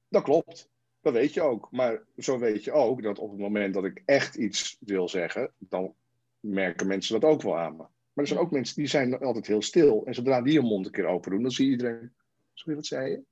dat 0.08 0.22
klopt. 0.22 0.70
Dat 1.00 1.12
weet 1.12 1.34
je 1.34 1.42
ook. 1.42 1.68
Maar 1.70 2.02
zo 2.16 2.38
weet 2.38 2.64
je 2.64 2.72
ook 2.72 3.02
dat 3.02 3.18
op 3.18 3.30
het 3.30 3.40
moment 3.40 3.74
dat 3.74 3.84
ik 3.84 4.02
echt 4.04 4.34
iets 4.34 4.76
wil 4.80 5.08
zeggen, 5.08 5.52
dan 5.58 5.94
merken 6.40 6.86
mensen 6.86 7.20
dat 7.20 7.30
ook 7.30 7.42
wel 7.42 7.58
aan 7.58 7.76
me. 7.76 7.82
Maar 8.12 8.24
er 8.24 8.26
zijn 8.26 8.40
ook 8.40 8.50
mensen 8.50 8.76
die 8.76 8.86
zijn 8.86 9.18
altijd 9.18 9.46
heel 9.46 9.62
stil. 9.62 10.02
En 10.06 10.14
zodra 10.14 10.42
die 10.42 10.58
hun 10.58 10.68
mond 10.68 10.86
een 10.86 10.92
keer 10.92 11.06
open 11.06 11.30
doen, 11.30 11.42
dan 11.42 11.50
zie 11.50 11.64
je 11.66 11.70
iedereen. 11.70 12.12
Sorry, 12.54 12.74
wat 12.74 12.86
zei 12.86 13.10
je? 13.10 13.22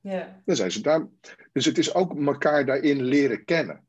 Ja. 0.00 0.42
Dan 0.44 0.56
zijn 0.56 0.70
ze 0.70 0.82
daar. 0.82 1.06
Dus 1.52 1.64
het 1.64 1.78
is 1.78 1.94
ook 1.94 2.26
elkaar 2.26 2.66
daarin 2.66 3.02
leren 3.02 3.44
kennen. 3.44 3.87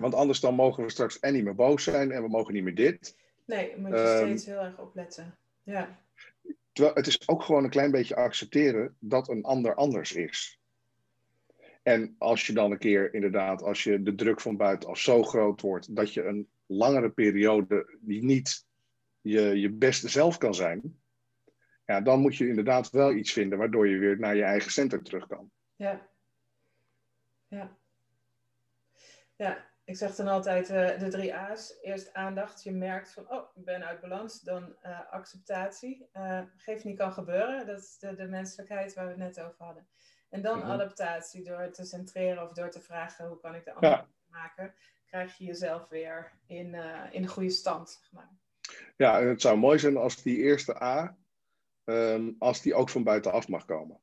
Want 0.00 0.14
anders 0.14 0.40
dan 0.40 0.54
mogen 0.54 0.84
we 0.84 0.90
straks 0.90 1.18
en 1.18 1.32
niet 1.32 1.44
meer 1.44 1.54
boos 1.54 1.84
zijn 1.84 2.10
en 2.10 2.22
we 2.22 2.28
mogen 2.28 2.54
niet 2.54 2.62
meer 2.62 2.74
dit. 2.74 3.16
Nee, 3.44 3.76
moet 3.76 3.90
je 3.90 3.96
Ehm, 3.96 4.26
steeds 4.26 4.46
heel 4.46 4.60
erg 4.60 4.78
opletten. 4.78 5.38
Ja. 5.62 5.98
Terwijl 6.72 6.94
het 6.94 7.06
is 7.06 7.28
ook 7.28 7.42
gewoon 7.42 7.64
een 7.64 7.70
klein 7.70 7.90
beetje 7.90 8.16
accepteren 8.16 8.96
dat 8.98 9.28
een 9.28 9.44
ander 9.44 9.74
anders 9.74 10.12
is. 10.12 10.60
En 11.82 12.14
als 12.18 12.46
je 12.46 12.52
dan 12.52 12.70
een 12.70 12.78
keer 12.78 13.14
inderdaad, 13.14 13.62
als 13.62 13.84
je 13.84 14.02
de 14.02 14.14
druk 14.14 14.40
van 14.40 14.56
buitenaf 14.56 14.98
zo 14.98 15.22
groot 15.22 15.60
wordt 15.60 15.96
dat 15.96 16.14
je 16.14 16.24
een 16.24 16.48
langere 16.66 17.10
periode 17.10 17.98
niet 18.00 18.66
je, 19.20 19.40
je 19.40 19.70
beste 19.70 20.08
zelf 20.08 20.38
kan 20.38 20.54
zijn, 20.54 21.00
ja, 21.86 22.00
dan 22.00 22.20
moet 22.20 22.36
je 22.36 22.48
inderdaad 22.48 22.90
wel 22.90 23.12
iets 23.12 23.32
vinden 23.32 23.58
waardoor 23.58 23.88
je 23.88 23.98
weer 23.98 24.18
naar 24.18 24.36
je 24.36 24.42
eigen 24.42 24.70
center 24.70 25.02
terug 25.02 25.26
kan. 25.26 25.50
Ja. 25.76 26.08
Ja. 27.48 27.76
Ja, 29.36 29.69
ik 29.90 29.96
zeg 29.96 30.14
dan 30.14 30.28
altijd 30.28 30.70
eh, 30.70 30.98
de 30.98 31.08
drie 31.08 31.34
A's. 31.34 31.74
Eerst 31.82 32.12
aandacht. 32.14 32.62
Je 32.62 32.72
merkt 32.72 33.12
van, 33.12 33.30
oh, 33.30 33.48
ik 33.54 33.64
ben 33.64 33.84
uit 33.86 34.00
balans. 34.00 34.40
Dan 34.40 34.74
eh, 34.82 35.00
acceptatie. 35.10 36.08
Eh, 36.12 36.42
geef 36.56 36.84
niet 36.84 36.98
kan 36.98 37.12
gebeuren. 37.12 37.66
Dat 37.66 37.78
is 37.78 37.98
de, 37.98 38.14
de 38.14 38.26
menselijkheid 38.28 38.94
waar 38.94 39.04
we 39.04 39.10
het 39.10 39.18
net 39.20 39.40
over 39.40 39.64
hadden. 39.64 39.86
En 40.28 40.42
dan 40.42 40.58
Mhm. 40.58 40.70
adaptatie. 40.70 41.44
Door 41.44 41.70
te 41.70 41.84
centreren 41.84 42.42
of 42.42 42.52
door 42.52 42.70
te 42.70 42.80
vragen, 42.80 43.26
hoe 43.28 43.40
kan 43.40 43.54
ik 43.54 43.64
de 43.64 43.72
ander 43.72 43.90
Ja. 43.90 44.06
maken? 44.26 44.74
Krijg 45.06 45.38
je 45.38 45.44
jezelf 45.44 45.88
weer 45.88 46.32
in, 46.46 46.74
in 47.10 47.22
de 47.22 47.28
goede 47.28 47.50
stand, 47.50 47.90
zeg 47.90 48.12
maar. 48.12 48.30
Ja, 48.96 49.20
en 49.20 49.28
het 49.28 49.40
zou 49.40 49.58
mooi 49.58 49.78
zijn 49.78 49.96
als 49.96 50.22
die 50.22 50.36
eerste 50.36 50.82
A, 50.82 51.16
ehm, 51.84 52.30
als 52.38 52.62
die 52.62 52.74
ook 52.74 52.88
van 52.88 53.02
buitenaf 53.04 53.48
mag 53.48 53.64
komen. 53.64 54.00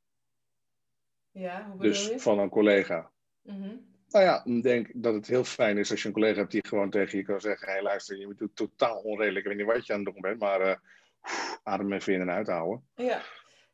Ja, 1.32 1.62
hoe 1.66 1.72
bedoel 1.78 1.92
Dus 1.92 2.08
je? 2.08 2.20
van 2.20 2.40
een 2.40 2.50
collega. 2.50 3.12
Mhm. 3.42 3.76
Nou 4.10 4.26
ja, 4.26 4.46
ik 4.46 4.64
denk 4.64 4.90
dat 4.94 5.14
het 5.14 5.28
heel 5.28 5.44
fijn 5.44 5.78
is 5.78 5.92
als 5.92 6.02
je 6.02 6.08
een 6.08 6.14
collega 6.14 6.40
hebt 6.40 6.52
die 6.52 6.68
gewoon 6.68 6.90
tegen 6.90 7.18
je 7.18 7.24
kan 7.24 7.42
zeggen: 7.42 7.68
Hé, 7.68 7.74
hey, 7.74 7.82
luister, 7.82 8.18
je 8.18 8.34
doet 8.36 8.56
totaal 8.56 9.02
onredelijk. 9.02 9.46
Ik 9.46 9.52
weet 9.52 9.58
niet 9.58 9.76
wat 9.76 9.86
je 9.86 9.94
aan 9.94 10.04
het 10.04 10.14
doen 10.14 10.22
bent, 10.22 10.40
maar 10.40 10.62
eh, 10.62 10.76
adem 11.64 11.94
even 11.94 12.14
in 12.14 12.22
en 12.22 12.32
uithouden. 12.32 12.88
Ja, 12.96 13.22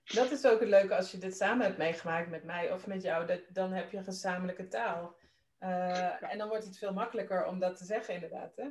dat 0.03 0.31
is 0.31 0.45
ook 0.45 0.59
het 0.59 0.69
leuke 0.69 0.95
als 0.95 1.11
je 1.11 1.17
dit 1.17 1.35
samen 1.35 1.65
hebt 1.65 1.77
meegemaakt 1.77 2.29
met 2.29 2.43
mij 2.43 2.71
of 2.71 2.87
met 2.87 3.01
jou. 3.01 3.25
Dat, 3.25 3.41
dan 3.49 3.71
heb 3.71 3.91
je 3.91 3.97
een 3.97 4.03
gezamenlijke 4.03 4.67
taal. 4.67 5.15
Eh, 5.57 6.31
En 6.31 6.37
dan 6.37 6.47
wordt 6.47 6.65
het 6.65 6.77
veel 6.77 6.93
makkelijker 6.93 7.45
om 7.45 7.59
dat 7.59 7.77
te 7.77 7.85
zeggen, 7.85 8.13
inderdaad. 8.13 8.55
Hè? 8.55 8.65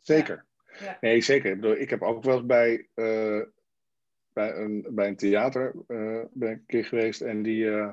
Zeker. 0.00 0.44
Ja. 0.78 0.98
Nee, 1.00 1.20
zeker. 1.20 1.50
Ik, 1.50 1.60
bedoel, 1.60 1.76
ik 1.76 1.90
heb 1.90 2.02
ook 2.02 2.24
wel 2.24 2.36
eens 2.36 2.46
bij, 2.46 2.88
eh, 2.94 3.40
bij, 4.32 4.54
een, 4.54 4.86
bij 4.90 5.08
een 5.08 5.16
theater 5.16 5.72
ben 6.32 6.50
ik 6.50 6.58
een 6.58 6.66
keer 6.66 6.84
geweest 6.84 7.20
en 7.20 7.42
die 7.42 7.70
eh, 7.70 7.92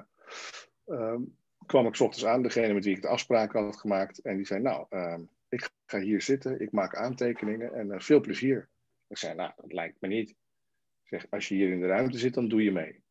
ehm, 0.87 1.21
kwam 1.69 1.85
ik 1.85 1.95
's 1.95 1.99
ochtends 1.99 2.25
aan, 2.25 2.41
degene 2.41 2.73
met 2.73 2.83
wie 2.83 2.95
ik 2.95 3.01
de 3.01 3.07
afspraak 3.07 3.53
had 3.53 3.77
gemaakt. 3.77 4.19
En 4.19 4.35
die 4.35 4.45
zei: 4.45 4.61
Nou, 4.61 4.85
ehm, 4.89 5.21
ik 5.49 5.69
ga 5.85 5.99
hier 5.99 6.21
zitten, 6.21 6.59
ik 6.61 6.71
maak 6.71 6.95
aantekeningen 6.95 7.73
en 7.73 7.91
eh, 7.91 7.99
veel 7.99 8.19
plezier. 8.19 8.69
Ik 9.07 9.17
zei: 9.17 9.35
Nou, 9.35 9.51
dat 9.55 9.73
lijkt 9.73 10.01
me 10.01 10.07
niet. 10.07 10.29
Ik 10.29 11.07
zeg: 11.07 11.25
Als 11.29 11.47
je 11.47 11.55
hier 11.55 11.71
in 11.71 11.79
de 11.79 11.87
ruimte 11.87 12.17
zit, 12.17 12.33
dan 12.33 12.47
doe 12.47 12.63
je 12.63 12.71
mee. 12.71 13.03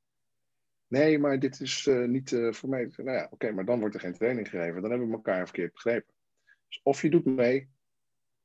Nee, 0.87 1.18
maar 1.18 1.38
dit 1.38 1.61
is 1.61 1.87
eh, 1.87 2.05
niet 2.05 2.33
eh, 2.33 2.53
voor 2.53 2.68
mij. 2.68 2.92
Nou 2.97 3.11
ja, 3.11 3.29
oké, 3.31 3.53
maar 3.53 3.64
dan 3.64 3.81
wordt 3.81 3.94
er 3.94 4.01
geen 4.01 4.14
training 4.14 4.49
gegeven. 4.49 4.81
Dan 4.81 4.90
hebben 4.90 5.09
we 5.09 5.14
elkaar 5.14 5.44
verkeerd 5.44 5.73
begrepen. 5.73 6.14
Dus 6.68 6.81
of 6.83 7.03
je 7.03 7.11
doet 7.11 7.25
mee, 7.25 7.68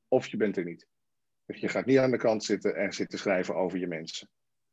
of 0.08 0.26
je 0.26 0.36
bent 0.36 0.56
er 0.56 0.64
niet. 0.64 0.88
Je 1.46 1.68
gaat 1.68 1.86
niet 1.86 1.98
aan 1.98 2.10
de 2.10 2.16
kant 2.16 2.44
zitten 2.44 2.76
en 2.76 2.92
zitten 2.92 3.18
schrijven 3.18 3.54
over 3.54 3.78
je 3.78 3.86
mensen. 3.86 4.28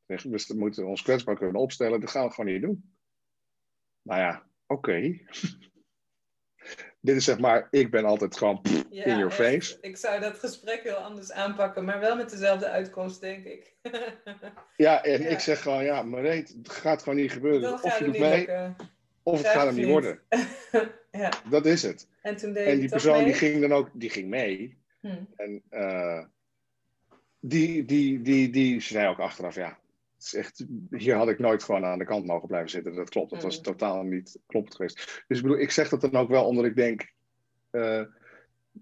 Dus 0.05 0.47
we 0.47 0.55
moeten 0.55 0.87
ons 0.87 1.01
kwetsbaar 1.01 1.35
kunnen 1.35 1.61
opstellen. 1.61 1.99
Dat 1.99 2.09
gaan 2.09 2.27
we 2.27 2.33
gewoon 2.33 2.51
niet 2.53 2.61
doen. 2.61 2.95
Nou 4.01 4.19
ja, 4.19 4.50
oké. 4.71 5.17
Dit 7.03 7.15
is 7.15 7.23
zeg 7.23 7.39
maar, 7.39 7.67
ik 7.71 7.91
ben 7.91 8.05
altijd 8.05 8.37
gewoon 8.37 8.61
pff, 8.61 8.85
Ja, 8.89 9.03
in 9.05 9.17
your 9.17 9.31
face. 9.31 9.77
Ik 9.81 9.97
zou 9.97 10.19
dat 10.19 10.39
gesprek 10.39 10.83
heel 10.83 10.95
anders 10.95 11.31
aanpakken, 11.31 11.85
maar 11.85 11.99
wel 11.99 12.15
met 12.15 12.29
dezelfde 12.29 12.69
uitkomst, 12.69 13.21
denk 13.21 13.45
ik. 13.45 13.73
Ja, 14.77 15.03
en 15.03 15.21
Ja. 15.21 15.27
ik 15.29 15.39
zeg 15.39 15.61
gewoon, 15.61 15.83
ja, 15.83 16.01
maar 16.03 16.21
nee, 16.21 16.37
het 16.41 16.55
gaat 16.63 17.03
gewoon 17.03 17.17
niet 17.19 17.31
gebeuren. 17.31 17.61
Dan 17.61 17.73
of 17.83 17.99
je 17.99 18.05
doet 18.05 18.19
mee, 18.19 18.37
lukken. 18.37 18.75
of 19.23 19.37
het 19.37 19.47
gaat 19.47 19.65
hem 19.65 19.75
niet 19.75 19.87
worden. 19.87 20.19
ja, 21.11 21.31
Dat 21.49 21.65
is 21.65 21.81
het. 21.83 22.07
en 22.21 22.35
toen 22.37 22.53
deed 22.53 22.67
En 22.67 22.79
die 22.79 22.89
persoon 22.89 23.23
die 23.23 23.33
ging 23.33 23.61
dan 23.61 23.73
ook, 23.73 23.89
die 23.93 24.09
ging 24.09 24.27
mee. 24.29 24.77
Hm. 25.01 25.07
En 25.35 25.61
eh, 25.69 26.23
die, 27.39 27.85
die, 27.85 28.21
die, 28.21 28.49
die 28.49 28.81
zei 28.81 29.07
ook 29.07 29.19
achteraf, 29.19 29.55
ja, 29.55 29.79
is 30.23 30.33
echt, 30.33 30.65
hier 30.89 31.15
had 31.15 31.29
ik 31.29 31.39
nooit 31.39 31.63
gewoon 31.63 31.85
aan 31.85 31.99
de 31.99 32.05
kant 32.05 32.25
mogen 32.25 32.47
blijven 32.47 32.69
zitten. 32.69 32.95
Dat 32.95 33.09
klopt, 33.09 33.29
dat 33.31 33.43
was 33.43 33.57
Mm. 33.57 33.63
totaal 33.63 34.03
niet 34.03 34.39
kloppend 34.45 34.75
geweest. 34.75 35.23
Dus 35.27 35.37
ik 35.37 35.43
bedoel, 35.43 35.59
ik 35.59 35.71
zeg 35.71 35.89
dat 35.89 36.01
dan 36.01 36.15
ook 36.15 36.29
wel 36.29 36.45
omdat 36.45 36.65
ik 36.65 36.75
denk, 36.75 37.13
eh, 37.69 37.99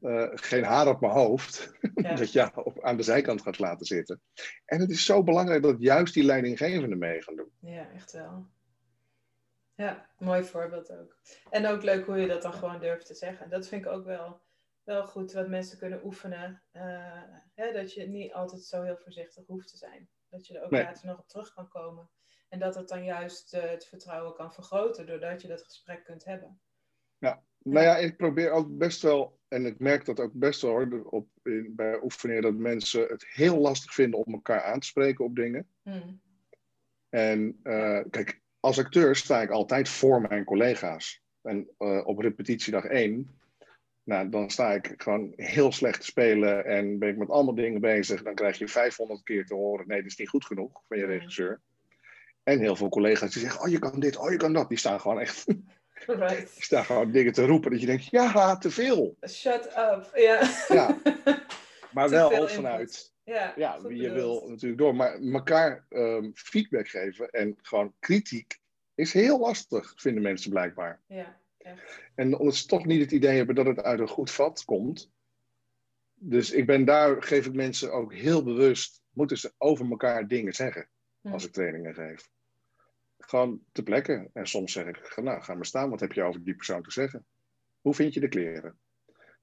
eh, 0.01 0.29
geen 0.33 0.63
haar 0.63 0.87
op 0.87 0.99
mijn 1.01 1.13
hoofd, 1.13 1.71
Ja. 1.95 2.15
dat 2.15 2.31
je 2.31 2.63
op, 2.63 2.83
aan 2.83 2.97
de 2.97 3.03
zijkant 3.03 3.41
gaat 3.41 3.59
laten 3.59 3.85
zitten. 3.85 4.21
En 4.65 4.79
het 4.79 4.89
is 4.89 5.05
zo 5.05 5.23
belangrijk 5.23 5.63
dat 5.63 5.75
juist 5.79 6.13
die 6.13 6.23
leidinggevenden 6.23 6.97
mee 6.97 7.21
gaan 7.21 7.35
doen. 7.35 7.51
Ja, 7.59 7.89
echt 7.91 8.11
wel. 8.11 8.45
Ja, 9.75 10.09
mooi 10.17 10.43
voorbeeld 10.43 10.91
ook. 10.91 11.17
En 11.49 11.65
ook 11.67 11.83
leuk 11.83 12.05
hoe 12.05 12.17
je 12.17 12.27
dat 12.27 12.41
dan 12.41 12.53
gewoon 12.53 12.79
durft 12.79 13.05
te 13.05 13.15
zeggen. 13.15 13.49
Dat 13.49 13.67
vind 13.67 13.85
ik 13.85 13.91
ook 13.91 14.05
wel, 14.05 14.41
wel 14.83 15.05
goed 15.05 15.31
wat 15.31 15.47
mensen 15.47 15.77
kunnen 15.77 16.05
oefenen. 16.05 16.61
Eh, 16.71 17.23
hè, 17.55 17.71
dat 17.71 17.93
je 17.93 18.07
niet 18.07 18.33
altijd 18.33 18.61
zo 18.61 18.81
heel 18.83 18.97
voorzichtig 18.97 19.45
hoeft 19.47 19.69
te 19.69 19.77
zijn. 19.77 20.09
Dat 20.29 20.47
je 20.47 20.57
er 20.57 20.63
ook 20.63 20.71
Nee. 20.71 20.83
later 20.83 21.07
nog 21.07 21.19
op 21.19 21.27
terug 21.27 21.53
kan 21.53 21.67
komen. 21.67 22.09
En 22.49 22.59
dat 22.59 22.75
het 22.75 22.87
dan 22.87 23.03
juist 23.03 23.53
eh, 23.53 23.69
het 23.69 23.85
vertrouwen 23.85 24.33
kan 24.33 24.53
vergroten 24.53 25.05
doordat 25.05 25.41
je 25.41 25.47
dat 25.47 25.63
gesprek 25.63 26.03
kunt 26.03 26.25
hebben. 26.25 26.59
Nou 27.63 27.85
ja, 27.85 27.97
ik 27.97 28.17
probeer 28.17 28.51
ook 28.51 28.77
best 28.77 29.01
wel, 29.01 29.39
en 29.47 29.65
ik 29.65 29.79
merk 29.79 30.05
dat 30.05 30.19
ook 30.19 30.33
best 30.33 30.61
wel 30.61 30.71
hoor, 30.71 31.03
op, 31.03 31.27
in, 31.43 31.73
bij 31.75 32.01
oefeningen, 32.01 32.41
dat 32.41 32.53
mensen 32.53 33.07
het 33.07 33.25
heel 33.27 33.57
lastig 33.57 33.93
vinden 33.93 34.25
om 34.25 34.33
elkaar 34.33 34.63
aan 34.63 34.79
te 34.79 34.87
spreken 34.87 35.25
op 35.25 35.35
dingen. 35.35 35.67
Hm. 35.83 36.13
En 37.09 37.59
eh, 37.63 37.99
kijk, 38.09 38.41
als 38.59 38.79
acteur 38.79 39.15
sta 39.15 39.41
ik 39.41 39.49
altijd 39.49 39.89
voor 39.89 40.21
mijn 40.21 40.43
collega's. 40.43 41.21
En 41.41 41.69
eh, 41.77 42.07
op 42.07 42.19
repetitiedag 42.19 42.85
één, 42.85 43.38
Nou, 44.09 44.29
dan 44.29 44.49
sta 44.49 44.71
ik 44.71 44.93
gewoon 44.97 45.33
heel 45.35 45.71
slecht 45.71 45.99
te 45.99 46.05
spelen 46.05 46.65
en 46.65 46.99
ben 46.99 47.09
ik 47.09 47.17
met 47.17 47.29
allemaal 47.29 47.55
dingen 47.55 47.81
bezig. 47.81 48.23
Dan 48.23 48.35
krijg 48.35 48.57
je 48.57 48.67
500 48.67 49.23
keer 49.23 49.45
te 49.45 49.53
horen: 49.53 49.87
nee, 49.87 50.01
dat 50.01 50.11
is 50.11 50.17
niet 50.17 50.29
goed 50.29 50.45
genoeg 50.45 50.81
van 50.87 50.97
je 50.97 51.05
regisseur. 51.05 51.59
En 52.43 52.59
heel 52.59 52.75
veel 52.75 52.89
collega's 52.89 53.33
die 53.33 53.41
zeggen: 53.41 53.61
oh, 53.61 53.67
je 53.67 53.79
kan 53.79 53.99
dit, 53.99 54.17
oh, 54.17 54.31
je 54.31 54.37
kan 54.37 54.53
dat. 54.53 54.69
Die 54.69 54.77
staan 54.77 54.99
gewoon 55.01 55.19
echt. 55.19 55.45
Right. 56.05 56.53
Die 56.53 56.63
staan 56.63 56.85
gewoon 56.85 57.11
dingen 57.11 57.33
te 57.33 57.45
roepen 57.45 57.71
dat 57.71 57.79
je 57.79 57.85
denkt: 57.85 58.05
ja, 58.05 58.57
te 58.57 58.71
veel. 58.71 59.17
Shut 59.27 59.65
up. 59.65 60.11
Ja. 60.13 60.49
Ja. 60.67 60.97
Maar 61.93 62.09
wel 62.09 62.47
vanuit 62.47 63.13
ja, 63.23 63.81
wie 63.81 64.01
je 64.01 64.07
bedoeld. 64.07 64.41
wil 64.41 64.49
natuurlijk 64.49 64.81
door. 64.81 64.95
Maar 64.95 65.19
elkaar 65.19 65.85
ehm, 65.89 66.29
feedback 66.33 66.87
geven 66.87 67.29
en 67.29 67.57
gewoon 67.61 67.93
kritiek 67.99 68.59
is 68.95 69.13
heel 69.13 69.39
lastig, 69.39 69.93
vinden 69.95 70.23
mensen 70.23 70.49
blijkbaar. 70.49 71.01
Ja. 71.07 71.37
En 72.15 72.37
omdat 72.37 72.55
ze 72.55 72.67
toch 72.67 72.85
niet 72.85 73.01
het 73.01 73.11
idee 73.11 73.37
hebben 73.37 73.55
dat 73.55 73.65
het 73.65 73.83
uit 73.83 73.99
een 73.99 74.07
goed 74.07 74.31
vat 74.31 74.65
komt. 74.65 75.11
Dus 76.13 76.51
ik 76.51 76.65
ben 76.65 76.85
daar, 76.85 77.23
geef 77.23 77.45
ik 77.45 77.53
mensen 77.53 77.93
ook 77.93 78.13
heel 78.13 78.43
bewust, 78.43 79.01
moeten 79.13 79.37
ze 79.37 79.53
over 79.57 79.89
elkaar 79.89 80.27
dingen 80.27 80.53
zeggen 80.53 80.89
als 81.21 81.45
ik 81.45 81.51
trainingen 81.51 81.93
geef. 81.93 82.29
Gewoon 83.17 83.59
te 83.71 83.83
plekken. 83.83 84.29
En 84.33 84.47
soms 84.47 84.71
zeg 84.71 84.85
ik, 84.85 85.17
nou, 85.21 85.41
ga 85.41 85.53
maar 85.53 85.65
staan, 85.65 85.89
wat 85.89 85.99
heb 85.99 86.11
je 86.11 86.23
over 86.23 86.43
die 86.43 86.55
persoon 86.55 86.83
te 86.83 86.91
zeggen? 86.91 87.25
Hoe 87.81 87.93
vind 87.93 88.13
je 88.13 88.19
de 88.19 88.27
kleren? 88.27 88.79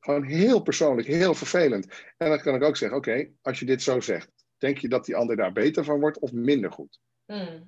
Gewoon 0.01 0.25
heel 0.25 0.63
persoonlijk, 0.63 1.09
heel 1.09 1.35
vervelend. 1.35 2.05
En 2.17 2.29
dan 2.29 2.41
kan 2.41 2.55
ik 2.55 2.63
ook 2.63 2.77
zeggen, 2.77 2.99
oké, 2.99 3.31
als 3.43 3.59
je 3.59 3.67
dit 3.67 3.83
zo 3.83 4.01
zegt, 4.01 4.31
denk 4.59 4.79
je 4.79 4.89
dat 4.89 5.05
die 5.05 5.17
ander 5.17 5.37
daar 5.37 5.53
beter 5.53 5.85
van 5.85 6.01
wordt 6.01 6.19
of 6.19 6.33
minder 6.33 6.73
goed? 6.73 7.01
Hm. 7.27 7.63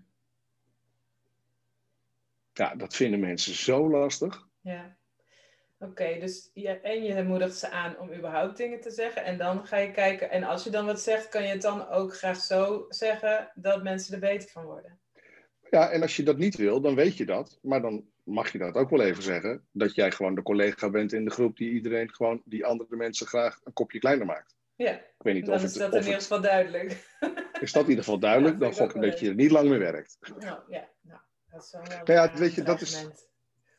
Ja, 2.53 2.75
dat 2.75 2.97
vinden 2.97 3.21
mensen 3.21 3.55
zo 3.55 3.91
lastig. 3.91 4.47
Ja. 4.61 4.97
Oké, 5.79 6.19
dus 6.21 6.51
je, 6.55 6.69
en 6.69 7.03
je 7.03 7.23
moedigt 7.23 7.57
ze 7.57 7.71
aan 7.71 7.99
om 7.99 8.13
überhaupt 8.13 8.57
dingen 8.57 8.81
te 8.81 8.91
zeggen. 8.91 9.25
En 9.25 9.39
dan 9.39 9.67
ga 9.67 9.77
je 9.77 9.91
kijken. 9.91 10.31
En 10.31 10.43
als 10.43 10.65
je 10.65 10.71
dan 10.71 10.87
wat 10.87 11.01
zegt, 11.01 11.29
kan 11.29 11.43
je 11.43 11.49
het 11.49 11.63
dan 11.63 11.89
ook 11.89 12.17
graag 12.17 12.37
zo 12.37 12.87
zeggen 12.89 13.53
dat 13.55 13.83
mensen 13.83 14.15
er 14.15 14.21
beter 14.21 14.49
van 14.49 14.65
worden. 14.65 14.99
Ja, 15.71 15.91
en 15.91 16.03
als 16.03 16.17
je 16.17 16.23
dat 16.23 16.37
niet 16.37 16.57
wil, 16.57 16.81
dan 16.81 16.95
weet 16.95 17.17
je 17.17 17.27
dat. 17.27 17.59
Maar 17.63 17.81
dan 17.83 18.05
mag 18.23 18.53
je 18.53 18.59
dat 18.59 18.75
ook 18.75 18.91
wel 18.91 19.01
even 19.01 19.23
zeggen. 19.23 19.67
Dat 19.73 19.95
jij 19.95 20.11
gewoon 20.11 20.35
de 20.35 20.43
collega 20.43 20.91
bent 20.91 21.13
in 21.13 21.25
de 21.25 21.31
groep 21.31 21.57
die 21.57 21.71
iedereen 21.71 22.15
gewoon, 22.15 22.43
die 22.45 22.65
andere 22.65 22.97
mensen 22.97 23.27
graag 23.27 23.61
een 23.65 23.73
kopje 23.73 23.99
kleiner 23.99 24.27
maakt. 24.27 24.57
Ja, 24.77 24.91
Ik 24.93 25.15
weet 25.19 25.35
niet 25.35 25.47
dan 25.47 25.55
of 25.55 25.63
is 25.63 25.75
het, 25.75 25.83
dat 25.83 25.95
in 25.95 26.05
ieder 26.05 26.21
geval 26.21 26.41
duidelijk. 26.41 27.17
is 27.61 27.73
dat 27.73 27.83
in 27.83 27.89
ieder 27.89 28.05
geval 28.05 28.19
duidelijk. 28.19 28.55
Ja, 28.55 28.61
Dan 28.61 28.73
gok 28.73 28.95
ik 28.95 29.03
dat 29.03 29.21
je 29.21 29.29
er 29.29 29.35
niet 29.35 29.51
lang 29.51 29.69
meer 29.69 29.79
werkt. 29.79 30.19
Nou, 30.39 30.61
ja, 30.69 30.89
nou, 31.01 31.21
dat 31.51 31.65
is 31.65 31.73
wel 31.73 31.83
Nou 31.83 32.13
ja, 32.13 32.33
weet 32.35 32.55
je, 32.55 32.63
dat 32.63 32.81
is-. 32.81 33.27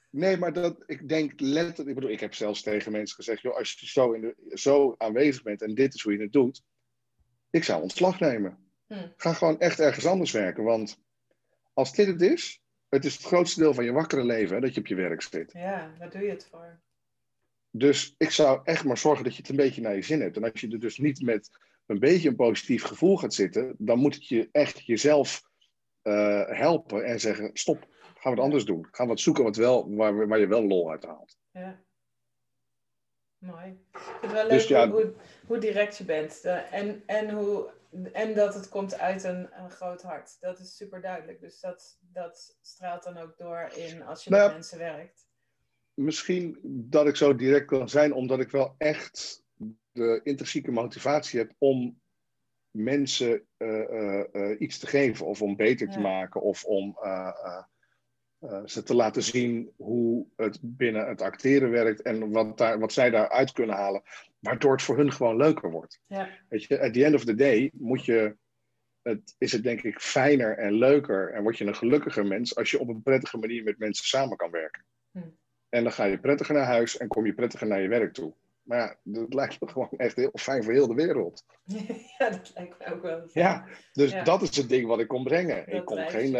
Nee, 0.10 0.38
maar 0.38 0.53
dat, 0.53 0.84
ik 0.86 1.10
denk 1.10 1.39
letterlijk, 1.39 1.89
ik 1.89 1.95
bedoel, 1.95 2.10
ik 2.10 2.20
heb 2.20 2.34
zelfs 2.34 2.62
tegen 2.62 2.91
mensen 2.91 3.16
gezegd, 3.16 3.41
joh, 3.41 3.55
als 3.55 3.74
je 3.80 3.88
zo, 3.88 4.12
in 4.12 4.22
de, 4.22 4.36
zo 4.53 4.95
aanwezig 4.97 5.43
bent 5.43 5.62
en 5.62 5.76
dit 5.76 5.93
is 5.93 6.01
hoe 6.01 6.14
je 6.14 6.22
het 6.22 6.34
doet, 6.34 6.64
ik 7.49 7.64
zou 7.64 7.82
ontslag 7.82 8.20
nemen. 8.20 8.57
Hm. 8.88 9.07
Ga 9.18 9.34
gewoon 9.34 9.60
echt 9.60 9.80
ergens 9.80 10.05
anders 10.05 10.32
werken, 10.32 10.64
want 10.64 10.99
als 11.74 11.93
dit 11.93 12.07
het 12.07 12.22
is, 12.22 12.62
het 12.89 13.05
is 13.05 13.14
het 13.14 13.26
grootste 13.26 13.60
deel 13.60 13.74
van 13.74 13.84
je 13.84 13.91
wakkere 13.91 14.24
leven 14.24 14.55
hè, 14.55 14.62
dat 14.62 14.74
je 14.74 14.80
op 14.80 14.88
je 14.88 14.95
werk 14.95 15.22
zit. 15.22 15.51
Ja, 15.51 15.93
waar 15.97 16.10
doe 16.10 16.22
je 16.22 16.30
het 16.30 16.47
voor? 16.51 16.80
Dus 17.72 18.16
ik 18.18 18.32
zou 18.32 18.62
echt 18.64 18.84
maar 18.84 18.97
zorgen 18.97 19.24
dat 19.24 19.34
je 19.36 19.41
het 19.41 19.49
een 19.49 19.55
beetje 19.55 19.82
naar 19.82 19.95
je 19.95 20.01
zin 20.01 20.22
hebt. 20.22 20.36
En 20.36 20.43
als 20.43 20.62
je 20.62 20.68
er 20.68 20.80
dus 20.80 20.97
niet 20.97 21.22
met 21.22 21.49
een 21.86 21.99
beetje 21.99 22.30
een 22.30 22.36
positief 22.36 22.84
gevoel 22.84 23.18
gaat 23.18 23.34
zitten, 23.34 23.76
dan 23.78 23.99
moet 23.99 24.16
het 24.16 24.28
je 24.28 24.49
echt 24.51 24.86
jezelf 24.86 25.41
eh, 26.01 26.47
helpen 26.47 27.03
en 27.03 27.20
zeggen, 27.20 27.49
stop, 27.53 27.88
gaan 28.20 28.32
we 28.32 28.38
het 28.38 28.39
anders 28.39 28.65
doen. 28.65 28.88
Gaan 28.91 29.05
we 29.05 29.11
wat 29.11 29.22
zoeken 29.22 29.43
wat 29.43 29.55
wel, 29.55 29.95
waar, 29.95 30.28
waar 30.28 30.39
je 30.39 30.47
wel 30.47 30.67
lol 30.67 30.91
uit 30.91 31.05
haalt. 31.05 31.38
Ja. 31.51 31.84
Mooi. 33.38 33.67
Ik 33.91 33.99
vind 33.99 34.22
het 34.22 34.32
wel 34.32 34.41
leuk 34.41 34.51
Dus 34.51 34.67
ja- 34.67 34.89
hoe, 35.47 35.57
direct 35.57 35.97
je 35.97 36.03
bent. 36.03 36.41
En, 36.72 37.03
en, 37.05 37.30
hoe, 37.30 37.70
en 38.13 38.34
dat 38.34 38.53
het 38.53 38.70
komt 38.70 38.99
uit 38.99 39.24
een, 39.24 39.49
een 39.51 39.70
groot 39.70 40.01
hart. 40.01 40.38
Dat 40.39 40.59
is 40.59 40.76
super 40.76 41.01
duidelijk. 41.01 41.39
Dus 41.39 41.59
dat, 41.59 41.99
dat 42.01 42.57
straalt 42.61 43.03
dan 43.03 43.17
ook 43.17 43.38
door 43.38 43.70
in 43.76 44.03
als 44.03 44.24
je 44.24 44.30
Nou 44.30 44.43
met 44.43 44.53
mensen 44.53 44.78
werkt. 44.78 45.28
Misschien 45.93 46.59
dat 46.63 47.07
ik 47.07 47.15
zo 47.15 47.36
direct 47.36 47.65
kan 47.65 47.89
zijn, 47.89 48.13
omdat 48.13 48.39
ik 48.39 48.51
wel 48.51 48.76
echt 48.78 49.43
de 49.91 50.22
intrinsieke 50.24 50.72
motivatie 50.72 51.39
heb 51.39 51.53
om 51.57 52.01
mensen 52.72 53.47
eh, 53.57 53.82
eh, 53.82 54.26
eh, 54.32 54.59
iets 54.59 54.80
te 54.80 54.88
geven, 54.88 55.26
of 55.26 55.41
om 55.41 55.55
beter 55.55 55.89
te 55.89 55.99
maken, 55.99 56.41
of 56.41 56.63
om 56.65 56.97
eh, 58.40 58.62
ze 58.66 58.84
te 58.84 58.96
laten 58.96 59.24
zien 59.24 59.72
hoe 59.76 60.28
het 60.36 60.60
binnen 60.62 61.08
het 61.08 61.22
acteren 61.22 61.70
werkt 61.70 62.02
en 62.02 62.32
wat, 62.32 62.58
daar, 62.58 62.80
wat 62.80 62.94
zij 62.94 63.10
daaruit 63.10 63.52
kunnen 63.52 63.76
halen, 63.76 64.02
waardoor 64.40 64.72
het 64.72 64.82
voor 64.82 64.98
hun 64.98 65.12
gewoon 65.12 65.38
leuker 65.38 65.72
wordt. 65.72 66.00
Ja, 66.08 66.30
Weet 66.50 66.64
je, 66.64 66.80
at 66.80 66.94
the 66.94 67.06
end 67.06 67.16
of 67.16 67.26
the 67.26 67.36
day 67.36 67.72
moet 67.74 68.06
je, 68.06 68.36
het, 69.02 69.36
is 69.38 69.52
het 69.52 69.64
denk 69.64 69.82
ik 69.82 70.00
fijner 70.00 70.58
en 70.58 70.74
leuker 70.74 71.32
en 71.34 71.44
word 71.44 71.58
je 71.58 71.66
een 71.66 71.76
gelukkiger 71.76 72.26
mens 72.26 72.56
als 72.56 72.72
je 72.72 72.80
op 72.80 72.88
een 72.88 73.02
prettige 73.02 73.38
manier 73.38 73.64
met 73.64 73.78
mensen 73.78 74.06
samen 74.06 74.38
kan 74.38 74.52
werken. 74.52 74.86
Hm. 75.12 75.20
En 75.70 75.84
dan 75.84 75.92
ga 75.92 76.04
je 76.04 76.20
prettiger 76.20 76.56
naar 76.56 76.66
huis 76.66 76.98
en 76.98 77.08
kom 77.08 77.26
je 77.26 77.34
prettiger 77.34 77.68
naar 77.68 77.82
je 77.82 77.88
werk 77.88 78.14
toe. 78.14 78.34
Maar 78.62 78.80
ja, 78.80 78.96
dat 79.04 79.34
lijkt 79.34 79.62
me 79.62 79.68
gewoon 79.72 79.90
echt 79.98 80.16
heel 80.16 80.32
fijn 80.34 80.64
voor 80.64 80.74
heel 80.74 80.88
de 80.88 80.94
wereld. 80.94 81.44
ja 82.18 82.30
dat 82.30 82.52
lijkt 82.56 82.80
me 82.80 82.94
ook 82.94 83.02
wel. 83.02 83.30
Ja, 83.34 83.68
dus 83.94 84.12
Ja. 84.12 84.24
dat 84.24 84.42
is 84.42 84.58
het 84.58 84.70
ding 84.70 84.88
wat 84.88 85.00
ik 85.00 85.08
kom 85.08 85.24
brengen. 85.24 85.66
Dat 85.66 85.76
ik, 85.76 85.86
kom 85.86 85.96
drijft 85.96 86.16
geen. 86.16 86.34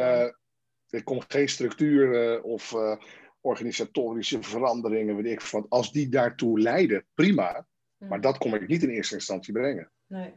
Eh, 0.90 1.00
ik 1.00 1.06
kom 1.06 1.22
geen 1.28 1.50
structuren 1.50 2.44
of 2.44 2.74
eh, 2.74 2.96
organisatorische 3.42 4.44
veranderingen. 4.44 5.16
Weet 5.16 5.32
ik, 5.32 5.42
van. 5.42 5.66
Als 5.70 5.92
die 5.92 6.10
daartoe 6.10 6.60
leiden, 6.60 7.06
prima. 7.14 7.68
Maar 7.98 8.22
dat 8.22 8.38
kom 8.38 8.54
ik 8.54 8.68
niet 8.68 8.84
in 8.84 8.90
eerste 8.90 9.16
instantie 9.16 9.54
brengen. 9.54 9.92
Nee, 10.08 10.34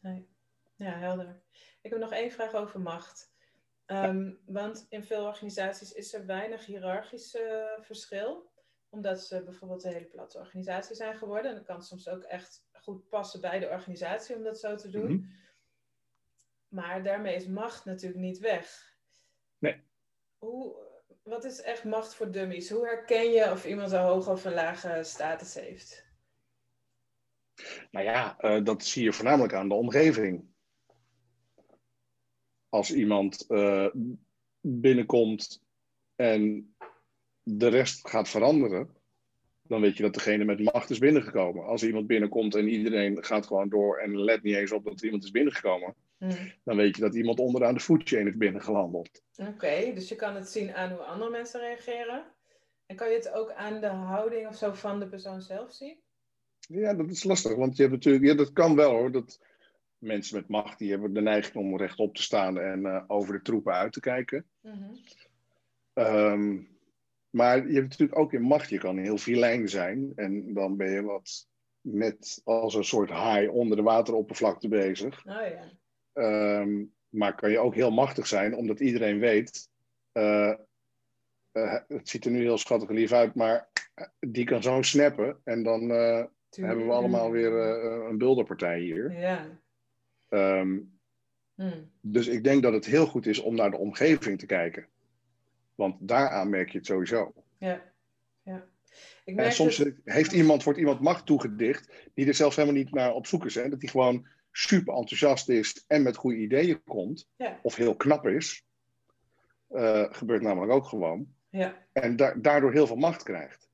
nee. 0.00 0.28
Ja, 0.76 0.98
helder. 0.98 1.40
Ik 1.82 1.90
heb 1.90 1.98
nog 1.98 2.12
één 2.12 2.30
vraag 2.30 2.54
over 2.54 2.80
macht. 2.80 3.30
Ehm, 3.86 4.32
Want 4.44 4.86
in 4.88 5.04
veel 5.04 5.26
organisaties 5.26 5.92
is 5.92 6.14
er 6.14 6.26
weinig 6.26 6.66
hiërarchisch 6.66 7.36
eh, 7.36 7.64
verschil. 7.80 8.50
Omdat 8.88 9.20
ze 9.20 9.42
bijvoorbeeld 9.42 9.84
een 9.84 9.92
hele 9.92 10.04
platte 10.04 10.38
organisatie 10.38 10.96
zijn 10.96 11.16
geworden. 11.16 11.50
En 11.50 11.56
dat 11.56 11.66
kan 11.66 11.82
soms 11.82 12.08
ook 12.08 12.22
echt 12.22 12.64
goed 12.72 13.08
passen 13.08 13.40
bij 13.40 13.58
de 13.58 13.68
organisatie 13.68 14.36
om 14.36 14.42
dat 14.42 14.58
zo 14.58 14.76
te 14.76 14.90
doen. 14.90 15.12
Mhm. 15.12 15.26
Maar 16.68 17.02
daarmee 17.02 17.34
is 17.34 17.46
macht 17.46 17.84
natuurlijk 17.84 18.20
niet 18.20 18.38
weg. 18.38 18.96
Nee. 19.58 19.82
Wat 21.22 21.44
is 21.44 21.60
echt 21.60 21.84
macht 21.84 22.14
voor 22.14 22.30
dummies? 22.30 22.70
Hoe 22.70 22.86
herken 22.86 23.30
je 23.30 23.50
of 23.50 23.66
iemand 23.66 23.92
een 23.92 24.00
hoge 24.00 24.30
of 24.30 24.44
een 24.44 24.54
lage 24.54 25.00
status 25.02 25.54
heeft? 25.54 26.06
Nou 27.90 28.06
ja, 28.06 28.38
eh, 28.38 28.64
dat 28.64 28.84
zie 28.84 29.04
je 29.04 29.12
voornamelijk 29.12 29.54
aan 29.54 29.68
de 29.68 29.74
omgeving. 29.74 30.44
Als 32.68 32.94
iemand 32.94 33.46
eh, 33.46 33.88
binnenkomt 34.60 35.62
en 36.16 36.74
de 37.42 37.68
rest 37.68 38.08
gaat 38.08 38.28
veranderen, 38.28 38.96
dan 39.62 39.80
weet 39.80 39.96
je 39.96 40.02
dat 40.02 40.14
degene 40.14 40.44
met 40.44 40.60
macht 40.60 40.90
is 40.90 40.98
binnengekomen. 40.98 41.64
Als 41.64 41.82
iemand 41.82 42.06
binnenkomt 42.06 42.54
en 42.54 42.68
iedereen 42.68 43.24
gaat 43.24 43.46
gewoon 43.46 43.68
door 43.68 43.98
en 43.98 44.18
let 44.18 44.42
niet 44.42 44.54
eens 44.54 44.72
op 44.72 44.84
dat 44.84 45.02
iemand 45.02 45.24
is 45.24 45.30
binnengekomen, 45.30 45.94
Hm. 46.22 46.48
dan 46.64 46.76
weet 46.76 46.96
je 46.96 47.02
dat 47.02 47.14
iemand 47.14 47.38
onderaan 47.38 47.74
de 47.74 47.80
foodchain 47.80 48.26
is 48.26 48.36
binnengelandeld. 48.36 49.22
Oké, 49.36 49.92
dus 49.94 50.08
je 50.08 50.16
kan 50.16 50.34
het 50.34 50.48
zien 50.48 50.74
aan 50.74 50.90
hoe 50.90 51.00
andere 51.00 51.30
mensen 51.30 51.60
reageren. 51.60 52.24
En 52.86 52.96
kan 52.96 53.10
je 53.10 53.16
het 53.16 53.32
ook 53.32 53.52
aan 53.52 53.80
de 53.80 53.86
houding 53.86 54.48
of 54.48 54.56
zo 54.56 54.72
van 54.72 55.00
de 55.00 55.08
persoon 55.08 55.42
zelf 55.42 55.72
zien? 55.72 56.00
Ja, 56.58 56.94
dat 56.94 57.10
is 57.10 57.24
lastig, 57.24 57.54
want 57.54 57.76
je 57.76 57.82
hebt 57.82 57.94
natuurlijk, 57.94 58.24
ja, 58.24 58.34
dat 58.34 58.52
kan 58.52 58.76
wel 58.76 58.90
hoor. 58.90 59.12
Dat 59.12 59.40
mensen 59.98 60.36
met 60.36 60.48
macht 60.48 60.78
die 60.78 60.90
hebben 60.90 61.12
de 61.12 61.20
neiging 61.20 61.56
om 61.56 61.76
rechtop 61.76 62.14
te 62.14 62.22
staan 62.22 62.58
en 62.58 62.86
eh, 62.86 63.04
over 63.06 63.32
de 63.32 63.42
troepen 63.42 63.72
uit 63.72 63.92
te 63.92 64.00
kijken. 64.00 64.46
Ehm, 65.92 66.60
maar 67.30 67.68
je 67.68 67.74
hebt 67.74 67.88
natuurlijk 67.88 68.18
ook 68.18 68.32
in 68.32 68.42
macht, 68.42 68.68
je 68.68 68.78
kan 68.78 68.98
heel 68.98 69.18
vilijn 69.18 69.68
zijn 69.68 70.12
en 70.14 70.54
dan 70.54 70.76
ben 70.76 70.90
je 70.90 71.02
wat 71.02 71.46
net 71.80 72.40
als 72.44 72.74
een 72.74 72.84
soort 72.84 73.10
haai 73.10 73.48
onder 73.48 73.76
de 73.76 73.82
wateroppervlakte 73.82 74.68
bezig. 74.68 75.26
Oh 75.26 75.46
ja. 75.46 75.80
Ehm, 76.12 76.84
maar 77.08 77.34
kan 77.34 77.50
je 77.50 77.58
ook 77.58 77.74
heel 77.74 77.90
machtig 77.90 78.26
zijn, 78.26 78.54
omdat 78.54 78.80
iedereen 78.80 79.18
weet, 79.18 79.68
eh, 80.12 80.50
eh, 81.52 81.78
het 81.88 82.08
ziet 82.08 82.24
er 82.24 82.30
nu 82.30 82.40
heel 82.40 82.58
schattig 82.58 82.88
en 82.88 82.94
lief 82.94 83.12
uit, 83.12 83.34
maar 83.34 83.68
die 84.20 84.44
kan 84.44 84.62
zo 84.62 84.82
snappen 84.82 85.40
en 85.44 85.62
dan 85.62 85.90
eh, 85.90 86.24
hebben 86.50 86.86
we 86.86 86.92
allemaal 86.92 87.30
weer 87.30 87.58
eh, 87.60 88.08
een 88.08 88.18
bulderpartij 88.18 88.80
hier. 88.80 89.18
Ja. 89.18 89.46
Ehm, 90.28 90.78
Hm. 91.54 91.82
dus 92.00 92.26
ik 92.26 92.44
denk 92.44 92.62
dat 92.62 92.72
het 92.72 92.84
heel 92.86 93.06
goed 93.06 93.26
is 93.26 93.38
om 93.38 93.54
naar 93.54 93.70
de 93.70 93.76
omgeving 93.76 94.38
te 94.38 94.46
kijken. 94.46 94.86
Want 95.74 95.96
daaraan 96.00 96.50
merk 96.50 96.70
je 96.70 96.78
het 96.78 96.86
sowieso. 96.86 97.32
Ja. 97.58 97.82
ja. 98.42 98.64
Ik 99.24 99.34
merk 99.34 99.48
En 99.48 99.54
soms 99.54 99.76
dat- 99.76 99.92
heeft 100.04 100.32
iemand, 100.32 100.62
wordt 100.62 100.78
iemand 100.78 101.00
macht 101.00 101.26
toegedicht 101.26 101.92
die 102.14 102.26
er 102.26 102.34
zelfs 102.34 102.56
helemaal 102.56 102.76
niet 102.78 102.90
naar 102.94 103.12
op 103.12 103.26
zoek 103.26 103.44
is. 103.44 103.54
Hè? 103.54 103.68
Dat 103.68 103.80
die 103.80 103.88
gewoon 103.88 104.26
super 104.52 104.94
enthousiast 104.94 105.48
is 105.48 105.84
en 105.86 106.02
met 106.02 106.16
goede 106.16 106.36
ideeën 106.38 106.82
komt. 106.84 107.28
Ja. 107.36 107.58
Of 107.62 107.74
heel 107.74 107.96
knap 107.96 108.26
is. 108.26 108.64
Eh, 109.68 110.04
gebeurt 110.10 110.42
namelijk 110.42 110.72
ook 110.72 110.84
gewoon. 110.86 111.34
Ja. 111.50 111.86
En 111.92 112.16
da- 112.16 112.34
daardoor 112.34 112.72
heel 112.72 112.86
veel 112.86 112.96
macht 112.96 113.22
krijgt. 113.22 113.70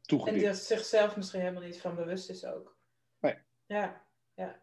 toegediend. 0.00 0.42
En 0.44 0.50
die 0.52 0.60
zichzelf 0.60 1.16
misschien 1.16 1.40
helemaal 1.40 1.62
niet 1.62 1.80
van 1.80 1.94
bewust 1.94 2.30
is 2.30 2.44
ook. 2.44 2.76
Nee. 3.20 3.38
Ja, 3.66 4.04
ja. 4.34 4.62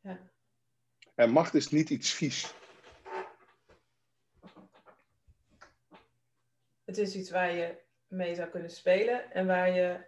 Ja. 0.00 0.30
En 1.14 1.30
macht 1.30 1.54
is 1.54 1.68
niet 1.70 1.90
iets 1.90 2.12
vies. 2.12 2.54
Het 6.84 6.98
is 6.98 7.14
iets 7.16 7.30
waar 7.30 7.52
je 7.52 7.78
mee 8.08 8.34
zou 8.34 8.48
kunnen 8.48 8.70
spelen 8.70 9.32
en 9.32 9.46
waar 9.46 9.70
je, 9.70 10.04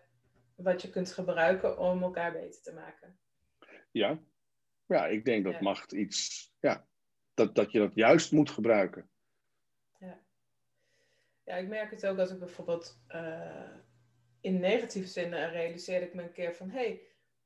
wat 0.54 0.82
je 0.82 0.90
kunt 0.90 1.12
gebruiken 1.12 1.78
om 1.78 2.02
elkaar 2.02 2.32
beter 2.32 2.62
te 2.62 2.72
maken. 2.72 3.18
Ja, 3.92 4.18
ja 4.86 5.06
ik 5.06 5.24
denk 5.24 5.44
dat 5.44 5.52
Ja. 5.52 5.62
macht 5.62 5.92
iets, 5.92 6.50
ja, 6.60 6.86
dat, 7.34 7.54
dat 7.54 7.72
je 7.72 7.78
dat 7.78 7.94
juist 7.94 8.32
moet 8.32 8.50
gebruiken. 8.50 9.10
Ja, 11.44 11.56
ik 11.56 11.68
merk 11.68 11.90
het 11.90 12.06
ook 12.06 12.18
als 12.18 12.30
ik 12.30 12.38
bijvoorbeeld 12.38 13.02
eh, 13.06 13.76
in 14.40 14.60
negatieve 14.60 15.08
zin 15.08 15.34
eh, 15.34 15.52
realiseerde 15.52 16.06
ik 16.06 16.14
me 16.14 16.22
een 16.22 16.32
keer 16.32 16.54
van 16.54 16.70
hé, 16.70 16.78
hey, 16.78 17.00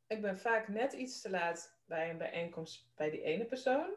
ik 0.07 0.21
ben 0.21 0.39
vaak 0.39 0.69
net 0.69 0.93
iets 0.93 1.21
te 1.21 1.31
laat 1.31 1.79
bij 1.85 2.11
een 2.11 2.19
bijeenkomst 2.19 2.91
bij 2.95 3.11
die 3.11 3.23
ene 3.23 3.45
persoon. 3.45 3.95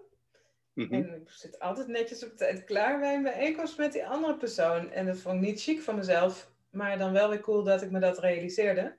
Mhm. 0.74 0.94
En 0.94 1.22
ik 1.22 1.30
zit 1.30 1.60
altijd 1.60 1.88
netjes 1.88 2.26
op 2.26 2.38
tijd 2.38 2.64
klaar 2.64 3.00
bij 3.00 3.16
een 3.16 3.24
bijeenkomst 3.24 3.78
met 3.78 3.92
die 3.92 4.08
andere 4.08 4.38
persoon. 4.38 4.92
En 4.92 5.06
dat 5.06 5.18
vond 5.18 5.36
ik 5.36 5.42
niet 5.42 5.62
chic 5.62 5.82
van 5.82 5.96
mezelf, 5.96 6.52
maar 6.70 6.98
dan 6.98 7.12
wel 7.12 7.30
weer 7.30 7.40
cool 7.40 7.64
dat 7.64 7.82
ik 7.82 7.92
me 7.92 8.00
dat 8.00 8.20
realiseerde. 8.20 8.99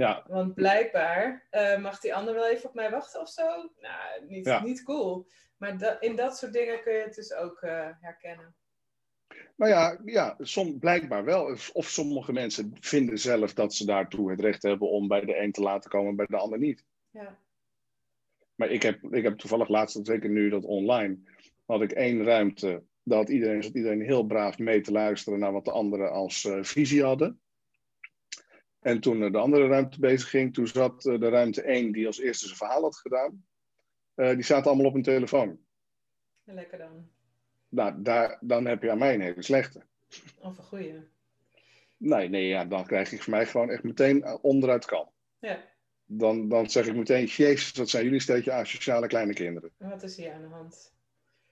Ja, 0.00 0.24
Want 0.28 0.54
blijkbaar 0.54 1.46
eh, 1.50 1.78
mag 1.78 2.00
die 2.00 2.14
ander 2.14 2.34
wel 2.34 2.48
even 2.48 2.68
op 2.68 2.74
mij 2.74 2.90
wachten 2.90 3.20
of 3.20 3.28
zo. 3.28 3.46
Nou, 3.80 4.26
niet, 4.28 4.44
Ja. 4.44 4.62
niet 4.62 4.82
cool. 4.82 5.26
Maar 5.56 5.78
da- 5.78 6.00
in 6.00 6.16
dat 6.16 6.36
soort 6.38 6.52
dingen 6.52 6.82
kun 6.82 6.92
je 6.92 7.02
het 7.02 7.14
dus 7.14 7.34
ook 7.34 7.62
eh, 7.62 7.88
herkennen. 8.00 8.54
nou 9.56 9.70
ja, 9.72 9.98
ja 10.04 10.36
som, 10.38 10.78
blijkbaar 10.78 11.24
wel. 11.24 11.56
Of 11.72 11.88
sommige 11.88 12.32
mensen 12.32 12.72
vinden 12.80 13.18
zelf 13.18 13.54
dat 13.54 13.74
ze 13.74 13.86
daartoe 13.86 14.30
het 14.30 14.40
recht 14.40 14.62
hebben 14.62 14.88
om 14.90 15.08
bij 15.08 15.24
de 15.24 15.36
een 15.38 15.52
te 15.52 15.60
laten 15.62 15.90
komen, 15.90 16.16
bij 16.16 16.26
de 16.28 16.36
ander 16.36 16.58
niet. 16.58 16.84
Ja, 17.10 17.38
Maar 18.54 18.68
ik 18.70 18.82
heb, 18.82 19.02
ik 19.14 19.22
heb 19.22 19.38
toevallig 19.38 19.68
laatst, 19.68 19.98
zeker 20.06 20.30
nu 20.30 20.48
dat 20.48 20.64
online, 20.64 21.16
had 21.66 21.82
ik 21.82 21.92
één 21.92 22.24
ruimte. 22.24 22.82
Had 23.08 23.28
iedereen, 23.28 23.62
zat 23.62 23.74
iedereen 23.74 24.02
heel 24.02 24.24
braaf 24.26 24.58
mee 24.58 24.80
te 24.80 24.92
luisteren 24.92 25.38
naar 25.38 25.52
wat 25.52 25.64
de 25.64 25.70
anderen 25.72 26.10
als 26.12 26.44
eh, 26.44 26.62
visie 26.62 27.02
hadden. 27.04 27.40
En 28.80 29.00
toen 29.00 29.32
de 29.32 29.38
andere 29.38 29.66
ruimte 29.66 30.00
bezig 30.00 30.28
ging, 30.30 30.54
toen 30.54 30.66
zat 30.66 31.06
eh, 31.06 31.20
de 31.20 31.28
ruimte 31.28 31.62
één 31.62 31.92
die 31.92 32.06
als 32.06 32.18
eerste 32.18 32.44
zijn 32.44 32.56
verhaal 32.58 32.82
had 32.82 32.96
gedaan. 32.96 33.44
eh, 34.14 34.30
die 34.34 34.42
zaten 34.44 34.66
allemaal 34.66 34.86
op 34.86 34.92
hun 34.92 35.02
telefoon. 35.02 35.58
lekker 36.44 36.78
dan. 36.78 37.08
Nou, 37.68 38.02
daar, 38.02 38.38
dan 38.40 38.66
heb 38.66 38.82
je 38.82 38.90
aan 38.90 38.98
mij 38.98 39.14
een 39.14 39.20
hele 39.20 39.42
slechte. 39.42 39.82
Of 40.38 40.58
een 40.58 40.64
goeie. 40.64 40.94
Nee, 41.96 42.28
nee, 42.28 42.46
ja, 42.48 42.64
dan 42.64 42.86
krijg 42.86 43.12
ik 43.12 43.22
voor 43.22 43.32
mij 43.32 43.46
gewoon 43.46 43.70
echt 43.70 43.82
meteen 43.82 44.22
eh, 44.22 44.36
onderuit 44.42 44.84
kan. 44.84 45.08
Ja, 45.38 45.64
Dan, 46.04 46.48
dan 46.48 46.70
zeg 46.70 46.86
ik 46.86 46.94
meteen, 46.96 47.24
jezus, 47.24 47.72
wat 47.72 47.88
zijn 47.88 48.04
jullie 48.04 48.20
steeds 48.20 48.48
asociale 48.48 49.06
kleine 49.06 49.32
kinderen. 49.32 49.70
en 49.78 49.88
wat 49.88 50.02
is 50.02 50.16
hier 50.16 50.32
aan 50.32 50.42
de 50.42 50.48
hand? 50.48 50.92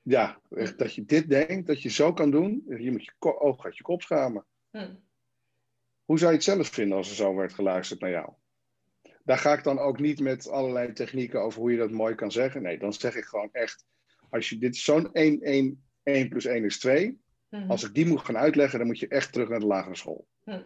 Ja, 0.02 0.40
echt, 0.50 0.78
dat 0.78 0.94
je 0.94 1.04
dit 1.04 1.28
denkt, 1.28 1.66
dat 1.66 1.82
je 1.82 1.88
zo 1.88 2.12
kan 2.12 2.30
doen. 2.30 2.64
Je 2.78 2.90
moet 2.90 3.04
je 3.04 3.40
oog 3.40 3.64
uit 3.64 3.76
je 3.76 3.82
kop 3.82 4.02
schamen. 4.02 4.44
Hm. 4.70 4.94
Hoe 6.08 6.18
zou 6.18 6.30
je 6.30 6.36
het 6.36 6.46
zelf 6.46 6.68
vinden 6.68 6.96
als 6.96 7.10
er 7.10 7.16
zo 7.16 7.34
werd 7.34 7.54
geluisterd 7.54 8.00
naar 8.00 8.10
jou? 8.10 8.32
Daar 9.24 9.38
ga 9.38 9.52
ik 9.52 9.64
dan 9.64 9.78
ook 9.78 9.98
niet 9.98 10.20
met 10.20 10.48
allerlei 10.48 10.92
technieken 10.92 11.42
over 11.42 11.60
hoe 11.60 11.70
je 11.70 11.78
dat 11.78 11.90
mooi 11.90 12.14
kan 12.14 12.32
zeggen. 12.32 12.62
Nee, 12.62 12.78
dan 12.78 12.92
zeg 12.92 13.14
ik 13.14 13.24
gewoon 13.24 13.48
echt, 13.52 13.84
als 14.30 14.48
je 14.48 14.58
dit 14.58 14.76
zo'n 14.76 15.12
1, 15.12 15.40
1, 15.40 15.84
1 16.02 16.28
plus 16.28 16.44
1 16.44 16.64
is 16.64 16.78
2. 16.78 17.20
Mhm. 17.48 17.70
Als 17.70 17.84
ik 17.84 17.94
die 17.94 18.06
moet 18.06 18.24
gaan 18.24 18.36
uitleggen, 18.36 18.78
dan 18.78 18.86
moet 18.86 18.98
je 18.98 19.08
echt 19.08 19.32
terug 19.32 19.48
naar 19.48 19.60
de 19.60 19.66
lagere 19.66 19.96
school. 19.96 20.26
Hm. 20.44 20.62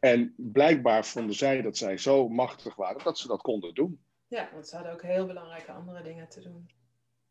En 0.00 0.34
blijkbaar 0.36 1.04
vonden 1.04 1.34
zij 1.34 1.62
dat 1.62 1.76
zij 1.76 1.96
zo 1.96 2.28
machtig 2.28 2.76
waren 2.76 3.04
dat 3.04 3.18
ze 3.18 3.28
dat 3.28 3.42
konden 3.42 3.74
doen. 3.74 4.04
Ja, 4.26 4.48
want 4.52 4.68
ze 4.68 4.74
hadden 4.74 4.92
ook 4.92 5.02
heel 5.02 5.26
belangrijke 5.26 5.72
andere 5.72 6.02
dingen 6.02 6.28
te 6.28 6.40
doen. 6.40 6.70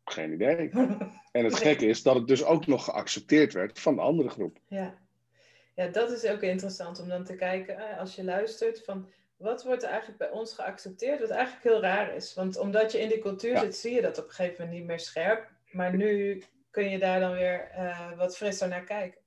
Geen 0.04 0.32
idee. 0.32 0.70
En 1.32 1.44
het 1.44 1.54
gekke 1.54 1.86
is 1.86 2.02
dat 2.02 2.14
het 2.14 2.26
dus 2.26 2.44
ook 2.44 2.66
nog 2.66 2.84
geaccepteerd 2.84 3.52
werd 3.52 3.80
van 3.80 3.94
de 3.94 4.00
andere 4.00 4.28
groep. 4.28 4.58
Ja. 4.68 5.02
Ja, 5.74 5.86
dat 5.88 6.10
is 6.10 6.26
ook 6.26 6.40
interessant 6.40 7.00
om 7.00 7.08
dan 7.08 7.24
te 7.24 7.34
kijken, 7.34 7.76
eh, 7.78 7.98
als 7.98 8.14
je 8.14 8.24
luistert, 8.24 8.84
van 8.84 9.08
wat 9.36 9.64
wordt 9.64 9.82
er 9.82 9.88
eigenlijk 9.88 10.18
bij 10.18 10.30
ons 10.30 10.54
geaccepteerd, 10.54 11.20
wat 11.20 11.30
eigenlijk 11.30 11.64
heel 11.64 11.80
raar 11.80 12.14
is. 12.14 12.34
Want 12.34 12.58
omdat 12.58 12.92
je 12.92 12.98
in 13.00 13.08
die 13.08 13.18
cultuur 13.18 13.52
Ja. 13.52 13.60
zit, 13.60 13.76
zie 13.76 13.94
je 13.94 14.00
dat 14.02 14.18
op 14.18 14.24
een 14.24 14.30
gegeven 14.30 14.60
moment 14.64 14.78
niet 14.78 14.86
meer 14.88 15.00
scherp. 15.00 15.50
Maar 15.70 15.96
nu 15.96 16.42
kun 16.70 16.90
je 16.90 16.98
daar 16.98 17.20
dan 17.20 17.32
weer 17.32 17.68
eh, 17.70 18.16
wat 18.16 18.36
frisser 18.36 18.68
naar 18.68 18.84
kijken. 18.84 19.20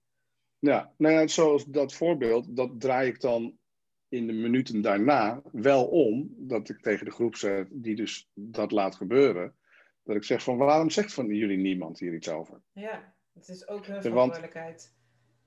Ja, 0.59 0.93
nou 0.97 1.13
ja, 1.13 1.27
zoals 1.27 1.65
dat 1.65 1.93
voorbeeld, 1.93 2.55
dat 2.55 2.79
draai 2.79 3.07
ik 3.09 3.21
dan 3.21 3.57
in 4.09 4.27
de 4.27 4.33
minuten 4.33 4.81
daarna 4.81 5.41
wel 5.51 5.85
om. 5.87 6.33
Dat 6.37 6.69
ik 6.69 6.81
tegen 6.81 7.05
de 7.05 7.11
groep 7.11 7.35
zeg, 7.35 7.65
die 7.71 7.95
dus 7.95 8.29
dat 8.33 8.71
laat 8.71 8.95
gebeuren. 8.95 9.55
Dat 10.03 10.15
ik 10.15 10.23
zeg 10.23 10.43
van, 10.43 10.57
waarom 10.57 10.89
zegt 10.89 11.13
van 11.13 11.27
jullie 11.27 11.57
niemand 11.57 11.99
hier 11.99 12.13
iets 12.13 12.29
over? 12.29 12.61
Ja, 12.71 13.13
het 13.33 13.47
is 13.47 13.67
ook 13.67 13.85
hun 13.85 13.91
want- 13.93 14.05
verantwoordelijkheid. 14.05 14.95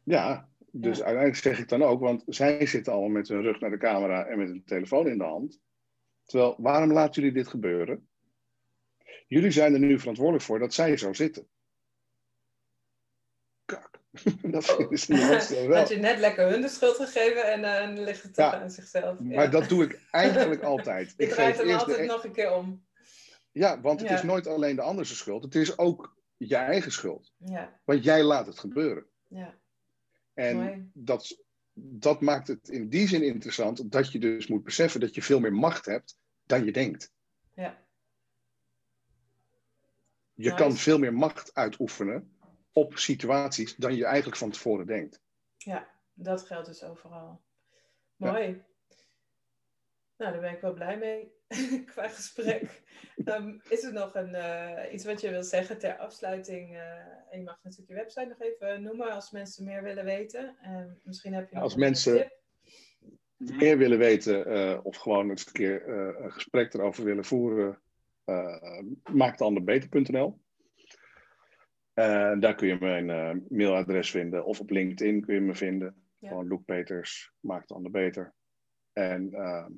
Ja, 0.04 0.48
dus 0.72 0.98
Ja. 0.98 1.04
uiteindelijk 1.04 1.42
zeg 1.42 1.58
ik 1.58 1.68
dan 1.68 1.82
ook, 1.82 2.00
want 2.00 2.22
zij 2.26 2.66
zitten 2.66 2.92
allemaal 2.92 3.10
met 3.10 3.28
hun 3.28 3.42
rug 3.42 3.60
naar 3.60 3.70
de 3.70 3.76
camera 3.78 4.24
en 4.26 4.38
met 4.38 4.48
hun 4.48 4.64
telefoon 4.64 5.08
in 5.08 5.18
de 5.18 5.24
hand. 5.24 5.58
Terwijl, 6.24 6.54
waarom 6.58 6.92
laten 6.92 7.22
jullie 7.22 7.36
dit 7.36 7.48
gebeuren? 7.48 8.08
Jullie 9.26 9.50
zijn 9.50 9.72
er 9.72 9.78
nu 9.78 9.98
verantwoordelijk 9.98 10.44
voor 10.44 10.58
dat 10.58 10.74
zij 10.74 10.96
zo 10.96 11.12
zitten. 11.12 11.46
Kak. 13.64 13.90
Dat 14.42 14.64
vinden 14.64 14.98
ze 14.98 15.12
niet 15.12 15.48
wel. 15.68 15.76
Had 15.78 15.88
je 15.88 15.96
net 15.96 16.18
lekker 16.18 16.48
hun 16.48 16.60
de 16.60 16.68
schuld 16.68 16.96
gegeven 16.96 17.44
en 17.52 17.64
eh, 17.64 17.80
dan 17.80 18.04
ligt 18.04 18.22
het 18.22 18.36
Ja. 18.36 18.60
aan 18.60 18.70
zichzelf. 18.70 19.18
Ja. 19.18 19.34
Maar 19.34 19.50
dat 19.50 19.68
doe 19.68 19.84
ik 19.84 20.00
eigenlijk 20.10 20.62
altijd. 20.62 21.14
Ik 21.16 21.28
draait 21.30 21.56
geef 21.56 21.58
hem 21.58 21.66
de 21.66 21.78
altijd 21.78 21.98
e- 21.98 22.04
nog 22.06 22.24
een 22.24 22.32
keer 22.32 22.52
om. 22.54 22.84
Ja, 23.52 23.80
want 23.80 24.00
het 24.00 24.10
is 24.10 24.22
nooit 24.22 24.46
alleen 24.46 24.76
de 24.76 24.82
ander 24.82 25.04
zijn 25.06 25.18
schuld. 25.18 25.42
Het 25.44 25.54
is 25.54 25.78
ook 25.78 26.16
je 26.36 26.56
eigen 26.56 26.92
schuld. 26.92 27.32
Ja, 27.36 27.80
Want 27.84 28.04
jij 28.04 28.22
laat 28.22 28.46
het 28.46 28.58
gebeuren. 28.58 29.04
ja. 29.28 29.58
En 30.34 30.56
Mooi. 30.56 30.90
dat, 30.92 31.44
dat 31.72 32.20
maakt 32.20 32.48
het 32.48 32.68
in 32.68 32.88
die 32.88 33.08
zin 33.08 33.22
interessant 33.22 33.92
dat 33.92 34.12
je 34.12 34.18
dus 34.18 34.46
moet 34.46 34.64
beseffen 34.64 35.00
dat 35.00 35.14
je 35.14 35.22
veel 35.22 35.40
meer 35.40 35.52
macht 35.52 35.86
hebt 35.86 36.18
dan 36.46 36.64
je 36.64 36.72
denkt. 36.72 37.12
Ja. 37.54 37.84
Je 40.34 40.50
Nice. 40.50 40.62
kan 40.62 40.76
veel 40.76 40.98
meer 40.98 41.14
macht 41.14 41.54
uitoefenen 41.54 42.36
op 42.72 42.96
situaties 42.98 43.76
dan 43.76 43.94
je 43.94 44.04
eigenlijk 44.04 44.36
van 44.36 44.50
tevoren 44.50 44.86
denkt. 44.86 45.20
Ja, 45.56 45.88
dat 46.14 46.42
geldt 46.42 46.66
dus 46.66 46.82
overal. 46.82 47.42
Ja. 48.16 48.32
Mooi. 48.32 48.62
Nou, 50.16 50.32
daar 50.32 50.40
ben 50.40 50.52
ik 50.52 50.60
wel 50.60 50.72
blij 50.72 50.98
mee 50.98 51.39
qua 51.92 52.08
gesprek. 52.08 52.82
Ehm, 53.24 53.58
is 53.68 53.82
er 53.84 53.92
nog 53.92 54.14
een, 54.14 54.34
eh, 54.34 54.92
iets 54.92 55.04
wat 55.04 55.20
je 55.20 55.30
wil 55.30 55.42
zeggen 55.42 55.78
ter 55.78 55.96
afsluiting? 55.96 56.74
eh, 56.76 56.98
en 57.30 57.38
je 57.38 57.42
mag 57.44 57.58
natuurlijk 57.62 57.88
je 57.90 57.94
website 57.94 58.26
nog 58.26 58.40
even 58.40 58.82
noemen 58.82 59.10
als 59.12 59.30
mensen 59.30 59.64
meer 59.64 59.82
willen 59.82 60.04
weten. 60.04 60.56
En 60.60 61.00
misschien 61.04 61.34
heb 61.34 61.48
je 61.48 61.54
nog 61.54 61.64
Als 61.64 61.72
een 61.74 61.80
mensen- 61.80 62.14
tip. 62.16 62.38
Meer 63.36 63.78
willen 63.78 63.98
weten 63.98 64.46
eh, 64.46 64.80
of 64.82 64.96
gewoon 64.96 65.30
eens 65.30 65.46
een 65.46 65.52
keer 65.52 65.88
een 65.88 66.32
gesprek 66.32 66.74
erover 66.74 67.04
willen 67.04 67.24
voeren, 67.24 67.80
maak 69.12 69.38
dan 69.38 69.54
de 69.54 69.62
beter.nl. 69.62 70.40
Eh, 71.94 72.38
daar 72.38 72.54
kun 72.54 72.68
je 72.68 72.76
mijn 72.80 73.06
mailadres 73.48 74.10
vinden 74.10 74.44
of 74.44 74.60
op 74.60 74.70
LinkedIn 74.70 75.20
kun 75.20 75.34
je 75.34 75.40
me 75.40 75.54
vinden. 75.54 76.04
Ja. 76.18 76.28
Gewoon 76.28 76.48
Loek 76.48 76.64
Peters, 76.64 77.32
maak 77.40 77.60
het 77.60 77.72
ander 77.72 77.90
beter. 77.90 78.34
En 78.92 79.32
ehm, 79.32 79.72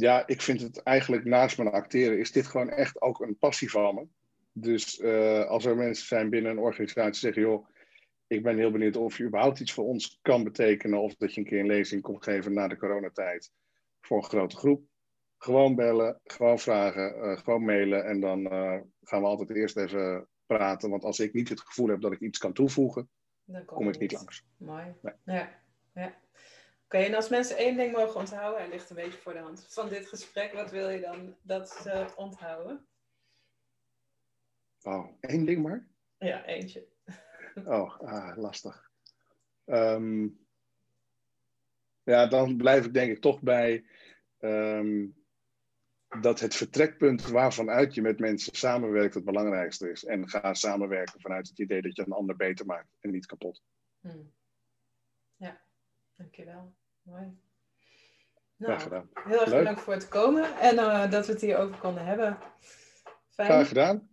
ja, 0.00 0.26
ik 0.26 0.42
vind 0.42 0.60
het 0.60 0.82
eigenlijk 0.82 1.24
naast 1.24 1.58
mijn 1.58 1.70
acteren 1.70 2.18
is 2.18 2.32
dit 2.32 2.46
gewoon 2.46 2.70
echt 2.70 3.00
ook 3.00 3.20
een 3.20 3.38
passie 3.38 3.70
van 3.70 3.94
me. 3.94 4.06
Dus 4.52 5.00
eh, 5.00 5.44
als 5.44 5.64
er 5.64 5.76
mensen 5.76 6.06
zijn 6.06 6.30
binnen 6.30 6.50
een 6.50 6.58
organisatie 6.58 7.10
die 7.10 7.20
zeggen, 7.20 7.42
joh, 7.42 7.68
ik 8.26 8.42
ben 8.42 8.58
heel 8.58 8.70
benieuwd 8.70 8.96
of 8.96 9.16
je 9.16 9.24
überhaupt 9.24 9.60
iets 9.60 9.72
voor 9.72 9.84
ons 9.84 10.18
kan 10.22 10.44
betekenen. 10.44 11.00
Of 11.00 11.14
dat 11.14 11.34
je 11.34 11.40
een 11.40 11.46
keer 11.46 11.60
een 11.60 11.66
lezing 11.66 12.02
komt 12.02 12.24
geven 12.24 12.52
na 12.52 12.68
de 12.68 12.76
coronatijd 12.76 13.50
voor 14.00 14.16
een 14.16 14.24
grote 14.24 14.56
groep. 14.56 14.84
Gewoon 15.38 15.74
bellen, 15.74 16.20
gewoon 16.24 16.58
vragen, 16.58 17.14
eh, 17.14 17.36
gewoon 17.36 17.64
mailen. 17.64 18.04
En 18.04 18.20
dan 18.20 18.50
eh, 18.50 18.80
gaan 19.02 19.20
we 19.20 19.26
altijd 19.26 19.50
eerst 19.50 19.76
even 19.76 20.28
praten. 20.46 20.90
Want 20.90 21.04
als 21.04 21.20
ik 21.20 21.32
niet 21.32 21.48
het 21.48 21.60
gevoel 21.60 21.88
heb 21.88 22.00
dat 22.00 22.12
ik 22.12 22.20
iets 22.20 22.38
kan 22.38 22.52
toevoegen, 22.52 23.10
Dan 23.44 23.64
kom 23.64 23.88
ik 23.88 23.98
niet 23.98 24.12
langs. 24.12 24.44
Mooi. 24.56 24.94
Nee. 25.02 25.14
Ja. 25.24 25.62
ja. 25.94 26.14
Oké, 26.88 26.98
en 26.98 27.14
als 27.14 27.28
mensen 27.28 27.56
één 27.56 27.76
ding 27.76 27.92
mogen 27.92 28.20
onthouden, 28.20 28.60
hij 28.60 28.70
ligt 28.70 28.90
een 28.90 28.96
beetje 28.96 29.18
voor 29.18 29.32
de 29.32 29.38
hand 29.38 29.66
van 29.68 29.88
dit 29.88 30.06
gesprek, 30.06 30.52
wat 30.52 30.70
wil 30.70 30.88
je 30.88 31.00
dan 31.00 31.36
dat 31.42 31.70
ze 31.70 32.06
onthouden? 32.16 32.86
Oh, 34.82 35.06
één 35.20 35.44
ding 35.44 35.62
maar? 35.62 35.86
Ja, 36.18 36.44
eentje. 36.44 36.86
Oh, 37.64 38.00
ah, 38.00 38.36
lastig. 38.36 38.90
Ehm, 39.64 40.28
ja, 42.02 42.26
dan 42.26 42.56
blijf 42.56 42.84
ik 42.84 42.94
denk 42.94 43.10
ik 43.10 43.20
toch 43.20 43.40
bij 43.40 43.84
ehm, 44.38 45.06
dat 46.20 46.40
het 46.40 46.54
vertrekpunt 46.54 47.26
waarvan 47.26 47.70
uit 47.70 47.94
je 47.94 48.02
met 48.02 48.18
mensen 48.18 48.54
samenwerkt 48.56 49.14
het 49.14 49.24
belangrijkste 49.24 49.90
is. 49.90 50.04
En 50.04 50.28
ga 50.28 50.54
samenwerken 50.54 51.20
vanuit 51.20 51.48
het 51.48 51.58
idee 51.58 51.82
dat 51.82 51.96
je 51.96 52.02
een 52.02 52.12
ander 52.12 52.36
beter 52.36 52.66
maakt 52.66 52.96
en 53.00 53.10
niet 53.10 53.26
kapot. 53.26 53.62
Hmm. 54.00 54.32
Ja. 55.36 55.60
Dankjewel. 56.16 56.77
Mooi. 57.10 57.36
Graag 58.58 58.68
Nou, 58.68 58.80
gedaan. 58.80 59.08
heel 59.24 59.40
erg 59.40 59.48
Leuk. 59.48 59.58
bedankt 59.58 59.80
voor 59.80 59.92
het 59.92 60.08
komen 60.08 60.58
en 60.60 60.78
eh, 60.78 61.10
dat 61.10 61.26
we 61.26 61.32
het 61.32 61.40
hierover 61.40 61.76
konden 61.76 62.04
hebben. 62.04 62.38
Fijn. 63.28 63.48
Graag 63.48 63.68
gedaan. 63.68 64.08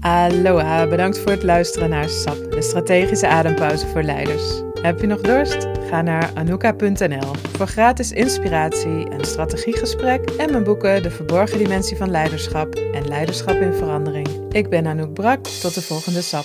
Aloha, 0.00 0.88
bedankt 0.88 1.18
voor 1.18 1.30
het 1.30 1.42
luisteren 1.42 1.88
naar 1.88 2.08
SAP, 2.08 2.50
de 2.50 2.62
strategische 2.62 3.28
adempauze 3.28 3.86
voor 3.86 4.02
leiders. 4.02 4.62
Heb 4.82 5.00
je 5.00 5.06
nog 5.06 5.20
dorst? 5.20 5.66
Ga 5.88 6.02
naar 6.02 6.30
anouka.nl 6.34 7.34
voor 7.34 7.66
gratis 7.66 8.12
inspiratie, 8.12 9.10
een 9.10 9.24
strategiegesprek 9.24 10.30
en 10.30 10.50
mijn 10.50 10.64
boeken 10.64 11.02
De 11.02 11.10
Verborgen 11.10 11.58
Dimensie 11.58 11.96
van 11.96 12.10
Leiderschap 12.10 12.74
en 12.74 13.08
Leiderschap 13.08 13.54
in 13.60 13.72
Verandering. 13.72 14.52
Ik 14.54 14.68
ben 14.68 14.86
Anouk 14.86 15.12
Brak, 15.12 15.44
tot 15.46 15.74
de 15.74 15.82
volgende 15.82 16.22
SAP. 16.22 16.44